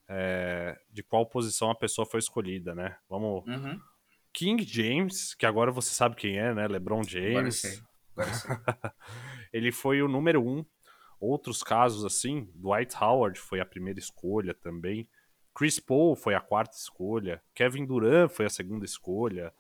é, 0.08 0.80
de 0.92 1.04
qual 1.04 1.26
posição 1.26 1.70
a 1.70 1.76
pessoa 1.76 2.06
foi 2.06 2.20
escolhida, 2.20 2.74
né? 2.74 2.98
Vamos. 3.10 3.46
Uhum. 3.48 3.80
King 4.34 4.64
James, 4.64 5.34
que 5.34 5.46
agora 5.46 5.72
você 5.72 5.94
sabe 5.94 6.16
quem 6.16 6.38
é, 6.38 6.54
né? 6.54 6.68
LeBron 6.68 7.02
Agora 7.02 7.10
James. 7.10 7.62
sei. 7.62 7.80
Agora 8.16 8.30
eu 8.30 8.34
sei. 8.34 8.52
Ele 9.54 9.72
foi 9.72 10.02
o 10.02 10.08
número 10.08 10.46
um. 10.46 10.66
Outros 11.20 11.64
casos, 11.64 12.04
assim, 12.06 12.50
Dwight 12.56 12.96
Howard 13.02 13.40
foi 13.40 13.60
a 13.60 13.66
primeira 13.66 14.00
escolha 14.00 14.54
também. 14.54 15.08
Chris 15.54 15.80
Paul 15.80 16.16
foi 16.16 16.36
a 16.36 16.42
quarta 16.42 16.76
escolha. 16.76 17.42
Kevin 17.54 17.86
Durant 17.86 18.30
foi 18.30 18.46
a 18.46 18.50
segunda 18.50 18.84
escolha. 18.86 19.54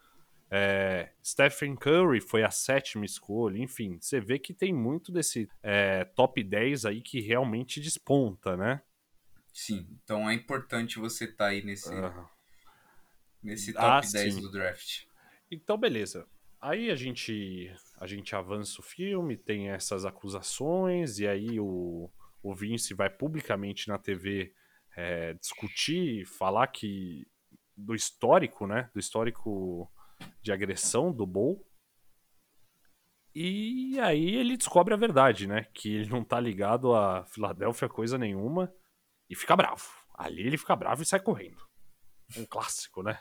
É, 0.52 1.12
Stephen 1.24 1.76
Curry 1.76 2.22
foi 2.22 2.44
a 2.44 2.52
sétima 2.52 3.06
escolha. 3.06 3.58
Enfim, 3.58 3.98
você 4.00 4.20
vê 4.20 4.38
que 4.38 4.54
tem 4.54 4.74
muito 4.74 5.12
desse 5.12 5.50
é, 5.64 6.04
top 6.04 6.44
10 6.44 6.86
aí 6.86 7.02
que 7.02 7.20
realmente 7.22 7.80
desponta, 7.80 8.56
né? 8.56 8.82
Sim, 9.54 9.88
então 10.04 10.30
é 10.30 10.34
importante 10.34 11.00
você 11.00 11.26
estar 11.26 11.48
aí 11.48 11.64
nesse, 11.64 11.94
Aham. 11.94 12.28
nesse 13.42 13.74
Ah, 13.78 14.02
top 14.02 14.12
10 14.12 14.34
sim. 14.36 14.42
do 14.42 14.52
draft. 14.52 15.06
Então, 15.50 15.78
beleza. 15.78 16.28
Aí 16.60 16.92
a 16.92 16.96
gente 16.96 17.74
a 17.98 18.06
gente 18.08 18.36
avança 18.36 18.80
o 18.82 18.84
filme, 18.84 19.38
tem 19.38 19.70
essas 19.70 20.06
acusações, 20.06 21.20
e 21.20 21.28
aí 21.28 21.60
o, 21.60 22.10
o 22.44 22.54
Vince 22.54 22.94
vai 22.94 23.10
publicamente 23.10 23.88
na 23.88 23.98
TV 23.98 24.54
é, 24.96 25.34
discutir, 25.34 26.26
falar 26.26 26.68
que 26.68 27.28
do 27.76 27.94
histórico, 27.94 28.66
né? 28.66 28.90
Do 28.94 29.00
histórico 29.00 29.92
de 30.42 30.52
agressão 30.52 31.12
do 31.12 31.26
Bull. 31.26 31.66
E 33.34 34.00
aí 34.00 34.36
ele 34.36 34.56
descobre 34.56 34.94
a 34.94 34.98
verdade, 34.98 35.46
né? 35.46 35.68
Que 35.74 35.94
ele 35.94 36.10
não 36.10 36.24
tá 36.24 36.40
ligado 36.40 36.94
a 36.94 37.26
Filadélfia 37.26 37.90
coisa 37.90 38.18
nenhuma 38.18 38.74
e 39.30 39.36
fica 39.36 39.56
bravo. 39.56 39.84
Ali 40.14 40.44
ele 40.44 40.58
fica 40.58 40.76
bravo 40.76 41.04
e 41.04 41.06
sai 41.06 41.20
correndo. 41.20 41.62
Um 42.38 42.46
clássico, 42.46 43.04
né? 43.04 43.20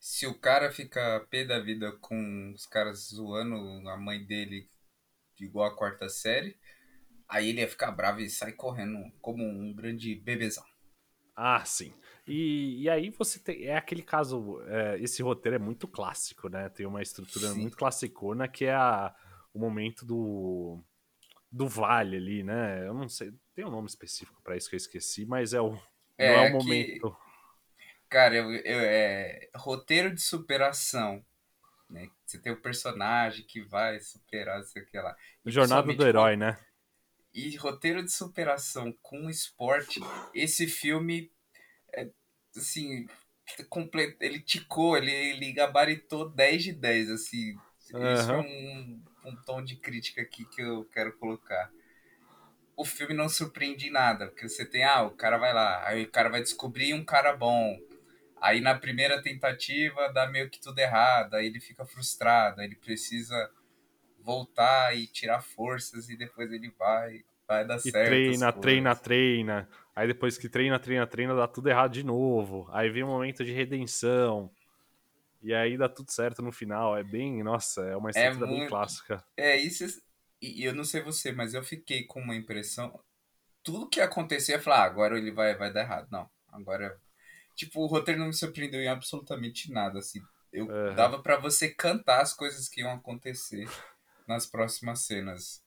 Se 0.00 0.26
o 0.26 0.38
cara 0.38 0.72
fica 0.72 1.20
pé 1.30 1.44
da 1.44 1.60
vida 1.60 1.92
com 2.00 2.52
os 2.52 2.66
caras 2.66 3.10
zoando 3.14 3.54
a 3.88 3.96
mãe 3.96 4.24
dele 4.24 4.68
igual 5.40 5.68
a 5.68 5.76
quarta 5.76 6.08
série, 6.08 6.58
aí 7.28 7.48
ele 7.50 7.60
ia 7.60 7.68
ficar 7.68 7.92
bravo 7.92 8.20
e 8.20 8.30
sai 8.30 8.52
correndo 8.52 8.98
como 9.20 9.44
um 9.44 9.72
grande 9.74 10.14
bebezão. 10.16 10.64
Ah, 11.36 11.64
sim. 11.64 11.92
E, 12.26 12.82
e 12.82 12.90
aí 12.90 13.10
você 13.10 13.38
tem. 13.38 13.64
É 13.64 13.76
aquele 13.76 14.02
caso. 14.02 14.60
é, 14.66 14.98
esse 15.00 15.22
roteiro 15.22 15.56
é 15.56 15.58
muito 15.58 15.86
clássico, 15.86 16.48
né? 16.48 16.68
Tem 16.68 16.84
uma 16.86 17.00
estrutura 17.00 17.52
Sim. 17.52 17.60
muito 17.60 17.76
classicona 17.76 18.48
que 18.48 18.64
é 18.64 18.74
a, 18.74 19.14
o 19.54 19.58
momento 19.58 20.04
do. 20.04 20.82
Do 21.50 21.66
vale 21.66 22.16
ali, 22.16 22.42
né? 22.42 22.86
Eu 22.86 22.92
não 22.92 23.08
sei. 23.08 23.32
Tem 23.54 23.64
um 23.64 23.70
nome 23.70 23.88
específico 23.88 24.40
pra 24.42 24.56
isso 24.56 24.68
que 24.68 24.76
eu 24.76 24.78
esqueci, 24.78 25.24
mas 25.24 25.54
é 25.54 25.60
o. 25.60 25.78
É, 26.18 26.28
não 26.28 26.44
é 26.44 26.48
o 26.52 26.58
que- 26.58 26.58
momento. 26.64 27.16
Cara, 28.08 28.34
eu, 28.36 28.50
eu- 28.52 28.80
é 28.80 29.48
roteiro 29.56 30.14
de 30.14 30.20
superação. 30.20 31.24
Né? 31.90 32.10
Você 32.26 32.38
tem 32.38 32.52
o 32.52 32.60
personagem 32.60 33.44
que 33.46 33.62
vai 33.62 34.00
superar, 34.00 34.62
sei 34.64 34.82
o 34.82 34.86
que 34.86 34.98
lá. 34.98 35.16
E 35.46 35.50
Jornada 35.50 35.92
do 35.92 36.04
herói, 36.04 36.36
né? 36.36 36.58
E 37.32 37.56
roteiro 37.56 38.02
de 38.02 38.10
superação 38.12 38.92
com 39.02 39.30
esporte, 39.30 40.00
esse 40.34 40.66
filme, 40.66 41.30
é, 41.94 42.08
assim, 42.56 43.06
comple- 43.68 44.16
ele 44.20 44.40
ticou, 44.40 44.96
ele, 44.96 45.12
ele 45.12 45.52
gabaritou 45.52 46.28
10 46.30 46.64
de 46.64 46.72
10, 46.72 47.10
assim. 47.10 47.54
Isso 48.02 48.32
é 48.32 48.38
um, 48.38 49.02
um 49.26 49.36
tom 49.44 49.62
de 49.62 49.76
crítica 49.76 50.22
aqui 50.22 50.44
que 50.46 50.62
eu 50.62 50.84
quero 50.86 51.16
colocar. 51.18 51.70
O 52.76 52.84
filme 52.84 53.12
não 53.12 53.28
surpreende 53.28 53.88
em 53.88 53.90
nada, 53.90 54.28
porque 54.28 54.48
você 54.48 54.64
tem, 54.64 54.84
ah, 54.84 55.02
o 55.02 55.10
cara 55.10 55.36
vai 55.36 55.52
lá, 55.52 55.86
aí 55.86 56.04
o 56.04 56.10
cara 56.10 56.28
vai 56.30 56.40
descobrir 56.42 56.94
um 56.94 57.04
cara 57.04 57.36
bom. 57.36 57.76
Aí 58.40 58.60
na 58.60 58.74
primeira 58.74 59.22
tentativa 59.22 60.12
dá 60.12 60.26
meio 60.26 60.48
que 60.50 60.60
tudo 60.60 60.78
errado, 60.78 61.34
aí 61.34 61.46
ele 61.46 61.60
fica 61.60 61.84
frustrado, 61.84 62.60
aí 62.60 62.66
ele 62.66 62.76
precisa 62.76 63.50
voltar 64.20 64.96
e 64.96 65.06
tirar 65.06 65.40
forças 65.40 66.08
e 66.08 66.16
depois 66.16 66.52
ele 66.52 66.70
vai, 66.78 67.24
vai 67.46 67.66
dar 67.66 67.78
certo. 67.78 68.02
treina, 68.08 68.52
treina, 68.52 68.96
treina. 68.96 69.68
Aí 69.94 70.06
depois 70.06 70.38
que 70.38 70.48
treina, 70.48 70.78
treina, 70.78 71.06
treina, 71.06 71.34
dá 71.34 71.48
tudo 71.48 71.68
errado 71.68 71.92
de 71.92 72.04
novo. 72.04 72.68
Aí 72.72 72.90
vem 72.90 73.02
um 73.02 73.08
momento 73.08 73.44
de 73.44 73.52
redenção. 73.52 74.50
E 75.42 75.54
aí 75.54 75.76
dá 75.76 75.88
tudo 75.88 76.10
certo 76.10 76.42
no 76.42 76.52
final. 76.52 76.96
É 76.96 77.02
bem, 77.02 77.42
nossa, 77.42 77.82
é 77.82 77.96
uma 77.96 78.10
estrutura 78.10 78.46
bem 78.46 78.56
muito- 78.58 78.68
clássica. 78.68 79.24
É 79.36 79.56
isso, 79.56 79.84
e 80.42 80.62
e 80.62 80.64
eu 80.64 80.74
não 80.74 80.84
sei 80.84 81.02
você, 81.02 81.32
mas 81.32 81.54
eu 81.54 81.62
fiquei 81.62 82.04
com 82.04 82.20
uma 82.20 82.36
impressão, 82.36 82.98
tudo 83.62 83.88
que 83.88 84.00
acontecia, 84.00 84.56
eu 84.56 84.60
falei, 84.60 84.80
ah, 84.80 84.84
agora 84.84 85.18
ele 85.18 85.30
vai, 85.32 85.56
vai 85.56 85.72
dar 85.72 85.82
errado. 85.82 86.08
Não, 86.10 86.28
agora, 86.48 86.98
tipo, 87.58 87.82
o 87.82 87.86
roteiro 87.86 88.20
não 88.20 88.28
me 88.28 88.32
surpreendeu 88.32 88.80
em 88.80 88.88
absolutamente 88.88 89.70
nada, 89.72 89.98
assim. 89.98 90.20
Eu 90.52 90.66
Aham. 90.66 90.94
dava 90.94 91.20
pra 91.20 91.36
você 91.36 91.68
cantar 91.68 92.22
as 92.22 92.32
coisas 92.32 92.68
que 92.68 92.80
iam 92.80 92.92
acontecer 92.92 93.68
nas 94.26 94.46
próximas 94.46 95.00
cenas. 95.00 95.60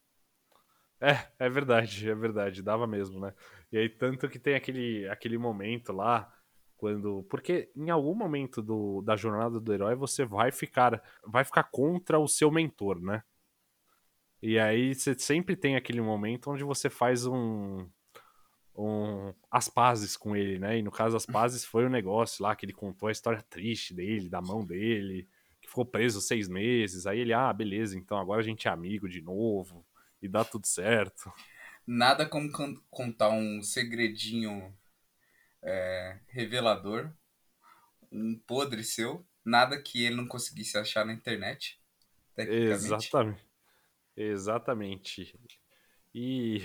É, 1.01 1.45
é 1.45 1.49
verdade, 1.49 2.09
é 2.09 2.15
verdade, 2.15 2.63
dava 2.63 2.87
mesmo, 2.87 3.19
né? 3.19 3.33
E 3.71 3.77
aí, 3.77 3.89
tanto 3.89 4.29
que 4.29 4.39
tem 4.39 4.55
aquele, 4.55 5.07
aquele 5.09 5.37
momento 5.37 5.91
lá, 5.91 6.31
quando. 6.77 7.23
Porque 7.29 7.71
em 7.75 7.89
algum 7.89 8.15
momento 8.15 8.61
do, 8.61 9.01
da 9.01 9.15
jornada 9.15 9.59
do 9.59 9.73
herói 9.73 9.95
você 9.95 10.23
vai 10.23 10.51
ficar, 10.51 11.01
vai 11.25 11.43
ficar 11.43 11.63
contra 11.65 12.19
o 12.19 12.27
seu 12.27 12.49
mentor, 12.51 13.01
né? 13.01 13.21
E 14.41 14.57
aí 14.57 14.95
você 14.95 15.17
sempre 15.17 15.55
tem 15.55 15.75
aquele 15.75 16.01
momento 16.01 16.49
onde 16.51 16.63
você 16.63 16.89
faz 16.89 17.25
um. 17.25 17.87
Um 18.81 19.33
as 19.49 19.67
pazes 19.67 20.15
com 20.17 20.35
ele, 20.35 20.59
né? 20.59 20.77
E 20.77 20.81
no 20.81 20.91
caso, 20.91 21.15
as 21.15 21.25
pazes 21.25 21.63
foi 21.65 21.85
o 21.85 21.89
negócio 21.89 22.43
lá 22.43 22.55
que 22.55 22.65
ele 22.65 22.73
contou 22.73 23.09
a 23.09 23.11
história 23.11 23.41
triste 23.49 23.93
dele, 23.93 24.29
da 24.29 24.41
mão 24.41 24.65
dele, 24.65 25.27
que 25.61 25.67
ficou 25.67 25.85
preso 25.85 26.21
seis 26.21 26.47
meses. 26.47 27.05
Aí 27.05 27.19
ele, 27.19 27.33
ah, 27.33 27.51
beleza, 27.51 27.97
então 27.97 28.17
agora 28.17 28.41
a 28.41 28.43
gente 28.43 28.67
é 28.67 28.71
amigo 28.71 29.07
de 29.07 29.21
novo 29.21 29.85
e 30.21 30.27
dá 30.27 30.43
tudo 30.43 30.65
certo. 30.67 31.31
Nada 31.85 32.25
como 32.25 32.51
contar 32.89 33.29
um 33.29 33.61
segredinho 33.61 34.73
é, 35.61 36.19
revelador, 36.27 37.11
um 38.11 38.39
podre 38.45 38.83
seu, 38.83 39.25
nada 39.43 39.81
que 39.81 40.03
ele 40.03 40.15
não 40.15 40.27
conseguisse 40.27 40.77
achar 40.77 41.05
na 41.05 41.13
internet. 41.13 41.79
Exatamente. 42.37 43.51
Exatamente. 44.15 45.39
E, 46.13 46.61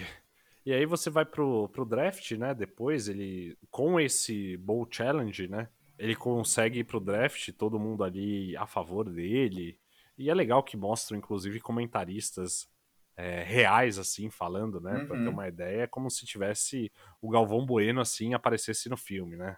e 0.67 0.75
aí 0.75 0.87
você 0.87 1.11
vai 1.11 1.25
pro, 1.27 1.69
pro 1.71 1.87
draft, 1.87 2.33
né? 2.33 2.55
Depois 2.55 3.09
ele, 3.09 3.57
com 3.71 4.01
esse 4.01 4.57
Bowl 4.59 4.87
Challenge, 4.91 5.49
né? 5.49 5.69
Ele 5.99 6.17
consegue 6.17 6.81
ir 6.81 6.85
pro 6.85 7.01
draft, 7.01 7.53
todo 7.53 7.79
mundo 7.81 8.05
ali 8.05 8.57
a 8.57 8.67
favor 8.67 9.09
dele. 9.11 9.79
E 10.19 10.31
é 10.31 10.35
legal 10.35 10.63
que 10.65 10.77
mostram, 10.77 11.19
inclusive, 11.19 11.61
comentaristas 11.61 12.69
é, 13.17 13.43
reais, 13.45 13.99
assim, 13.99 14.31
falando, 14.31 14.81
né? 14.81 15.01
Pra 15.01 15.17
ter 15.17 15.29
Uhum. 15.29 15.31
uma 15.31 15.49
ideia, 15.49 15.83
é 15.83 15.87
como 15.87 16.11
se 16.11 16.27
tivesse 16.27 16.93
o 17.23 17.31
Galvão 17.31 17.65
Bueno, 17.67 18.01
assim, 18.01 18.35
aparecesse 18.35 18.89
no 18.91 18.97
filme, 18.97 19.37
né? 19.37 19.57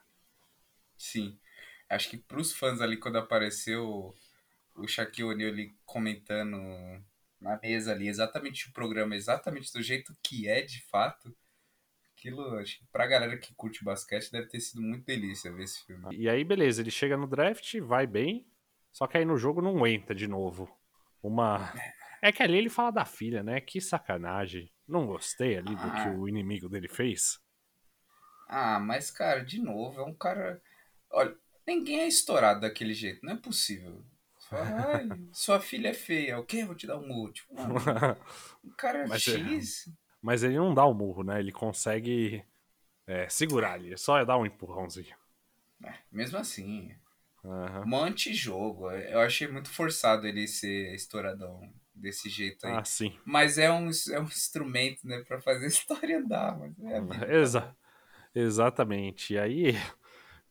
Sim. 0.97 1.39
Acho 1.89 2.11
que 2.11 2.19
pros 2.19 2.53
fãs 2.53 2.81
ali, 2.81 2.97
quando 2.99 3.17
apareceu 3.19 4.15
o 4.75 4.87
Shaquille 4.89 5.25
O'Neal 5.31 5.51
ali 5.53 5.77
comentando 5.87 6.57
na 7.41 7.59
mesa 7.63 7.93
ali, 7.93 8.09
exatamente 8.09 8.69
o 8.69 8.73
programa, 8.73 9.15
exatamente 9.17 9.73
do 9.73 9.83
jeito 9.83 10.17
que 10.23 10.49
é 10.49 10.63
de 10.63 10.83
fato, 10.89 11.35
aquilo, 12.13 12.59
acho 12.59 12.79
que 12.79 12.87
pra 12.93 13.07
galera 13.07 13.39
que 13.39 13.55
curte 13.55 13.85
basquete 13.85 14.31
deve 14.33 14.49
ter 14.49 14.61
sido 14.61 14.83
muito 14.83 15.05
delícia 15.05 15.53
ver 15.53 15.65
esse 15.65 15.85
filme. 15.87 16.05
E 16.17 16.29
aí, 16.29 16.43
beleza, 16.45 16.81
ele 16.83 16.91
chega 16.91 17.17
no 17.17 17.27
draft, 17.29 17.79
vai 17.81 18.07
bem, 18.07 18.47
só 18.93 19.07
que 19.07 19.17
aí 19.19 19.25
no 19.25 19.37
jogo 19.37 19.63
não 19.63 19.87
entra 19.87 20.15
de 20.15 20.27
novo. 20.27 20.69
Uma. 21.23 21.59
É 22.21 22.33
que 22.33 22.43
ali 22.43 22.59
ele 22.59 22.69
fala 22.69 22.91
da 22.91 23.05
filha, 23.05 23.45
né? 23.45 23.61
Que 23.61 23.81
sacanagem. 23.81 24.69
Não 24.89 25.07
gostei 25.07 25.57
ali 25.57 25.71
do 25.77 25.91
que 25.93 26.01
Ah. 26.09 26.17
o 26.19 26.29
inimigo 26.29 26.69
dele 26.69 26.89
fez. 26.89 27.39
Ah, 28.49 28.81
mas 28.81 29.09
cara, 29.09 29.45
de 29.45 29.61
novo, 29.63 30.01
é 30.01 30.05
um 30.05 30.13
cara. 30.13 30.61
Olha, 31.13 31.33
ninguém 31.65 32.01
é 32.01 32.09
estourado 32.09 32.63
daquele 32.63 32.93
jeito, 32.93 33.25
não 33.25 33.35
é 33.35 33.37
possível. 33.37 34.05
Fala, 34.49 34.65
Ai, 34.95 35.09
sua 35.33 35.61
filha 35.61 35.89
é 35.89 35.95
feia, 35.95 36.39
o 36.39 36.45
quê? 36.45 36.65
Vou 36.65 36.75
te 36.75 36.87
dar 36.87 36.99
um 36.99 37.07
murro. 37.07 37.33
Tipo, 37.33 37.55
mano, 37.55 37.75
um 38.65 38.71
cara 38.71 39.05
Mas 39.09 39.29
é- 39.29 39.39
X. 39.39 39.89
Mas 40.23 40.43
ele 40.43 40.57
não 40.57 40.75
dá 40.75 40.85
o 40.85 40.95
murro, 40.95 41.23
né? 41.23 41.39
Ele 41.39 41.53
consegue 41.53 42.45
é, 43.07 43.29
segurar 43.29 43.75
ali, 43.75 43.97
só 43.99 44.25
dar 44.25 44.39
um 44.39 44.47
empurrãozinho. 44.47 45.17
É, 45.85 45.95
mesmo 46.11 46.39
assim, 46.39 46.95
Aham. 47.45 47.85
um 47.87 47.97
antijogo. 48.03 48.91
Eu 48.91 49.21
achei 49.21 49.49
muito 49.49 49.71
forçado 49.71 50.27
ele 50.27 50.47
ser 50.49 50.95
estouradão 50.95 51.61
desse 51.95 52.29
jeito 52.29 52.67
aí. 52.67 52.75
Ah, 52.77 52.85
sim. 52.85 53.13
Mas 53.25 53.59
é 53.59 53.71
um, 53.71 53.91
é 54.13 54.21
um 54.21 54.25
instrumento, 54.25 55.07
né, 55.07 55.23
pra 55.27 55.41
fazer 55.41 55.67
a 55.67 55.69
história 55.69 56.19
andar. 56.19 56.59
Mas 56.59 56.73
é. 57.23 57.35
Exa 57.41 57.77
exatamente. 58.35 59.35
E 59.35 59.39
aí, 59.39 59.73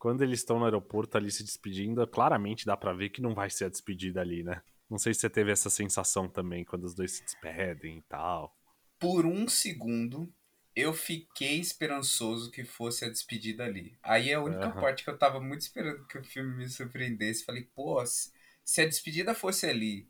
quando 0.07 0.21
eles 0.21 0.39
estão 0.39 0.57
no 0.57 0.63
aeroporto 0.63 1.17
ali 1.17 1.29
se 1.29 1.43
despedindo, 1.43 2.07
claramente 2.07 2.65
dá 2.65 2.77
pra 2.77 2.93
ver 2.93 3.09
que 3.09 3.21
não 3.21 3.35
vai 3.35 3.49
ser 3.49 3.65
a 3.65 3.69
despedida 3.69 4.21
ali, 4.21 4.41
né? 4.41 4.61
Não 4.89 4.97
sei 4.97 5.13
se 5.13 5.19
você 5.19 5.29
teve 5.29 5.51
essa 5.51 5.69
sensação 5.69 6.29
também 6.29 6.63
quando 6.63 6.85
os 6.85 6.95
dois 6.95 7.11
se 7.11 7.25
despedem 7.25 7.97
e 7.97 8.01
tal. 8.03 8.57
Por 8.97 9.25
um 9.25 9.49
segundo, 9.49 10.33
eu 10.73 10.93
fiquei 10.93 11.59
esperançoso 11.59 12.49
que 12.49 12.63
fosse 12.63 13.03
a 13.03 13.09
despedida 13.09 13.65
ali. 13.65 13.97
Aí 14.01 14.29
é 14.29 14.35
a 14.35 14.41
única 14.41 14.69
Aham. 14.69 14.79
parte 14.79 15.03
que 15.03 15.09
eu 15.09 15.17
tava 15.17 15.41
muito 15.41 15.59
esperando 15.59 16.07
que 16.07 16.17
o 16.17 16.23
filme 16.23 16.55
me 16.55 16.69
surpreendesse. 16.69 17.43
Falei, 17.43 17.63
pô, 17.75 18.01
se, 18.05 18.31
se 18.63 18.79
a 18.79 18.85
despedida 18.85 19.35
fosse 19.35 19.65
ali 19.65 20.07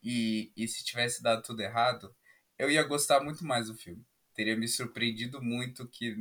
e, 0.00 0.52
e 0.56 0.68
se 0.68 0.84
tivesse 0.84 1.20
dado 1.24 1.42
tudo 1.42 1.60
errado, 1.60 2.14
eu 2.56 2.70
ia 2.70 2.84
gostar 2.84 3.20
muito 3.20 3.44
mais 3.44 3.66
do 3.66 3.74
filme. 3.74 4.06
Teria 4.32 4.56
me 4.56 4.68
surpreendido 4.68 5.42
muito 5.42 5.88
que. 5.88 6.14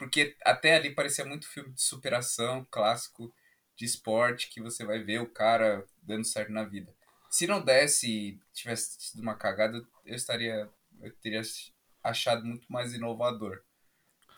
Porque 0.00 0.34
até 0.46 0.76
ali 0.76 0.94
parecia 0.94 1.26
muito 1.26 1.46
filme 1.46 1.70
de 1.74 1.82
superação, 1.82 2.66
clássico, 2.70 3.30
de 3.76 3.84
esporte, 3.84 4.48
que 4.48 4.58
você 4.58 4.82
vai 4.82 4.98
ver 4.98 5.20
o 5.20 5.28
cara 5.28 5.84
dando 6.02 6.24
certo 6.24 6.50
na 6.50 6.64
vida. 6.64 6.90
Se 7.28 7.46
não 7.46 7.62
desse 7.62 8.10
e 8.10 8.38
tivesse 8.54 8.96
sido 8.98 9.20
uma 9.20 9.34
cagada, 9.34 9.86
eu 10.06 10.14
estaria. 10.16 10.70
Eu 11.02 11.12
teria 11.16 11.42
achado 12.02 12.46
muito 12.46 12.66
mais 12.72 12.94
inovador. 12.94 13.60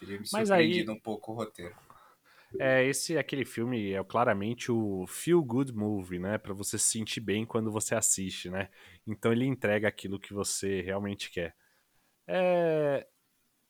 Teria 0.01 0.19
me 0.19 0.27
Mas 0.33 0.51
aí- 0.51 0.65
surpreendido 0.65 0.93
um 0.93 0.99
pouco 0.99 1.31
o 1.31 1.37
roteiro. 1.37 1.77
É, 2.59 2.85
esse 2.85 3.17
aquele 3.17 3.45
filme 3.45 3.93
é 3.93 4.03
claramente 4.03 4.71
o 4.73 5.07
feel 5.07 5.43
good 5.45 5.73
movie, 5.73 6.19
né? 6.19 6.39
Pra 6.39 6.53
você 6.53 6.77
se 6.77 6.87
sentir 6.87 7.21
bem 7.21 7.47
quando 7.47 7.71
você 7.71 7.95
assiste, 7.95 8.51
né? 8.51 8.69
Então 9.07 9.31
ele 9.33 9.47
entrega 9.47 9.87
aquilo 9.87 10.19
que 10.19 10.35
você 10.35 10.81
realmente 10.83 11.31
quer. 11.31 11.55
É, 12.27 13.07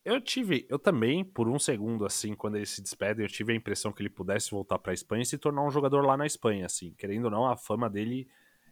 eu 0.05 0.19
tive, 0.21 0.65
eu 0.69 0.77
também, 0.79 1.23
por 1.23 1.47
um 1.47 1.57
segundo, 1.59 2.05
assim, 2.05 2.33
quando 2.35 2.55
eles 2.55 2.69
se 2.69 2.81
despedem, 2.81 3.25
eu 3.25 3.29
tive 3.31 3.53
a 3.53 3.55
impressão 3.55 3.91
que 3.91 4.01
ele 4.01 4.09
pudesse 4.09 4.51
voltar 4.51 4.77
pra 4.79 4.93
Espanha 4.93 5.23
e 5.23 5.25
se 5.25 5.37
tornar 5.37 5.63
um 5.63 5.71
jogador 5.71 6.01
lá 6.05 6.17
na 6.17 6.25
Espanha, 6.25 6.65
assim. 6.65 6.93
Querendo 6.97 7.25
ou 7.25 7.31
não, 7.31 7.45
a 7.49 7.55
fama 7.55 7.89
dele 7.89 8.27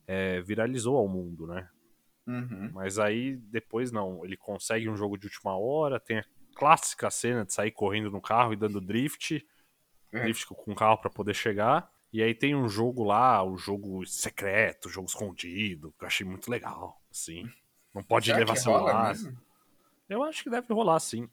é, 0.08 0.42
viralizou 0.42 0.98
ao 0.98 1.08
mundo, 1.08 1.48
né? 1.48 1.70
Uhum. 2.28 2.70
Mas 2.74 3.00
aí 3.00 3.36
depois 3.38 3.92
não, 3.92 4.24
ele 4.24 4.38
consegue 4.38 4.88
um 4.90 4.96
jogo 4.96 5.18
de 5.18 5.26
última 5.28 5.58
hora, 5.58 6.00
tem 6.00 6.20
a 6.20 6.26
clássica 6.56 7.10
cena 7.10 7.44
de 7.46 7.54
sair 7.54 7.72
correndo 7.72 8.12
no 8.12 8.22
carro 8.22 8.54
e 8.54 8.56
dando 8.58 8.80
drift, 8.82 9.46
É. 10.14 10.20
drift 10.24 10.46
com 10.48 10.72
o 10.72 10.76
carro 10.76 10.98
pra 10.98 11.10
poder 11.10 11.34
chegar. 11.34 11.90
E 12.14 12.22
aí 12.22 12.36
tem 12.36 12.54
um 12.54 12.68
jogo 12.68 13.04
lá, 13.06 13.42
o 13.42 13.58
jogo 13.58 14.06
secreto, 14.06 14.90
jogo 14.90 15.08
escondido, 15.08 15.94
que 15.98 16.04
eu 16.04 16.08
achei 16.08 16.28
muito 16.28 16.52
legal, 16.52 17.02
assim. 17.10 17.50
Não 17.96 18.04
pode 18.04 18.26
Será 18.26 18.40
levar 18.40 18.54
rola 18.54 18.62
celular. 18.62 19.08
mesmo? 19.08 19.38
Eu 20.12 20.24
acho 20.24 20.44
que 20.44 20.50
deve 20.50 20.74
rolar, 20.74 21.00
sim. 21.00 21.30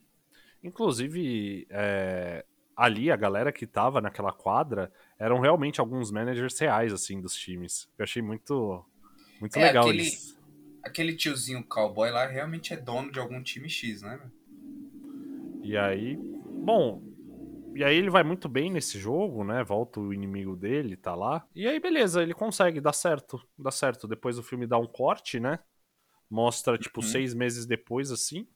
Inclusive, 0.63 1.67
é, 1.71 2.45
ali 2.77 3.11
a 3.11 3.17
galera 3.17 3.53
que 3.53 3.67
tava 3.67 4.01
naquela 4.01 4.33
quadra 4.33 4.93
eram 5.19 5.41
realmente 5.41 5.81
alguns 5.81 6.11
managers 6.11 6.59
reais, 6.59 6.93
assim, 6.93 7.21
dos 7.21 7.35
times. 7.35 7.89
Eu 7.99 8.05
achei 8.05 8.23
muito, 8.23 8.85
muito 9.41 9.59
É, 9.59 9.65
legal 9.65 9.91
aquele- 9.91 10.03
isso. 10.03 10.39
Aquele 10.83 11.17
tiozinho 11.17 11.65
cowboy 11.65 12.11
lá 12.11 12.27
realmente 12.27 12.73
é 12.73 12.77
dono 12.77 13.13
de 13.13 13.19
algum 13.19 13.43
time 13.43 13.69
X, 13.69 14.03
né? 14.03 14.31
E 15.63 15.77
aí, 15.77 16.19
bom, 16.61 17.03
e 17.75 17.85
aí 17.85 17.97
ele 17.97 18.11
vai 18.11 18.23
muito 18.25 18.49
bem 18.49 18.71
nesse 18.71 18.99
jogo, 18.99 19.45
né? 19.45 19.65
Volta 19.65 20.01
o 20.01 20.13
inimigo 20.15 20.57
dele, 20.57 20.97
tá 20.97 21.15
lá. 21.15 21.47
E 21.55 21.67
aí, 21.67 21.81
beleza, 21.81 22.23
ele 22.23 22.35
consegue, 22.35 22.81
dá 22.81 22.93
certo, 22.93 23.41
dá 23.59 23.71
certo. 23.71 24.07
Depois 24.09 24.39
o 24.39 24.43
filme 24.43 24.67
dá 24.67 24.79
um 24.79 24.87
corte, 24.87 25.41
né? 25.41 25.59
Mostra, 26.31 26.79
tipo, 26.79 27.01
Uhum. 27.01 27.07
seis 27.07 27.35
meses 27.35 27.67
depois, 27.67 28.11
assim, 28.13 28.47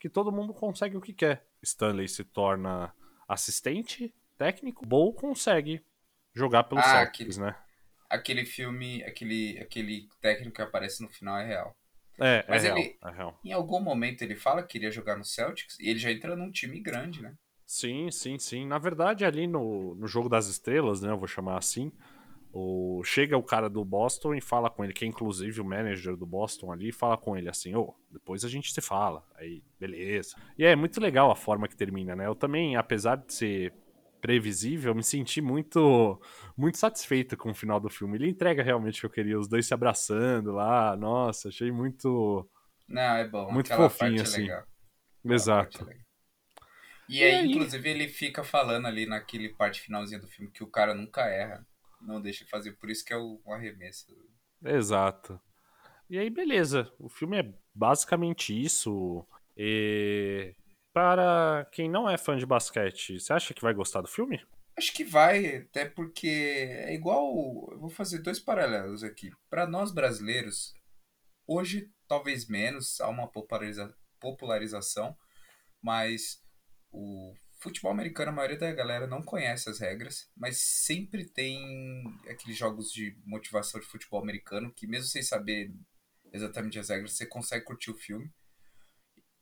que 0.00 0.08
todo 0.08 0.32
mundo 0.32 0.52
consegue 0.54 0.96
o 0.96 1.00
que 1.00 1.12
quer. 1.12 1.46
Stanley 1.62 2.08
se 2.08 2.24
torna 2.24 2.92
assistente 3.28 4.12
técnico, 4.36 4.84
Bo 4.86 5.12
consegue 5.12 5.84
jogar 6.34 6.64
pelo 6.64 6.80
Ah, 6.80 6.90
Celtics, 6.90 7.36
aquele- 7.38 7.46
né? 7.52 7.56
Aquele 8.08 8.44
filme, 8.44 9.04
aquele, 9.04 9.58
aquele 9.60 10.08
técnico 10.20 10.56
que 10.56 10.62
aparece 10.62 11.02
no 11.02 11.08
final 11.08 11.38
é 11.38 11.46
real. 11.46 11.76
É, 12.18 12.44
Mas 12.48 12.64
é 12.64 12.66
real, 12.68 12.78
ele- 12.78 12.98
é 13.04 13.10
real. 13.10 13.40
Em 13.44 13.52
algum 13.52 13.80
momento 13.80 14.22
ele 14.22 14.34
fala 14.34 14.62
que 14.62 14.78
iria 14.78 14.90
jogar 14.90 15.16
no 15.16 15.24
Celtics 15.24 15.78
e 15.78 15.88
ele 15.88 15.98
já 15.98 16.10
entra 16.10 16.34
num 16.34 16.50
time 16.50 16.80
grande, 16.80 17.22
né? 17.22 17.34
Sim, 17.66 18.10
sim, 18.10 18.38
sim. 18.38 18.66
Na 18.66 18.78
verdade, 18.78 19.24
ali 19.24 19.46
no, 19.46 19.94
no 19.94 20.08
jogo 20.08 20.28
das 20.28 20.48
estrelas, 20.48 21.00
né? 21.00 21.10
Eu 21.10 21.18
vou 21.18 21.28
chamar 21.28 21.56
assim. 21.56 21.92
O, 22.52 23.02
chega 23.04 23.36
o 23.36 23.42
cara 23.42 23.70
do 23.70 23.84
Boston 23.84 24.34
e 24.34 24.40
fala 24.40 24.68
com 24.68 24.84
ele, 24.84 24.92
que 24.92 25.04
é 25.04 25.08
inclusive 25.08 25.60
o 25.60 25.64
manager 25.64 26.16
do 26.16 26.26
Boston 26.26 26.72
ali, 26.72 26.88
e 26.88 26.92
fala 26.92 27.16
com 27.16 27.36
ele 27.36 27.48
assim, 27.48 27.76
ô, 27.76 27.94
depois 28.10 28.44
a 28.44 28.48
gente 28.48 28.72
se 28.72 28.80
fala. 28.80 29.24
Aí, 29.36 29.62
beleza. 29.78 30.34
E 30.58 30.64
é 30.64 30.74
muito 30.74 31.00
legal 31.00 31.30
a 31.30 31.36
forma 31.36 31.68
que 31.68 31.76
termina, 31.76 32.16
né? 32.16 32.26
Eu 32.26 32.34
também, 32.34 32.76
apesar 32.76 33.16
de 33.16 33.32
ser 33.32 33.72
previsível, 34.20 34.94
me 34.94 35.02
senti 35.02 35.40
muito 35.40 36.20
muito 36.56 36.76
satisfeito 36.78 37.36
com 37.36 37.50
o 37.50 37.54
final 37.54 37.80
do 37.80 37.88
filme. 37.88 38.16
Ele 38.18 38.28
entrega 38.30 38.62
realmente 38.62 38.98
o 38.98 39.00
que 39.02 39.06
eu 39.06 39.10
queria, 39.10 39.38
os 39.38 39.48
dois 39.48 39.66
se 39.66 39.74
abraçando 39.74 40.52
lá. 40.52 40.96
Nossa, 40.96 41.48
achei 41.48 41.70
muito. 41.72 42.48
Não, 42.88 43.16
é 43.16 43.26
bom. 43.28 43.50
Muito 43.52 43.72
aquela 43.72 43.88
fofinho, 43.88 44.16
parte 44.16 44.22
assim. 44.22 44.50
É 44.50 44.64
Exato. 45.24 45.78
parte 45.78 45.82
é 45.82 45.84
legal. 45.84 46.06
E, 47.08 47.22
E 47.22 47.24
aí, 47.24 47.40
aí? 47.40 47.46
inclusive, 47.50 47.88
ele 47.90 48.08
fica 48.08 48.44
falando 48.44 48.86
ali 48.86 49.06
naquele 49.06 49.48
parte 49.50 49.80
finalzinha 49.80 50.20
do 50.20 50.28
filme 50.28 50.50
que 50.50 50.62
o 50.64 50.70
cara 50.70 50.94
nunca 50.94 51.22
erra. 51.28 51.66
Não 52.00 52.20
deixa 52.20 52.44
de 52.44 52.50
fazer, 52.50 52.72
por 52.72 52.90
isso 52.90 53.04
que 53.04 53.12
é 53.12 53.16
o, 53.16 53.40
o 53.44 53.52
arremesso. 53.52 54.06
Exato. 54.64 55.40
E 56.08 56.18
aí, 56.18 56.28
beleza. 56.30 56.92
O 56.98 57.08
filme 57.08 57.38
é 57.40 57.54
basicamente 57.74 58.58
isso. 58.58 59.26
E 59.56 60.54
para 60.92 61.68
quem 61.72 61.88
não 61.88 62.08
é 62.08 62.18
fã 62.18 62.36
de 62.36 62.46
basquete, 62.46 63.20
você 63.20 63.32
acha 63.32 63.54
que 63.54 63.62
vai 63.62 63.72
gostar 63.74 64.00
do 64.00 64.08
filme? 64.08 64.44
Acho 64.76 64.92
que 64.92 65.04
vai, 65.04 65.56
até 65.56 65.84
porque 65.84 66.28
é 66.28 66.94
igual. 66.94 67.68
Eu 67.70 67.78
vou 67.78 67.90
fazer 67.90 68.18
dois 68.20 68.40
paralelos 68.40 69.04
aqui. 69.04 69.30
Para 69.48 69.66
nós 69.66 69.92
brasileiros, 69.92 70.72
hoje 71.46 71.90
talvez 72.08 72.48
menos, 72.48 73.00
há 73.00 73.08
uma 73.08 73.28
populariza- 73.30 73.94
popularização, 74.18 75.16
mas 75.82 76.42
o 76.90 77.34
futebol 77.60 77.92
americano, 77.92 78.30
a 78.30 78.34
maioria 78.34 78.58
da 78.58 78.72
galera 78.72 79.06
não 79.06 79.22
conhece 79.22 79.68
as 79.68 79.78
regras, 79.80 80.30
mas 80.36 80.58
sempre 80.58 81.24
tem 81.24 82.04
aqueles 82.28 82.56
jogos 82.56 82.90
de 82.92 83.16
motivação 83.24 83.80
de 83.80 83.86
futebol 83.86 84.20
americano 84.22 84.72
que, 84.72 84.86
mesmo 84.86 85.08
sem 85.08 85.22
saber 85.22 85.72
exatamente 86.32 86.78
as 86.78 86.88
regras, 86.88 87.12
você 87.16 87.26
consegue 87.26 87.64
curtir 87.64 87.90
o 87.90 87.96
filme. 87.98 88.30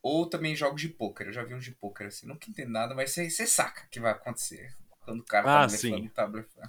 Ou 0.03 0.29
também 0.29 0.57
jogos 0.57 0.81
de 0.81 0.89
pôquer. 0.89 1.27
Eu 1.29 1.33
já 1.33 1.45
vi 1.45 1.55
uns 1.55 1.65
de 1.65 1.73
pôquer 1.73 2.07
assim, 2.09 2.27
nunca 2.27 2.49
entendo 2.51 2.71
nada, 2.71 2.95
mas 2.95 3.11
você, 3.13 3.29
você 3.31 3.47
saca 3.47 3.85
o 3.85 3.89
que 3.91 4.01
vai 4.01 4.13
acontecer. 4.13 4.75
Quando 5.01 5.21
o 5.21 5.25
cara 5.25 5.49
tá 5.49 5.63
Ah, 5.63 5.67
blefando, 5.67 6.03
sim. 6.03 6.09
tá 6.11 6.27
blefando. 6.27 6.69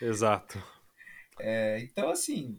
Exato. 0.00 0.62
É, 1.38 1.80
então, 1.80 2.10
assim, 2.10 2.58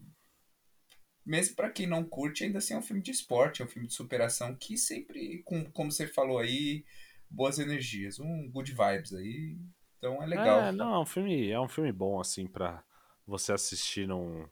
mesmo 1.25 1.55
pra 1.55 1.69
quem 1.69 1.85
não 1.87 2.03
curte, 2.03 2.43
ainda 2.43 2.57
assim 2.57 2.73
é 2.73 2.77
um 2.77 2.81
filme 2.81 3.01
de 3.01 3.11
esporte, 3.11 3.61
é 3.61 3.65
um 3.65 3.67
filme 3.67 3.87
de 3.87 3.93
superação 3.93 4.55
que 4.55 4.77
sempre, 4.77 5.43
com, 5.43 5.63
como 5.71 5.91
você 5.91 6.07
falou 6.07 6.39
aí, 6.39 6.83
boas 7.29 7.59
energias, 7.59 8.19
um 8.19 8.49
good 8.49 8.71
vibes 8.71 9.13
aí. 9.13 9.57
Então 9.97 10.21
é 10.23 10.25
legal. 10.25 10.61
É, 10.61 10.71
não, 10.71 10.95
é 10.95 10.99
um 10.99 11.05
filme, 11.05 11.49
é 11.49 11.59
um 11.59 11.67
filme 11.67 11.91
bom 11.91 12.19
assim 12.19 12.47
pra 12.47 12.83
você 13.27 13.53
assistir 13.53 14.07
num, 14.07 14.47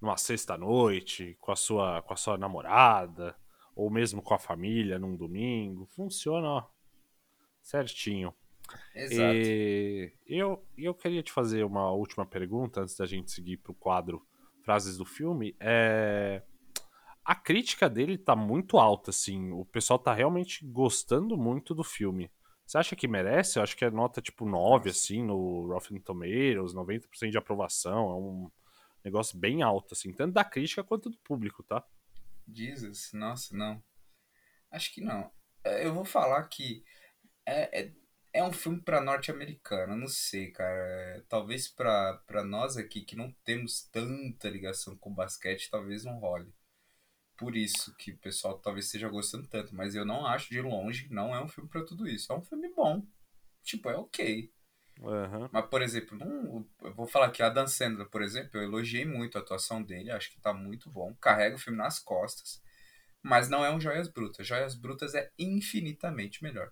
numa 0.00 0.16
sexta 0.16 0.56
noite 0.56 1.36
com 1.40 1.52
a 1.52 1.56
sua 1.56 2.02
com 2.02 2.12
a 2.12 2.16
sua 2.16 2.36
namorada 2.36 3.36
ou 3.74 3.90
mesmo 3.90 4.22
com 4.22 4.34
a 4.34 4.38
família 4.38 4.98
num 4.98 5.16
domingo. 5.16 5.86
Funciona, 5.86 6.48
ó, 6.48 6.66
certinho. 7.62 8.34
Exato. 8.94 9.34
E 9.34 10.12
eu, 10.28 10.64
eu 10.76 10.94
queria 10.94 11.22
te 11.22 11.32
fazer 11.32 11.64
uma 11.64 11.90
última 11.92 12.24
pergunta 12.24 12.80
antes 12.80 12.96
da 12.96 13.06
gente 13.06 13.30
seguir 13.30 13.58
pro 13.58 13.74
quadro 13.74 14.26
Frases 14.62 14.96
do 14.96 15.04
Filme. 15.04 15.56
É... 15.60 16.42
A 17.24 17.34
crítica 17.34 17.88
dele 17.88 18.18
tá 18.18 18.34
muito 18.34 18.78
alta, 18.78 19.10
assim. 19.10 19.50
O 19.52 19.64
pessoal 19.64 19.98
tá 19.98 20.12
realmente 20.12 20.64
gostando 20.66 21.36
muito 21.36 21.74
do 21.74 21.84
filme. 21.84 22.30
Você 22.66 22.78
acha 22.78 22.96
que 22.96 23.06
merece? 23.06 23.58
Eu 23.58 23.62
acho 23.62 23.76
que 23.76 23.84
é 23.84 23.90
nota 23.90 24.22
tipo 24.22 24.44
9, 24.44 24.90
assim, 24.90 25.22
no 25.22 25.66
Rotten 25.68 26.00
Tomatoes, 26.00 26.74
90% 26.74 27.30
de 27.30 27.38
aprovação. 27.38 28.10
É 28.10 28.14
um 28.14 28.50
negócio 29.04 29.38
bem 29.38 29.62
alto, 29.62 29.94
assim, 29.94 30.12
tanto 30.12 30.32
da 30.32 30.44
crítica 30.44 30.82
quanto 30.82 31.10
do 31.10 31.18
público, 31.18 31.62
tá? 31.62 31.84
Jesus, 32.48 33.12
nossa, 33.12 33.56
não. 33.56 33.82
Acho 34.70 34.92
que 34.92 35.00
não. 35.00 35.30
É, 35.64 35.86
Eu 35.86 35.94
vou 35.94 36.04
falar 36.04 36.42
que 36.48 36.84
é, 37.46 37.82
é, 37.82 37.92
é 38.32 38.44
um 38.44 38.52
filme 38.52 38.80
pra 38.80 39.00
norte-americano, 39.00 39.96
não 39.96 40.08
sei, 40.08 40.50
cara. 40.50 40.72
É, 40.72 41.22
talvez 41.28 41.68
pra 41.68 42.14
pra 42.26 42.42
nós 42.42 42.76
aqui 42.76 43.02
que 43.02 43.16
não 43.16 43.30
temos 43.44 43.82
tanta 43.92 44.48
ligação 44.48 44.96
com 44.96 45.12
basquete, 45.12 45.70
talvez 45.70 46.04
não 46.04 46.18
role. 46.18 46.52
Por 47.42 47.56
isso 47.56 47.92
que 47.96 48.12
o 48.12 48.18
pessoal 48.18 48.56
talvez 48.56 48.84
esteja 48.84 49.08
gostando 49.08 49.48
tanto, 49.48 49.74
mas 49.74 49.96
eu 49.96 50.04
não 50.04 50.24
acho 50.24 50.48
de 50.48 50.60
longe, 50.60 51.08
não 51.10 51.34
é 51.34 51.42
um 51.42 51.48
filme 51.48 51.68
pra 51.68 51.84
tudo 51.84 52.06
isso. 52.06 52.32
É 52.32 52.36
um 52.36 52.40
filme 52.40 52.72
bom. 52.72 53.04
Tipo, 53.64 53.90
é 53.90 53.96
ok. 53.96 54.48
Aham. 55.02 55.50
Mas, 55.50 55.66
por 55.66 55.82
exemplo, 55.82 56.16
não, 56.16 56.64
eu 56.82 56.94
vou 56.94 57.04
falar 57.04 57.26
aqui, 57.26 57.42
a 57.42 57.48
Dan 57.48 57.66
Sandler, 57.66 58.08
por 58.08 58.22
exemplo, 58.22 58.50
eu 58.54 58.62
elogiei 58.62 59.04
muito 59.04 59.36
a 59.36 59.40
atuação 59.40 59.82
dele, 59.82 60.12
acho 60.12 60.30
que 60.30 60.40
tá 60.40 60.54
muito 60.54 60.88
bom. 60.88 61.16
Carrega 61.16 61.56
o 61.56 61.58
filme 61.58 61.76
nas 61.76 61.98
costas, 61.98 62.62
mas 63.20 63.48
não 63.48 63.64
é 63.64 63.74
um 63.74 63.80
Joias 63.80 64.06
Brutas. 64.06 64.46
Joias 64.46 64.76
Brutas 64.76 65.12
é 65.16 65.28
infinitamente 65.36 66.44
melhor. 66.44 66.70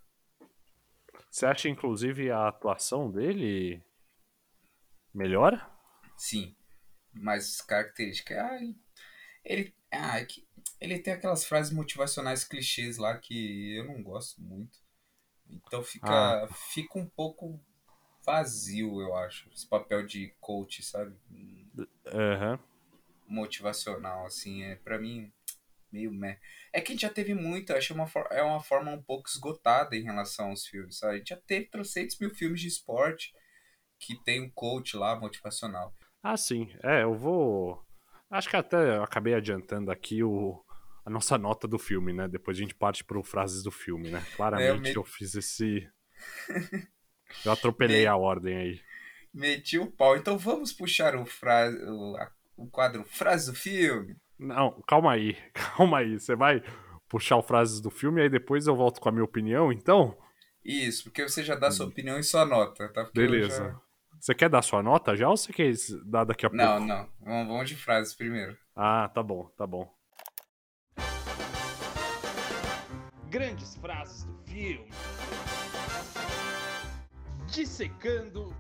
Você 1.29 1.47
acha, 1.47 1.69
inclusive, 1.69 2.31
a 2.31 2.47
atuação 2.47 3.11
dele 3.11 3.83
melhor? 5.13 5.69
Sim, 6.17 6.55
mas 7.13 7.61
característica. 7.61 8.41
Ai, 8.41 8.73
ele, 9.45 9.75
ah, 9.93 10.21
é 10.21 10.25
que 10.25 10.47
ele 10.81 10.99
tem 10.99 11.13
aquelas 11.13 11.45
frases 11.45 11.73
motivacionais 11.73 12.45
clichês 12.45 12.97
lá 12.97 13.17
que 13.17 13.75
eu 13.77 13.85
não 13.85 14.03
gosto 14.03 14.41
muito. 14.41 14.79
Então 15.49 15.83
fica, 15.83 16.49
fica 16.73 16.99
um 16.99 17.07
pouco 17.07 17.61
vazio, 18.25 19.01
eu 19.01 19.15
acho. 19.17 19.49
Esse 19.53 19.67
papel 19.67 20.07
de 20.07 20.35
coach, 20.41 20.83
sabe? 20.83 21.17
Aham. 22.07 22.59
motivacional, 23.27 24.27
assim, 24.27 24.63
é 24.65 24.77
para 24.77 24.99
mim 24.99 25.33
meio 25.93 26.13
meh. 26.13 26.39
É 26.73 26.81
que 26.81 26.93
a 26.93 26.95
gente 26.95 27.03
já 27.03 27.11
teve 27.11 27.35
muito, 27.35 27.73
acho 27.73 27.93
uma, 27.95 28.09
é 28.31 28.43
uma 28.43 28.63
forma 28.63 28.93
um 28.93 29.03
pouco 29.03 29.29
esgotada 29.29 29.97
em 29.97 30.03
relação 30.03 30.51
aos 30.51 30.67
filmes, 30.67 30.99
sabe? 30.99 31.15
A 31.15 31.19
gente 31.19 31.29
já 31.31 31.37
teve 31.37 31.67
trocentos 31.67 32.19
mil 32.19 32.31
filmes 32.31 32.61
de 32.61 32.69
esporte 32.69 33.33
que 33.99 34.17
tem 34.23 34.41
um 34.41 34.51
coach 34.51 34.97
lá 34.97 35.19
motivacional. 35.19 35.95
Ah, 36.23 36.37
sim. 36.37 36.69
É, 36.83 37.03
eu 37.03 37.15
vou. 37.15 37.85
Acho 38.31 38.49
que 38.49 38.57
até 38.57 38.97
eu 38.97 39.03
acabei 39.03 39.35
adiantando 39.35 39.91
aqui 39.91 40.23
o... 40.23 40.63
a 41.05 41.11
nossa 41.11 41.37
nota 41.37 41.67
do 41.67 41.79
filme, 41.79 42.13
né? 42.13 42.29
Depois 42.29 42.57
a 42.57 42.61
gente 42.61 42.75
parte 42.75 43.05
para 43.05 43.23
frases 43.23 43.63
do 43.63 43.71
filme, 43.71 44.11
né? 44.11 44.27
Claramente 44.33 44.83
me- 44.83 44.95
eu 44.97 45.05
fiz 45.05 45.35
esse. 45.35 45.89
Eu 47.45 47.53
atropelei 47.53 48.05
Me- 48.05 48.07
a 48.07 48.17
ordem 48.17 48.57
aí. 48.57 48.81
Meti 49.33 49.79
o 49.79 49.91
pau. 49.91 50.17
Então 50.17 50.39
vamos 50.39 50.73
puxar 50.73 51.15
o, 51.17 51.27
fra... 51.27 51.71
o, 51.71 52.17
a- 52.17 52.31
o 52.57 52.69
quadro 52.69 53.05
Frase 53.05 53.51
do 53.51 53.57
Filme. 53.57 54.17
Não, 54.39 54.81
calma 54.87 55.13
aí, 55.13 55.37
calma 55.53 55.99
aí. 55.99 56.19
Você 56.19 56.35
vai 56.35 56.63
puxar 57.09 57.37
o 57.37 57.43
frases 57.43 57.81
do 57.81 57.91
filme 57.91 58.21
e 58.21 58.25
aí 58.25 58.29
depois 58.31 58.67
eu 58.67 58.77
volto 58.77 59.01
com 59.01 59.09
a 59.09 59.13
minha 59.13 59.25
opinião, 59.25 59.73
então? 59.73 60.17
Isso, 60.65 61.05
porque 61.05 61.23
você 61.23 61.43
já 61.45 61.55
dá 61.55 61.71
sua 61.71 61.87
opinião 61.87 62.19
e 62.19 62.23
sua 62.25 62.45
nota, 62.47 62.89
tá? 62.93 63.05
Porque 63.05 63.23
eu 63.23 63.33
Hum. 63.33 63.39
Beleza. 63.39 63.81
Você 64.21 64.35
quer 64.35 64.51
dar 64.51 64.61
sua 64.61 64.83
nota 64.83 65.17
já 65.17 65.29
ou 65.29 65.37
você 65.37 65.51
quer 65.51 65.73
dar 66.05 66.25
daqui 66.25 66.45
a 66.45 66.51
pouco? 66.51 66.63
Não, 66.63 66.79
não. 66.79 67.09
Vamos, 67.21 67.49
vamos 67.49 67.69
de 67.71 67.77
frases 67.77 68.15
primeiro. 68.15 68.57
Ah, 68.77 69.09
tá 69.09 69.23
bom, 69.23 69.47
tá 69.57 69.67
bom. 69.67 69.91
Grandes 73.31 73.77
frases 73.77 74.25
do 74.25 74.37
filme. 74.45 74.91
Dissecando. 77.47 78.55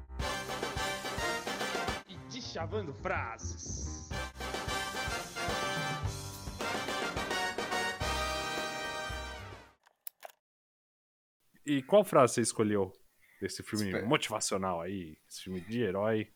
Chavando 2.41 2.93
frases. 2.93 4.11
E 11.65 11.81
qual 11.83 12.03
frase 12.03 12.35
você 12.35 12.41
escolheu 12.41 12.93
desse 13.41 13.63
filme 13.63 13.87
Espera. 13.87 14.07
motivacional 14.07 14.81
aí? 14.81 15.17
Esse 15.29 15.43
filme 15.45 15.61
de 15.61 15.83
herói? 15.83 16.33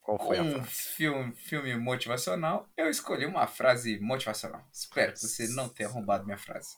Qual 0.00 0.18
foi 0.18 0.38
a 0.38 0.42
Um 0.42 0.50
frase? 0.54 0.70
filme, 0.70 1.34
filme 1.36 1.76
motivacional, 1.76 2.68
eu 2.76 2.88
escolhi 2.88 3.24
uma 3.26 3.46
frase 3.46 4.00
motivacional. 4.00 4.66
Espero 4.72 5.12
que 5.12 5.20
você 5.20 5.46
não 5.48 5.68
tenha 5.68 5.88
roubado 5.88 6.24
minha 6.24 6.38
frase. 6.38 6.76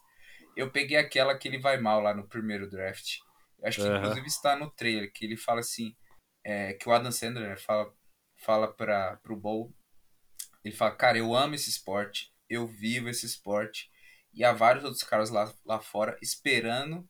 Eu 0.57 0.71
peguei 0.71 0.97
aquela 0.99 1.37
que 1.37 1.49
ele 1.49 1.59
vai 1.59 1.79
mal 1.79 2.01
lá 2.01 2.15
no 2.15 2.29
primeiro 2.29 2.69
draft. 2.69 3.19
Eu 3.59 3.69
acho 3.69 3.79
que 3.81 3.87
Aham. 3.87 3.97
inclusive 3.99 4.27
está 4.27 4.57
no 4.57 4.71
trailer, 4.71 5.11
que 5.13 5.25
ele 5.25 5.37
fala 5.37 5.61
assim, 5.61 5.97
é, 6.45 6.75
que 6.75 6.89
o 6.89 6.93
Adam 6.93 7.11
Sandler 7.11 7.59
fala, 7.59 7.93
fala 8.37 8.73
para 8.73 9.17
pro 9.19 9.37
Bowl, 9.37 9.75
ele 10.63 10.75
fala, 10.75 10.95
cara, 10.95 11.19
eu 11.19 11.35
amo 11.35 11.55
esse 11.55 11.71
esporte, 11.71 12.33
eu 12.49 12.67
vivo 12.67 13.09
esse 13.09 13.25
esporte, 13.25 13.91
e 14.35 14.45
há 14.45 14.53
vários 14.53 14.85
outros 14.85 15.03
caras 15.03 15.31
lá, 15.31 15.53
lá 15.65 15.81
fora 15.81 16.17
esperando 16.21 17.09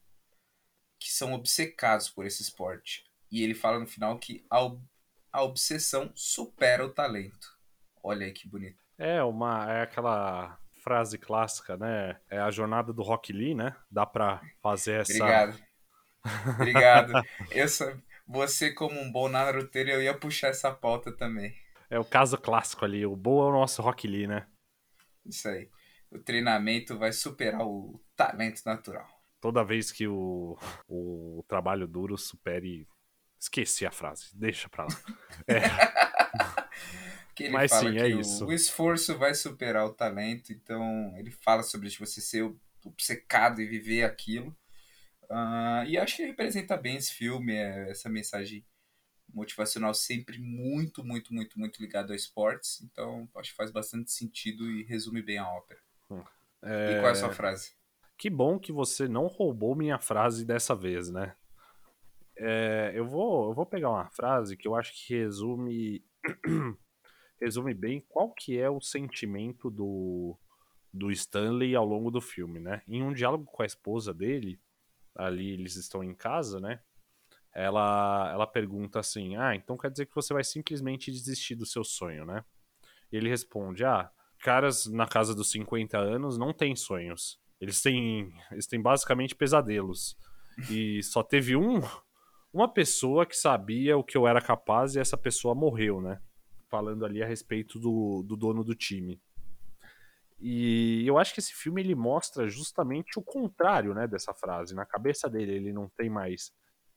que 1.04 1.12
são 1.12 1.34
obcecados 1.34 2.08
por 2.08 2.24
esse 2.24 2.40
esporte. 2.42 3.04
E 3.30 3.42
ele 3.42 3.54
fala 3.54 3.78
no 3.78 3.86
final 3.86 4.18
que 4.18 4.42
a, 4.48 4.62
ob- 4.62 4.82
a 5.30 5.42
obsessão 5.42 6.10
supera 6.14 6.82
o 6.86 6.88
talento. 6.90 7.58
Olha 8.02 8.24
aí 8.24 8.32
que 8.32 8.48
bonito. 8.48 8.82
É 8.98 9.22
uma 9.22 9.70
é 9.70 9.82
aquela 9.82 10.58
frase 10.82 11.18
clássica, 11.18 11.76
né? 11.76 12.18
É 12.30 12.38
a 12.38 12.50
jornada 12.50 12.92
do 12.92 13.02
Rock 13.02 13.32
Lee, 13.32 13.54
né? 13.54 13.74
Dá 13.90 14.06
pra 14.06 14.40
fazer 14.62 15.00
essa 15.00 15.24
Obrigado. 15.24 15.58
Obrigado. 16.56 17.20
Eu 17.50 17.66
você 18.26 18.72
como 18.72 19.00
um 19.00 19.10
bom 19.12 19.28
naruteiro, 19.28 19.90
eu 19.90 20.02
ia 20.02 20.18
puxar 20.18 20.48
essa 20.48 20.72
pauta 20.72 21.12
também. 21.12 21.54
É 21.88 21.98
o 21.98 22.04
caso 22.04 22.36
clássico 22.36 22.84
ali, 22.84 23.06
o 23.06 23.16
Boa 23.16 23.46
é 23.46 23.48
o 23.48 23.52
nosso 23.52 23.80
Rock 23.80 24.06
Lee, 24.06 24.26
né? 24.26 24.46
Isso 25.24 25.48
aí. 25.48 25.70
O 26.10 26.18
treinamento 26.18 26.98
vai 26.98 27.12
superar 27.12 27.66
o 27.66 28.00
talento 28.16 28.62
natural. 28.64 29.13
Toda 29.44 29.62
vez 29.62 29.92
que 29.92 30.08
o, 30.08 30.56
o 30.88 31.44
trabalho 31.46 31.86
duro 31.86 32.16
supere. 32.16 32.88
Esqueci 33.38 33.84
a 33.84 33.90
frase, 33.90 34.34
deixa 34.34 34.70
pra 34.70 34.84
lá. 34.84 34.90
Que 37.34 37.44
ele 37.44 37.52
Mas 37.52 37.68
fala 37.68 37.90
sim, 37.90 37.98
é 37.98 38.08
o, 38.08 38.20
isso. 38.20 38.46
o 38.46 38.52
esforço 38.52 39.18
vai 39.18 39.34
superar 39.34 39.84
o 39.84 39.92
talento, 39.92 40.52
então 40.52 41.12
ele 41.18 41.32
fala 41.32 41.64
sobre 41.64 41.88
isso, 41.88 41.98
você 41.98 42.20
ser 42.20 42.48
obcecado 42.84 43.60
e 43.60 43.66
viver 43.66 44.04
aquilo. 44.04 44.56
Ah, 45.28 45.84
e 45.86 45.98
acho 45.98 46.16
que 46.18 46.26
representa 46.26 46.76
bem 46.76 46.96
esse 46.96 47.12
filme, 47.12 47.54
é, 47.54 47.90
essa 47.90 48.08
mensagem 48.08 48.64
motivacional 49.28 49.92
sempre 49.92 50.38
muito, 50.38 51.04
muito, 51.04 51.34
muito, 51.34 51.58
muito 51.58 51.82
ligado 51.82 52.12
a 52.12 52.16
esportes. 52.16 52.80
Então 52.82 53.28
acho 53.34 53.50
que 53.50 53.56
faz 53.56 53.72
bastante 53.72 54.12
sentido 54.12 54.70
e 54.70 54.84
resume 54.84 55.20
bem 55.20 55.38
a 55.38 55.48
ópera. 55.48 55.80
E 56.12 56.94
qual 57.00 57.08
é 57.08 57.10
a 57.10 57.14
sua 57.16 57.32
frase? 57.32 57.74
Que 58.16 58.30
bom 58.30 58.58
que 58.58 58.72
você 58.72 59.08
não 59.08 59.26
roubou 59.26 59.74
minha 59.74 59.98
frase 59.98 60.44
dessa 60.44 60.74
vez, 60.74 61.10
né? 61.10 61.34
É, 62.36 62.92
eu, 62.94 63.06
vou, 63.06 63.48
eu 63.48 63.54
vou 63.54 63.66
pegar 63.66 63.90
uma 63.90 64.08
frase 64.10 64.56
que 64.56 64.66
eu 64.66 64.74
acho 64.74 64.92
que 64.92 65.14
resume 65.14 66.04
resume 67.40 67.74
bem 67.74 68.00
qual 68.08 68.32
que 68.32 68.58
é 68.58 68.68
o 68.68 68.80
sentimento 68.80 69.70
do, 69.70 70.38
do 70.92 71.10
Stanley 71.10 71.76
ao 71.76 71.84
longo 71.84 72.10
do 72.10 72.20
filme, 72.20 72.58
né? 72.60 72.82
Em 72.88 73.02
um 73.02 73.12
diálogo 73.12 73.44
com 73.44 73.62
a 73.62 73.66
esposa 73.66 74.14
dele, 74.14 74.60
ali 75.14 75.50
eles 75.50 75.76
estão 75.76 76.02
em 76.02 76.14
casa, 76.14 76.60
né? 76.60 76.80
Ela, 77.54 78.30
ela 78.32 78.46
pergunta 78.46 78.98
assim: 78.98 79.36
Ah, 79.36 79.54
então 79.54 79.76
quer 79.76 79.90
dizer 79.90 80.06
que 80.06 80.14
você 80.14 80.32
vai 80.32 80.42
simplesmente 80.42 81.10
desistir 81.10 81.54
do 81.54 81.66
seu 81.66 81.84
sonho, 81.84 82.24
né? 82.24 82.44
E 83.12 83.16
ele 83.16 83.28
responde: 83.28 83.84
Ah, 83.84 84.10
caras 84.40 84.86
na 84.86 85.06
casa 85.06 85.34
dos 85.34 85.50
50 85.50 85.98
anos 85.98 86.36
não 86.36 86.52
têm 86.52 86.74
sonhos. 86.74 87.40
Eles 87.60 87.80
têm, 87.80 88.32
eles 88.50 88.66
têm 88.66 88.80
basicamente 88.80 89.34
pesadelos. 89.34 90.16
E 90.70 91.02
só 91.02 91.22
teve 91.22 91.56
um, 91.56 91.80
uma 92.52 92.68
pessoa 92.68 93.26
que 93.26 93.36
sabia 93.36 93.96
o 93.96 94.04
que 94.04 94.16
eu 94.16 94.26
era 94.26 94.40
capaz 94.40 94.94
e 94.94 95.00
essa 95.00 95.16
pessoa 95.16 95.54
morreu, 95.54 96.00
né? 96.00 96.20
Falando 96.68 97.04
ali 97.04 97.22
a 97.22 97.26
respeito 97.26 97.78
do, 97.78 98.22
do 98.22 98.36
dono 98.36 98.62
do 98.62 98.74
time. 98.74 99.20
E 100.40 101.06
eu 101.06 101.16
acho 101.16 101.32
que 101.32 101.40
esse 101.40 101.54
filme 101.54 101.80
ele 101.80 101.94
mostra 101.94 102.46
justamente 102.48 103.18
o 103.18 103.22
contrário, 103.22 103.94
né, 103.94 104.06
dessa 104.06 104.34
frase. 104.34 104.74
Na 104.74 104.84
cabeça 104.84 105.28
dele 105.28 105.52
ele 105.52 105.72
não 105.72 105.88
tem 105.88 106.10
mais 106.10 106.52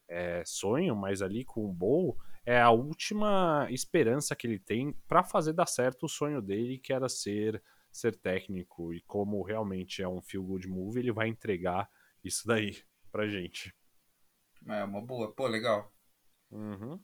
é, 0.07 0.43
sonho, 0.45 0.95
mas 0.95 1.21
ali 1.21 1.45
com 1.45 1.65
o 1.65 1.71
Bowl 1.71 2.17
é 2.45 2.59
a 2.59 2.69
última 2.69 3.67
esperança 3.69 4.35
que 4.35 4.47
ele 4.47 4.59
tem 4.59 4.93
para 5.07 5.23
fazer 5.23 5.53
dar 5.53 5.65
certo 5.65 6.05
o 6.05 6.09
sonho 6.09 6.41
dele, 6.41 6.77
que 6.77 6.93
era 6.93 7.09
ser 7.09 7.61
ser 7.91 8.15
técnico. 8.15 8.93
E 8.93 9.01
como 9.01 9.43
realmente 9.43 10.01
é 10.01 10.07
um 10.07 10.21
feel 10.21 10.43
good 10.43 10.67
movie, 10.67 10.99
ele 10.99 11.11
vai 11.11 11.27
entregar 11.27 11.89
isso 12.23 12.47
daí 12.47 12.83
pra 13.11 13.27
gente. 13.27 13.73
É 14.67 14.83
uma 14.83 15.01
boa. 15.01 15.33
Pô, 15.33 15.47
legal. 15.47 15.91
Uhum. 16.51 16.99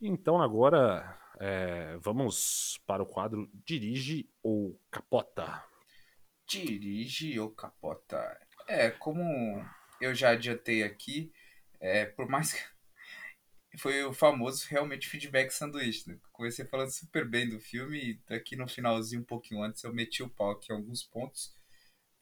Então 0.00 0.40
agora 0.40 1.18
é, 1.40 1.96
vamos 1.98 2.80
para 2.86 3.02
o 3.02 3.06
quadro 3.06 3.50
Dirige 3.52 4.28
ou 4.42 4.80
Capota. 4.90 5.64
Dirige 6.48 7.38
ou 7.38 7.50
capota? 7.50 8.40
É, 8.66 8.90
como 8.90 9.22
eu 10.00 10.14
já 10.14 10.30
adiantei 10.30 10.82
aqui, 10.82 11.30
é, 11.78 12.06
por 12.06 12.26
mais 12.26 12.54
que 12.54 12.60
foi 13.76 14.02
o 14.04 14.14
famoso 14.14 14.66
realmente 14.68 15.08
feedback 15.08 15.50
sanduíche, 15.50 16.08
né? 16.08 16.18
Comecei 16.32 16.64
falando 16.64 16.90
super 16.90 17.28
bem 17.28 17.48
do 17.48 17.60
filme 17.60 17.98
e 17.98 18.14
daqui 18.26 18.56
no 18.56 18.66
finalzinho, 18.68 19.22
um 19.22 19.24
pouquinho 19.24 19.62
antes, 19.62 19.82
eu 19.84 19.92
meti 19.92 20.22
o 20.22 20.30
pau 20.30 20.52
aqui 20.52 20.72
em 20.72 20.76
alguns 20.76 21.02
pontos. 21.02 21.54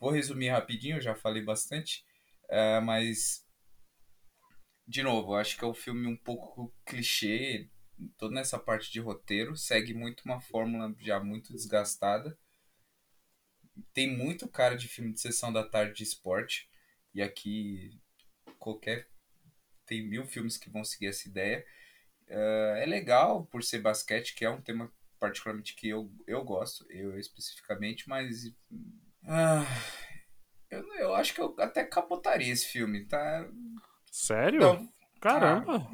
Vou 0.01 0.11
resumir 0.11 0.49
rapidinho, 0.49 1.01
já 1.01 1.15
falei 1.15 1.43
bastante, 1.43 2.05
é, 2.49 2.81
mas 2.81 3.47
de 4.87 5.03
novo, 5.03 5.35
acho 5.35 5.57
que 5.57 5.65
é 5.65 5.67
um 5.67 5.75
filme 5.75 6.07
um 6.07 6.17
pouco 6.17 6.73
clichê, 6.85 7.69
toda 8.17 8.35
nessa 8.35 8.59
parte 8.59 8.91
de 8.93 9.01
roteiro, 9.01 9.57
segue 9.57 9.93
muito 9.93 10.23
uma 10.25 10.41
fórmula 10.41 10.95
já 11.01 11.19
muito 11.19 11.53
desgastada. 11.53 12.39
Tem 13.93 14.17
muito 14.17 14.49
cara 14.49 14.77
de 14.77 14.89
filme 14.89 15.13
de 15.13 15.21
sessão 15.21 15.53
da 15.53 15.65
tarde 15.65 15.95
de 15.95 16.03
esporte, 16.05 16.69
e 17.13 17.21
aqui 17.21 17.99
qualquer. 18.59 19.09
Tem 19.87 20.07
mil 20.07 20.27
filmes 20.27 20.57
que 20.57 20.71
vão 20.71 20.85
seguir 20.85 21.09
essa 21.09 21.29
ideia. 21.29 21.65
Eh, 22.29 22.81
é 22.83 22.87
legal 22.87 23.47
por 23.47 23.63
ser 23.63 23.81
basquete, 23.81 24.35
que 24.35 24.45
é 24.45 24.51
um 24.51 24.61
tema 24.61 24.93
particularmente 25.21 25.75
que 25.75 25.89
eu, 25.89 26.11
eu 26.27 26.45
gosto, 26.45 26.85
eu 26.91 27.19
especificamente, 27.19 28.09
mas. 28.09 28.53
ah, 29.27 29.65
eu, 30.71 30.85
eu 30.95 31.15
acho 31.15 31.35
que 31.35 31.41
eu 31.41 31.55
até 31.59 31.85
capotaria 31.85 32.53
esse 32.53 32.67
filme, 32.67 33.05
tá? 33.07 33.49
Sério? 34.11 34.57
Então, 34.59 34.89
Caramba! 35.21 35.91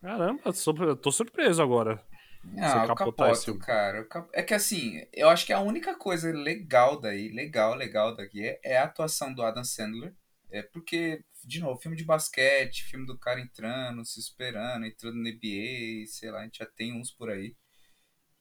Caramba, 0.00 0.52
sou- 0.52 0.76
eu 0.84 0.96
tô 0.96 1.10
surpreso 1.10 1.62
agora. 1.62 2.02
Não, 2.44 2.84
eu 2.84 2.94
capoto, 2.94 3.58
cara. 3.58 4.04
cap- 4.04 4.30
É 4.32 4.42
que 4.42 4.54
assim, 4.54 5.04
eu 5.12 5.28
acho 5.28 5.44
que 5.44 5.52
a 5.52 5.60
única 5.60 5.94
coisa 5.96 6.30
legal 6.32 7.00
daí, 7.00 7.28
legal, 7.30 7.74
legal 7.74 8.14
daqui, 8.16 8.44
é, 8.46 8.60
é 8.62 8.78
a 8.78 8.84
atuação 8.84 9.34
do 9.34 9.42
Adam 9.42 9.64
Sandler. 9.64 10.14
É 10.50 10.62
porque, 10.62 11.22
de 11.48 11.60
novo, 11.60 11.80
filme 11.80 11.96
de 11.96 12.04
basquete, 12.04 12.84
filme 12.84 13.06
do 13.06 13.18
cara 13.18 13.40
entrando, 13.40 14.04
se 14.04 14.20
esperando, 14.20 14.84
entrando 14.84 15.16
no 15.16 15.26
NBA, 15.26 16.06
sei 16.06 16.30
lá, 16.30 16.40
a 16.40 16.44
gente 16.44 16.58
já 16.58 16.66
tem 16.66 16.92
uns 16.92 17.10
por 17.10 17.30
aí. 17.30 17.56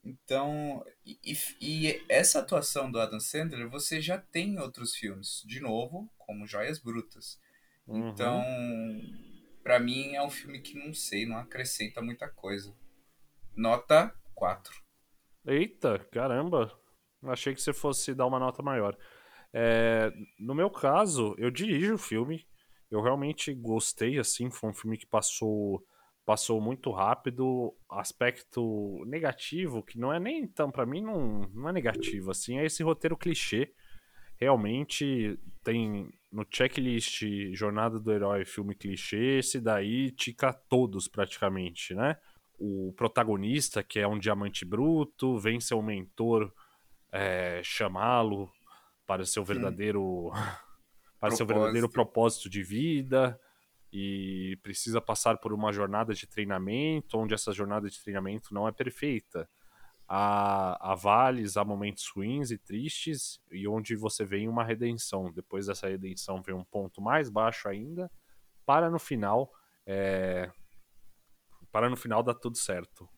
Então, 0.03 0.83
e, 1.05 1.19
e- 1.61 2.05
essa 2.09 2.39
atuação 2.39 2.91
do 2.91 2.99
Adam 2.99 3.19
Sandler 3.19 3.69
você 3.69 4.01
já 4.01 4.17
tem 4.17 4.51
em 4.55 4.59
outros 4.59 4.95
filmes, 4.95 5.41
de 5.45 5.59
novo, 5.59 6.11
como 6.17 6.45
Joias 6.45 6.79
Brutas. 6.79 7.39
Uhum. 7.87 8.09
Então, 8.09 8.43
pra 9.63 9.79
mim 9.79 10.13
é 10.13 10.21
um 10.21 10.29
filme 10.29 10.59
que 10.59 10.77
não 10.77 10.93
sei, 10.93 11.25
não 11.25 11.37
acrescenta 11.37 12.01
muita 12.01 12.27
coisa. 12.29 12.75
Nota 13.55 14.13
4. 14.35 14.73
Eita, 15.45 15.99
caramba. 16.11 16.77
Achei 17.23 17.53
que 17.53 17.61
você 17.61 17.73
fosse 17.73 18.13
dar 18.13 18.27
uma 18.27 18.39
nota 18.39 18.61
maior. 18.61 18.97
É, 19.53 20.11
no 20.39 20.53
meu 20.53 20.69
caso, 20.69 21.33
eu 21.37 21.49
dirijo 21.49 21.95
o 21.95 21.97
filme. 21.97 22.45
Eu 22.89 23.01
realmente 23.01 23.53
gostei, 23.53 24.17
assim. 24.17 24.49
Foi 24.49 24.69
um 24.69 24.73
filme 24.73 24.97
que 24.97 25.05
passou, 25.05 25.83
passou 26.25 26.61
muito 26.61 26.91
rápido. 26.91 27.75
Aspecto 27.89 29.03
negativo, 29.05 29.83
que 29.83 29.99
não 29.99 30.11
é 30.11 30.19
nem 30.19 30.47
tão, 30.47 30.71
pra 30.71 30.85
mim, 30.85 31.01
não, 31.01 31.41
não 31.53 31.69
é 31.69 31.73
negativo, 31.73 32.31
assim. 32.31 32.57
É 32.57 32.65
esse 32.65 32.83
roteiro 32.83 33.17
clichê. 33.17 33.73
Realmente 34.39 35.39
tem 35.63 36.09
no 36.31 36.45
checklist 36.49 37.23
Jornada 37.53 37.99
do 37.99 38.11
Herói, 38.11 38.45
filme 38.45 38.75
clichê. 38.75 39.39
Esse 39.39 39.59
daí 39.59 40.11
tica 40.11 40.53
todos 40.53 41.07
praticamente, 41.07 41.93
né? 41.93 42.17
o 42.57 42.93
protagonista, 42.97 43.83
que 43.83 43.99
é 43.99 44.07
um 44.07 44.17
diamante 44.17 44.65
bruto, 44.65 45.37
vem 45.37 45.59
seu 45.59 45.81
mentor 45.81 46.51
é, 47.11 47.61
chamá-lo 47.63 48.51
para 49.05 49.25
seu 49.25 49.43
verdadeiro 49.43 50.31
para 51.19 51.35
seu 51.35 51.45
verdadeiro 51.45 51.89
propósito 51.89 52.49
de 52.49 52.63
vida. 52.63 53.39
e 53.91 54.57
precisa 54.61 54.99
passar 54.99 55.37
por 55.37 55.53
uma 55.53 55.71
jornada 55.71 56.13
de 56.13 56.27
treinamento, 56.27 57.17
onde 57.17 57.33
essa 57.33 57.51
jornada 57.53 57.89
de 57.89 58.01
treinamento 58.01 58.53
não 58.53 58.67
é 58.67 58.71
perfeita. 58.71 59.49
Há, 60.07 60.91
há 60.91 60.95
vales, 60.95 61.57
há 61.57 61.65
momentos 61.65 62.07
ruins 62.15 62.51
e 62.51 62.57
tristes, 62.57 63.41
e 63.51 63.67
onde 63.67 63.95
você 63.95 64.23
vê 64.25 64.47
uma 64.47 64.63
redenção. 64.63 65.31
Depois 65.31 65.67
dessa 65.67 65.87
redenção 65.87 66.41
vem 66.41 66.55
um 66.55 66.63
ponto 66.63 67.01
mais 67.01 67.29
baixo 67.29 67.67
ainda, 67.67 68.11
para 68.65 68.89
no 68.89 68.99
final. 68.99 69.51
É... 69.85 70.51
Para 71.71 71.89
no 71.89 71.97
final 71.97 72.23
dar 72.23 72.35
tudo 72.35 72.57
certo. 72.57 73.09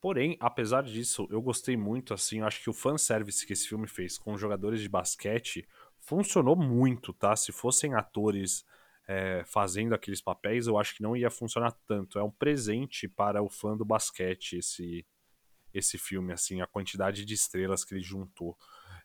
Porém, 0.00 0.36
apesar 0.40 0.82
disso, 0.82 1.28
eu 1.30 1.40
gostei 1.40 1.76
muito, 1.76 2.12
assim, 2.12 2.40
eu 2.40 2.46
acho 2.46 2.60
que 2.60 2.70
o 2.70 2.72
fanservice 2.72 3.46
que 3.46 3.52
esse 3.52 3.68
filme 3.68 3.86
fez 3.86 4.18
com 4.18 4.36
jogadores 4.36 4.80
de 4.80 4.88
basquete 4.88 5.66
funcionou 6.02 6.56
muito, 6.56 7.12
tá? 7.12 7.34
Se 7.34 7.52
fossem 7.52 7.94
atores 7.94 8.64
é, 9.08 9.42
fazendo 9.46 9.94
aqueles 9.94 10.20
papéis, 10.20 10.66
eu 10.66 10.78
acho 10.78 10.94
que 10.94 11.02
não 11.02 11.16
ia 11.16 11.30
funcionar 11.30 11.72
tanto. 11.86 12.18
É 12.18 12.22
um 12.22 12.30
presente 12.30 13.08
para 13.08 13.42
o 13.42 13.48
fã 13.48 13.76
do 13.76 13.84
basquete 13.84 14.54
esse, 14.54 15.06
esse 15.72 15.98
filme, 15.98 16.32
assim, 16.32 16.60
a 16.60 16.66
quantidade 16.66 17.24
de 17.24 17.34
estrelas 17.34 17.84
que 17.84 17.94
ele 17.94 18.02
juntou. 18.02 18.56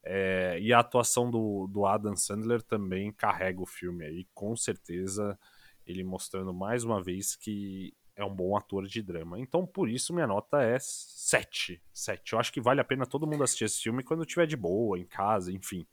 É, 0.04 0.58
e 0.62 0.72
a 0.74 0.80
atuação 0.80 1.30
do, 1.30 1.68
do 1.68 1.86
Adam 1.86 2.16
Sandler 2.16 2.62
também 2.62 3.12
carrega 3.12 3.62
o 3.62 3.66
filme 3.66 4.06
aí, 4.06 4.28
com 4.34 4.56
certeza, 4.56 5.38
ele 5.86 6.04
mostrando 6.04 6.54
mais 6.54 6.84
uma 6.84 7.02
vez 7.02 7.36
que 7.36 7.94
é 8.16 8.24
um 8.26 8.34
bom 8.34 8.58
ator 8.58 8.88
de 8.88 9.02
drama. 9.02 9.40
Então, 9.40 9.66
por 9.66 9.88
isso, 9.88 10.14
minha 10.14 10.26
nota 10.26 10.64
é 10.64 10.78
7. 10.80 11.82
7. 11.94 12.34
Eu 12.34 12.40
acho 12.40 12.52
que 12.52 12.60
vale 12.60 12.82
a 12.82 12.84
pena 12.84 13.06
todo 13.06 13.28
mundo 13.28 13.44
assistir 13.44 13.66
esse 13.66 13.82
filme 13.82 14.04
quando 14.04 14.24
estiver 14.24 14.48
de 14.48 14.58
boa, 14.58 14.98
em 14.98 15.06
casa, 15.06 15.52
enfim. 15.52 15.86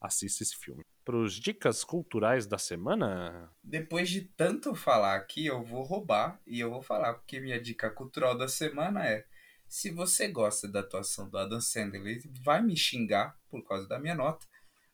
Assista 0.00 0.42
esse 0.42 0.56
filme. 0.56 0.82
Para 1.04 1.16
os 1.16 1.34
dicas 1.34 1.84
culturais 1.84 2.46
da 2.46 2.56
semana. 2.56 3.50
Depois 3.62 4.08
de 4.08 4.22
tanto 4.22 4.74
falar 4.74 5.16
aqui, 5.16 5.46
eu 5.46 5.62
vou 5.62 5.82
roubar 5.82 6.40
e 6.46 6.60
eu 6.60 6.70
vou 6.70 6.82
falar, 6.82 7.14
porque 7.14 7.40
minha 7.40 7.60
dica 7.60 7.90
cultural 7.90 8.36
da 8.36 8.48
semana 8.48 9.06
é: 9.06 9.26
se 9.68 9.90
você 9.90 10.28
gosta 10.28 10.66
da 10.66 10.80
atuação 10.80 11.28
do 11.28 11.36
Adam 11.36 11.60
Sandler 11.60 12.20
vai 12.42 12.62
me 12.62 12.76
xingar 12.76 13.38
por 13.48 13.62
causa 13.62 13.86
da 13.86 13.98
minha 13.98 14.14
nota, 14.14 14.46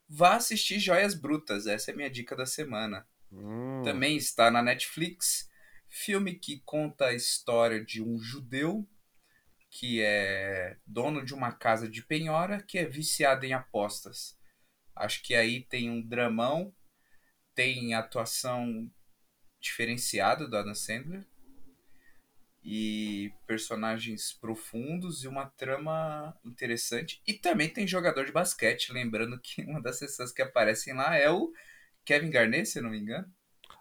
vá 0.08 0.34
assistir 0.36 0.78
Joias 0.80 1.14
Brutas. 1.14 1.66
Essa 1.66 1.90
é 1.90 1.94
a 1.94 1.96
minha 1.96 2.10
dica 2.10 2.34
da 2.34 2.46
semana. 2.46 3.06
Hum, 3.30 3.82
Também 3.84 4.16
está 4.16 4.50
na 4.50 4.62
Netflix. 4.62 5.48
Filme 5.88 6.34
que 6.34 6.60
conta 6.64 7.06
a 7.06 7.14
história 7.14 7.82
de 7.84 8.02
um 8.02 8.18
judeu 8.18 8.86
que 9.70 10.00
é 10.00 10.76
dono 10.86 11.24
de 11.24 11.34
uma 11.34 11.52
casa 11.52 11.88
de 11.88 12.02
penhora 12.02 12.62
que 12.62 12.78
é 12.78 12.84
viciado 12.84 13.44
em 13.44 13.52
apostas. 13.52 14.35
Acho 14.96 15.22
que 15.22 15.34
aí 15.34 15.62
tem 15.62 15.90
um 15.90 16.00
dramão, 16.00 16.74
tem 17.54 17.94
atuação 17.94 18.90
diferenciada 19.60 20.48
do 20.48 20.56
Adam 20.56 20.74
Sandler 20.74 21.26
e 22.64 23.32
personagens 23.46 24.32
profundos 24.32 25.22
e 25.22 25.28
uma 25.28 25.46
trama 25.46 26.36
interessante. 26.44 27.22
E 27.26 27.34
também 27.34 27.68
tem 27.68 27.86
jogador 27.86 28.24
de 28.24 28.32
basquete, 28.32 28.92
lembrando 28.92 29.38
que 29.38 29.62
uma 29.62 29.80
das 29.80 30.00
pessoas 30.00 30.32
que 30.32 30.42
aparecem 30.42 30.94
lá 30.94 31.14
é 31.16 31.30
o 31.30 31.52
Kevin 32.04 32.30
Garnett, 32.30 32.66
se 32.66 32.78
eu 32.78 32.82
não 32.82 32.90
me 32.90 32.98
engano. 32.98 33.32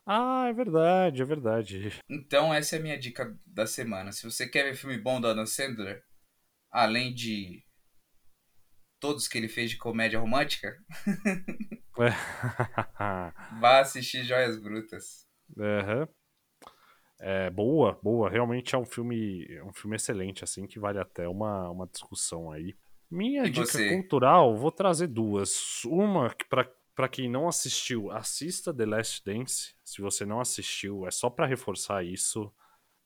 Ah, 0.06 0.48
é 0.48 0.54
verdade, 0.54 1.22
é 1.22 1.26
verdade. 1.26 2.00
Então 2.08 2.54
essa 2.54 2.76
é 2.76 2.80
a 2.80 2.82
minha 2.82 2.98
dica 2.98 3.36
da 3.46 3.66
semana. 3.66 4.12
Se 4.12 4.24
você 4.24 4.48
quer 4.48 4.64
ver 4.64 4.76
filme 4.76 5.00
bom 5.00 5.20
do 5.20 5.28
Adam 5.28 5.48
Sandler, 5.48 6.04
além 6.70 7.12
de 7.12 7.64
todos 9.06 9.28
que 9.28 9.38
ele 9.38 9.48
fez 9.48 9.70
de 9.70 9.78
comédia 9.78 10.20
romântica, 10.20 10.76
vá 13.62 13.80
assistir 13.82 14.24
Joias 14.24 14.60
Brutas. 14.60 15.26
Aham. 15.60 16.08
É, 17.20 17.50
boa, 17.50 17.98
boa. 18.04 18.30
Realmente 18.30 18.76
é 18.76 18.78
um 18.78 18.86
filme, 18.86 19.46
é 19.50 19.64
um 19.64 19.74
filme 19.74 19.96
excelente, 19.96 20.44
assim, 20.44 20.68
que 20.68 20.80
vale 20.80 21.00
até 21.00 21.28
uma, 21.28 21.70
uma 21.70 21.88
discussão 21.88 22.52
aí. 22.52 22.76
Minha 23.10 23.46
E 23.46 23.52
dica 23.52 23.66
você? 23.66 23.90
cultural, 23.90 24.56
vou 24.58 24.72
trazer 24.72 25.08
duas. 25.08 25.84
Uma, 25.86 26.34
que 26.34 26.46
pra, 26.46 26.70
pra 26.94 27.08
quem 27.08 27.30
não 27.30 27.48
assistiu, 27.48 28.12
assista 28.12 28.74
The 28.74 28.86
Last 28.86 29.24
Dance. 29.24 29.76
Se 29.84 30.02
você 30.02 30.26
não 30.26 30.40
assistiu, 30.40 31.08
é 31.08 31.12
só 31.12 31.30
pra 31.30 31.46
reforçar 31.46 32.04
isso. 32.04 32.52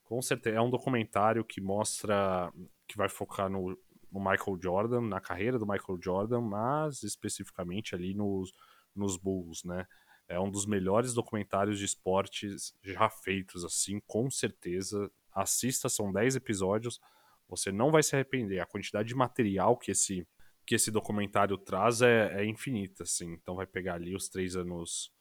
Com 0.04 0.22
certeza, 0.22 0.58
é 0.58 0.62
um 0.62 0.72
documentário 0.72 1.44
que 1.46 1.62
mostra, 1.62 2.52
que 2.88 2.98
vai 2.98 3.08
focar 3.10 3.50
no, 3.50 3.78
no 4.12 4.20
Michael 4.20 4.60
Jordan, 4.62 5.02
na 5.02 5.20
carreira 5.20 5.60
do 5.60 5.68
Michael 5.68 6.00
Jordan, 6.02 6.42
mas 6.42 7.04
especificamente 7.04 7.94
ali 7.94 8.14
nos, 8.14 8.52
nos 8.96 9.18
Bulls, 9.18 9.64
né? 9.64 9.86
É 10.28 10.40
um 10.40 10.50
dos 10.50 10.66
melhores 10.66 11.14
documentários 11.14 11.80
de 11.80 11.86
esportes 11.86 12.76
já 12.84 13.10
feitos, 13.10 13.66
assim, 13.66 14.00
com 14.06 14.30
certeza. 14.30 15.12
Assista, 15.34 15.90
são 15.90 16.12
10 16.12 16.36
episódios, 16.36 17.00
você 17.48 17.72
não 17.72 17.92
vai 17.92 18.04
se 18.04 18.16
arrepender. 18.16 18.60
A 18.60 18.66
quantidade 18.66 19.08
de 19.08 19.16
material 19.16 19.76
que 19.76 19.92
esse, 19.92 20.28
que 20.68 20.76
esse 20.76 20.92
documentário 20.92 21.58
traz 21.58 22.02
é, 22.02 22.42
é 22.42 22.46
infinita, 22.46 23.04
assim. 23.04 23.34
Então 23.34 23.56
vai 23.56 23.66
pegar 23.66 23.96
ali 23.96 24.16
os 24.16 24.30
três 24.30 24.56
anos, 24.56 25.12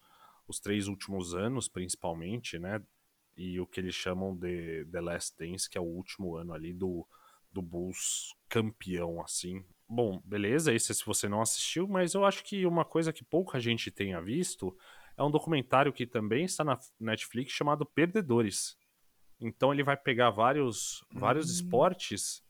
os 0.46 0.60
três 0.60 0.88
últimos 0.88 1.34
anos, 1.34 1.68
principalmente, 1.68 2.58
né? 2.58 2.82
E 3.34 3.58
o 3.60 3.66
que 3.66 3.80
eles 3.80 3.94
chamam 3.94 4.36
de 4.36 4.84
The 4.86 5.00
Last 5.00 5.36
Dance, 5.38 5.70
que 5.70 5.78
é 5.78 5.80
o 5.80 5.84
último 5.84 6.36
ano 6.36 6.52
ali 6.52 6.74
do, 6.74 7.06
do 7.50 7.62
Bulls 7.62 8.34
campeão, 8.48 9.20
assim. 9.22 9.64
Bom, 9.88 10.20
beleza, 10.24 10.72
esse 10.72 10.92
é 10.92 10.94
se 10.94 11.04
você 11.04 11.28
não 11.28 11.40
assistiu, 11.40 11.88
mas 11.88 12.14
eu 12.14 12.24
acho 12.24 12.44
que 12.44 12.66
uma 12.66 12.84
coisa 12.84 13.12
que 13.12 13.24
pouca 13.24 13.58
gente 13.58 13.90
tenha 13.90 14.20
visto 14.20 14.76
é 15.16 15.22
um 15.22 15.30
documentário 15.30 15.92
que 15.92 16.06
também 16.06 16.44
está 16.44 16.62
na 16.62 16.78
Netflix 17.00 17.52
chamado 17.52 17.86
Perdedores. 17.86 18.76
Então 19.40 19.72
ele 19.72 19.82
vai 19.82 19.96
pegar 19.96 20.30
vários, 20.30 21.04
vários 21.12 21.50
esportes 21.50 22.42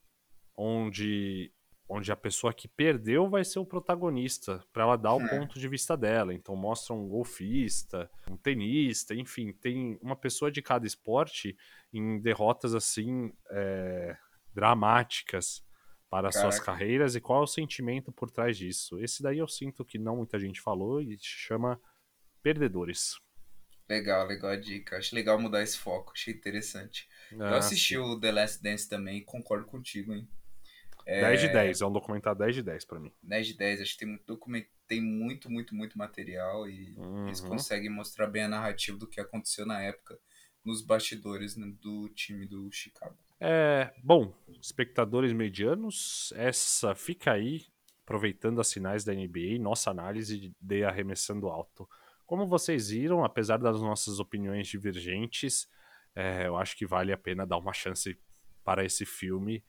onde, 0.57 1.53
onde 1.89 2.11
a 2.11 2.17
pessoa 2.17 2.53
que 2.53 2.67
perdeu 2.67 3.29
vai 3.29 3.45
ser 3.45 3.59
o 3.59 3.67
protagonista, 3.67 4.65
para 4.73 4.83
ela 4.83 4.97
dar 4.97 5.15
o 5.15 5.21
É. 5.21 5.29
ponto 5.29 5.59
de 5.61 5.69
vista 5.69 5.97
dela. 5.97 6.35
Então 6.35 6.57
mostra 6.57 6.95
um 6.95 7.09
golfista, 7.09 8.11
um 8.29 8.37
tenista, 8.37 9.15
enfim, 9.15 9.53
tem 9.53 9.99
uma 10.03 10.17
pessoa 10.17 10.51
de 10.51 10.61
cada 10.61 10.87
esporte 10.87 11.57
em 11.93 12.21
derrotas 12.21 12.75
assim 12.75 13.33
é, 13.51 14.17
dramáticas 14.53 15.65
para 16.11 16.33
suas 16.33 16.59
Caraca. 16.59 16.61
carreiras 16.61 17.15
e 17.17 17.21
qual 17.21 17.41
é 17.43 17.45
o 17.45 17.47
sentimento 17.47 18.13
por 18.13 18.31
trás 18.31 18.57
disso. 18.57 18.99
Esse 19.01 19.23
daí 19.23 19.39
eu 19.39 19.49
sinto 19.49 19.85
que 19.85 19.99
não 19.99 20.17
muita 20.17 20.39
gente 20.39 20.61
falou 20.61 21.01
e 21.03 21.17
chama 21.21 21.81
Perdedores. 22.43 23.17
Legal, 23.89 24.27
legal 24.27 24.53
a 24.53 24.57
dica. 24.57 24.97
Acho 24.97 25.15
legal 25.15 25.39
mudar 25.39 25.63
esse 25.63 25.77
foco, 25.79 26.13
achei 26.15 26.33
interessante. 26.33 27.07
Eu 27.47 27.55
Ah, 27.55 27.57
assisti 27.57 27.97
o 27.99 28.19
The 28.19 28.33
Last 28.33 28.63
Dance 28.63 28.89
também 28.89 29.19
e 29.19 29.25
concordo 29.25 29.67
contigo, 29.67 30.15
hein? 30.15 30.27
10 31.15 31.41
de 31.41 31.49
10, 31.49 31.81
é 31.81 31.87
um 31.87 31.93
documentário 31.93 32.39
10 32.39 32.55
de 32.55 32.63
10 32.63 32.85
pra 32.85 32.99
mim. 32.99 33.13
10 33.23 33.47
de 33.47 33.55
10, 33.57 33.81
acho 33.81 33.93
que 33.93 33.99
tem 34.01 34.09
muito 34.09 34.25
documento, 34.27 34.69
tem 34.87 35.01
muito, 35.01 35.51
muito, 35.51 35.75
muito 35.75 35.97
material 35.99 36.69
e 36.69 36.99
eles 37.27 37.41
Uhum. 37.41 37.41
conseguem 37.41 37.91
mostrar 37.91 38.27
bem 38.27 38.45
a 38.45 38.49
narrativa 38.49 38.97
do 38.99 39.07
que 39.09 39.21
aconteceu 39.21 39.67
na 39.67 39.81
época 39.83 40.19
nos 40.65 40.83
bastidores 40.83 41.57
né, 41.57 41.67
do 41.81 42.09
time 42.11 42.47
do 42.47 42.71
Chicago. 42.73 43.17
É, 43.41 43.93
bom, 44.03 44.35
espectadores 44.61 45.33
medianos, 45.33 46.33
essa 46.37 46.95
fica 46.95 47.33
aí, 47.33 47.67
aproveitando 48.03 48.61
as 48.61 48.73
finais 48.73 49.05
da 49.05 49.13
NBA, 49.13 49.59
nossa 49.61 49.91
análise 49.91 50.55
de 50.61 50.85
arremessando 50.85 51.49
alto. 51.49 51.89
Como 52.27 52.47
vocês 52.47 52.91
viram, 52.91 53.25
apesar 53.25 53.59
das 53.59 53.81
nossas 53.81 54.21
opiniões 54.21 54.67
divergentes, 54.67 55.69
é, 56.15 56.47
eu 56.47 56.57
acho 56.57 56.77
que 56.77 56.87
vale 56.87 57.13
a 57.13 57.17
pena 57.17 57.47
dar 57.47 57.59
uma 57.59 57.73
chance 57.73 58.19
para 58.65 58.85
esse 58.85 59.07
filme. 59.07 59.65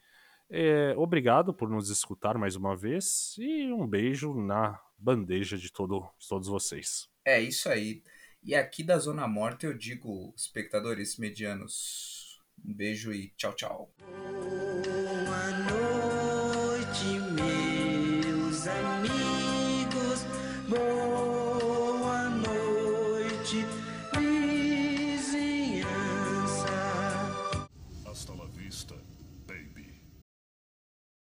É, 0.50 0.96
obrigado 0.98 1.54
por 1.54 1.70
nos 1.70 1.90
escutar 1.90 2.38
mais 2.38 2.56
uma 2.56 2.76
vez 2.76 3.36
e 3.38 3.72
um 3.72 3.88
beijo 3.88 4.34
na 4.34 4.82
bandeja 4.98 5.58
de, 5.58 5.72
todo, 5.72 6.10
de 6.18 6.28
todos 6.28 6.48
vocês. 6.48 7.08
É 7.24 7.40
isso 7.40 7.70
aí. 7.70 8.04
E 8.44 8.56
aqui 8.56 8.84
da 8.84 8.98
Zona 8.98 9.28
Morta 9.28 9.68
eu 9.68 9.78
digo, 9.78 10.34
espectadores 10.36 11.18
medianos, 11.18 12.19
um 12.66 12.74
beijo 12.74 13.14
e 13.14 13.34
tchau, 13.38 13.54
tchau. 13.54 13.94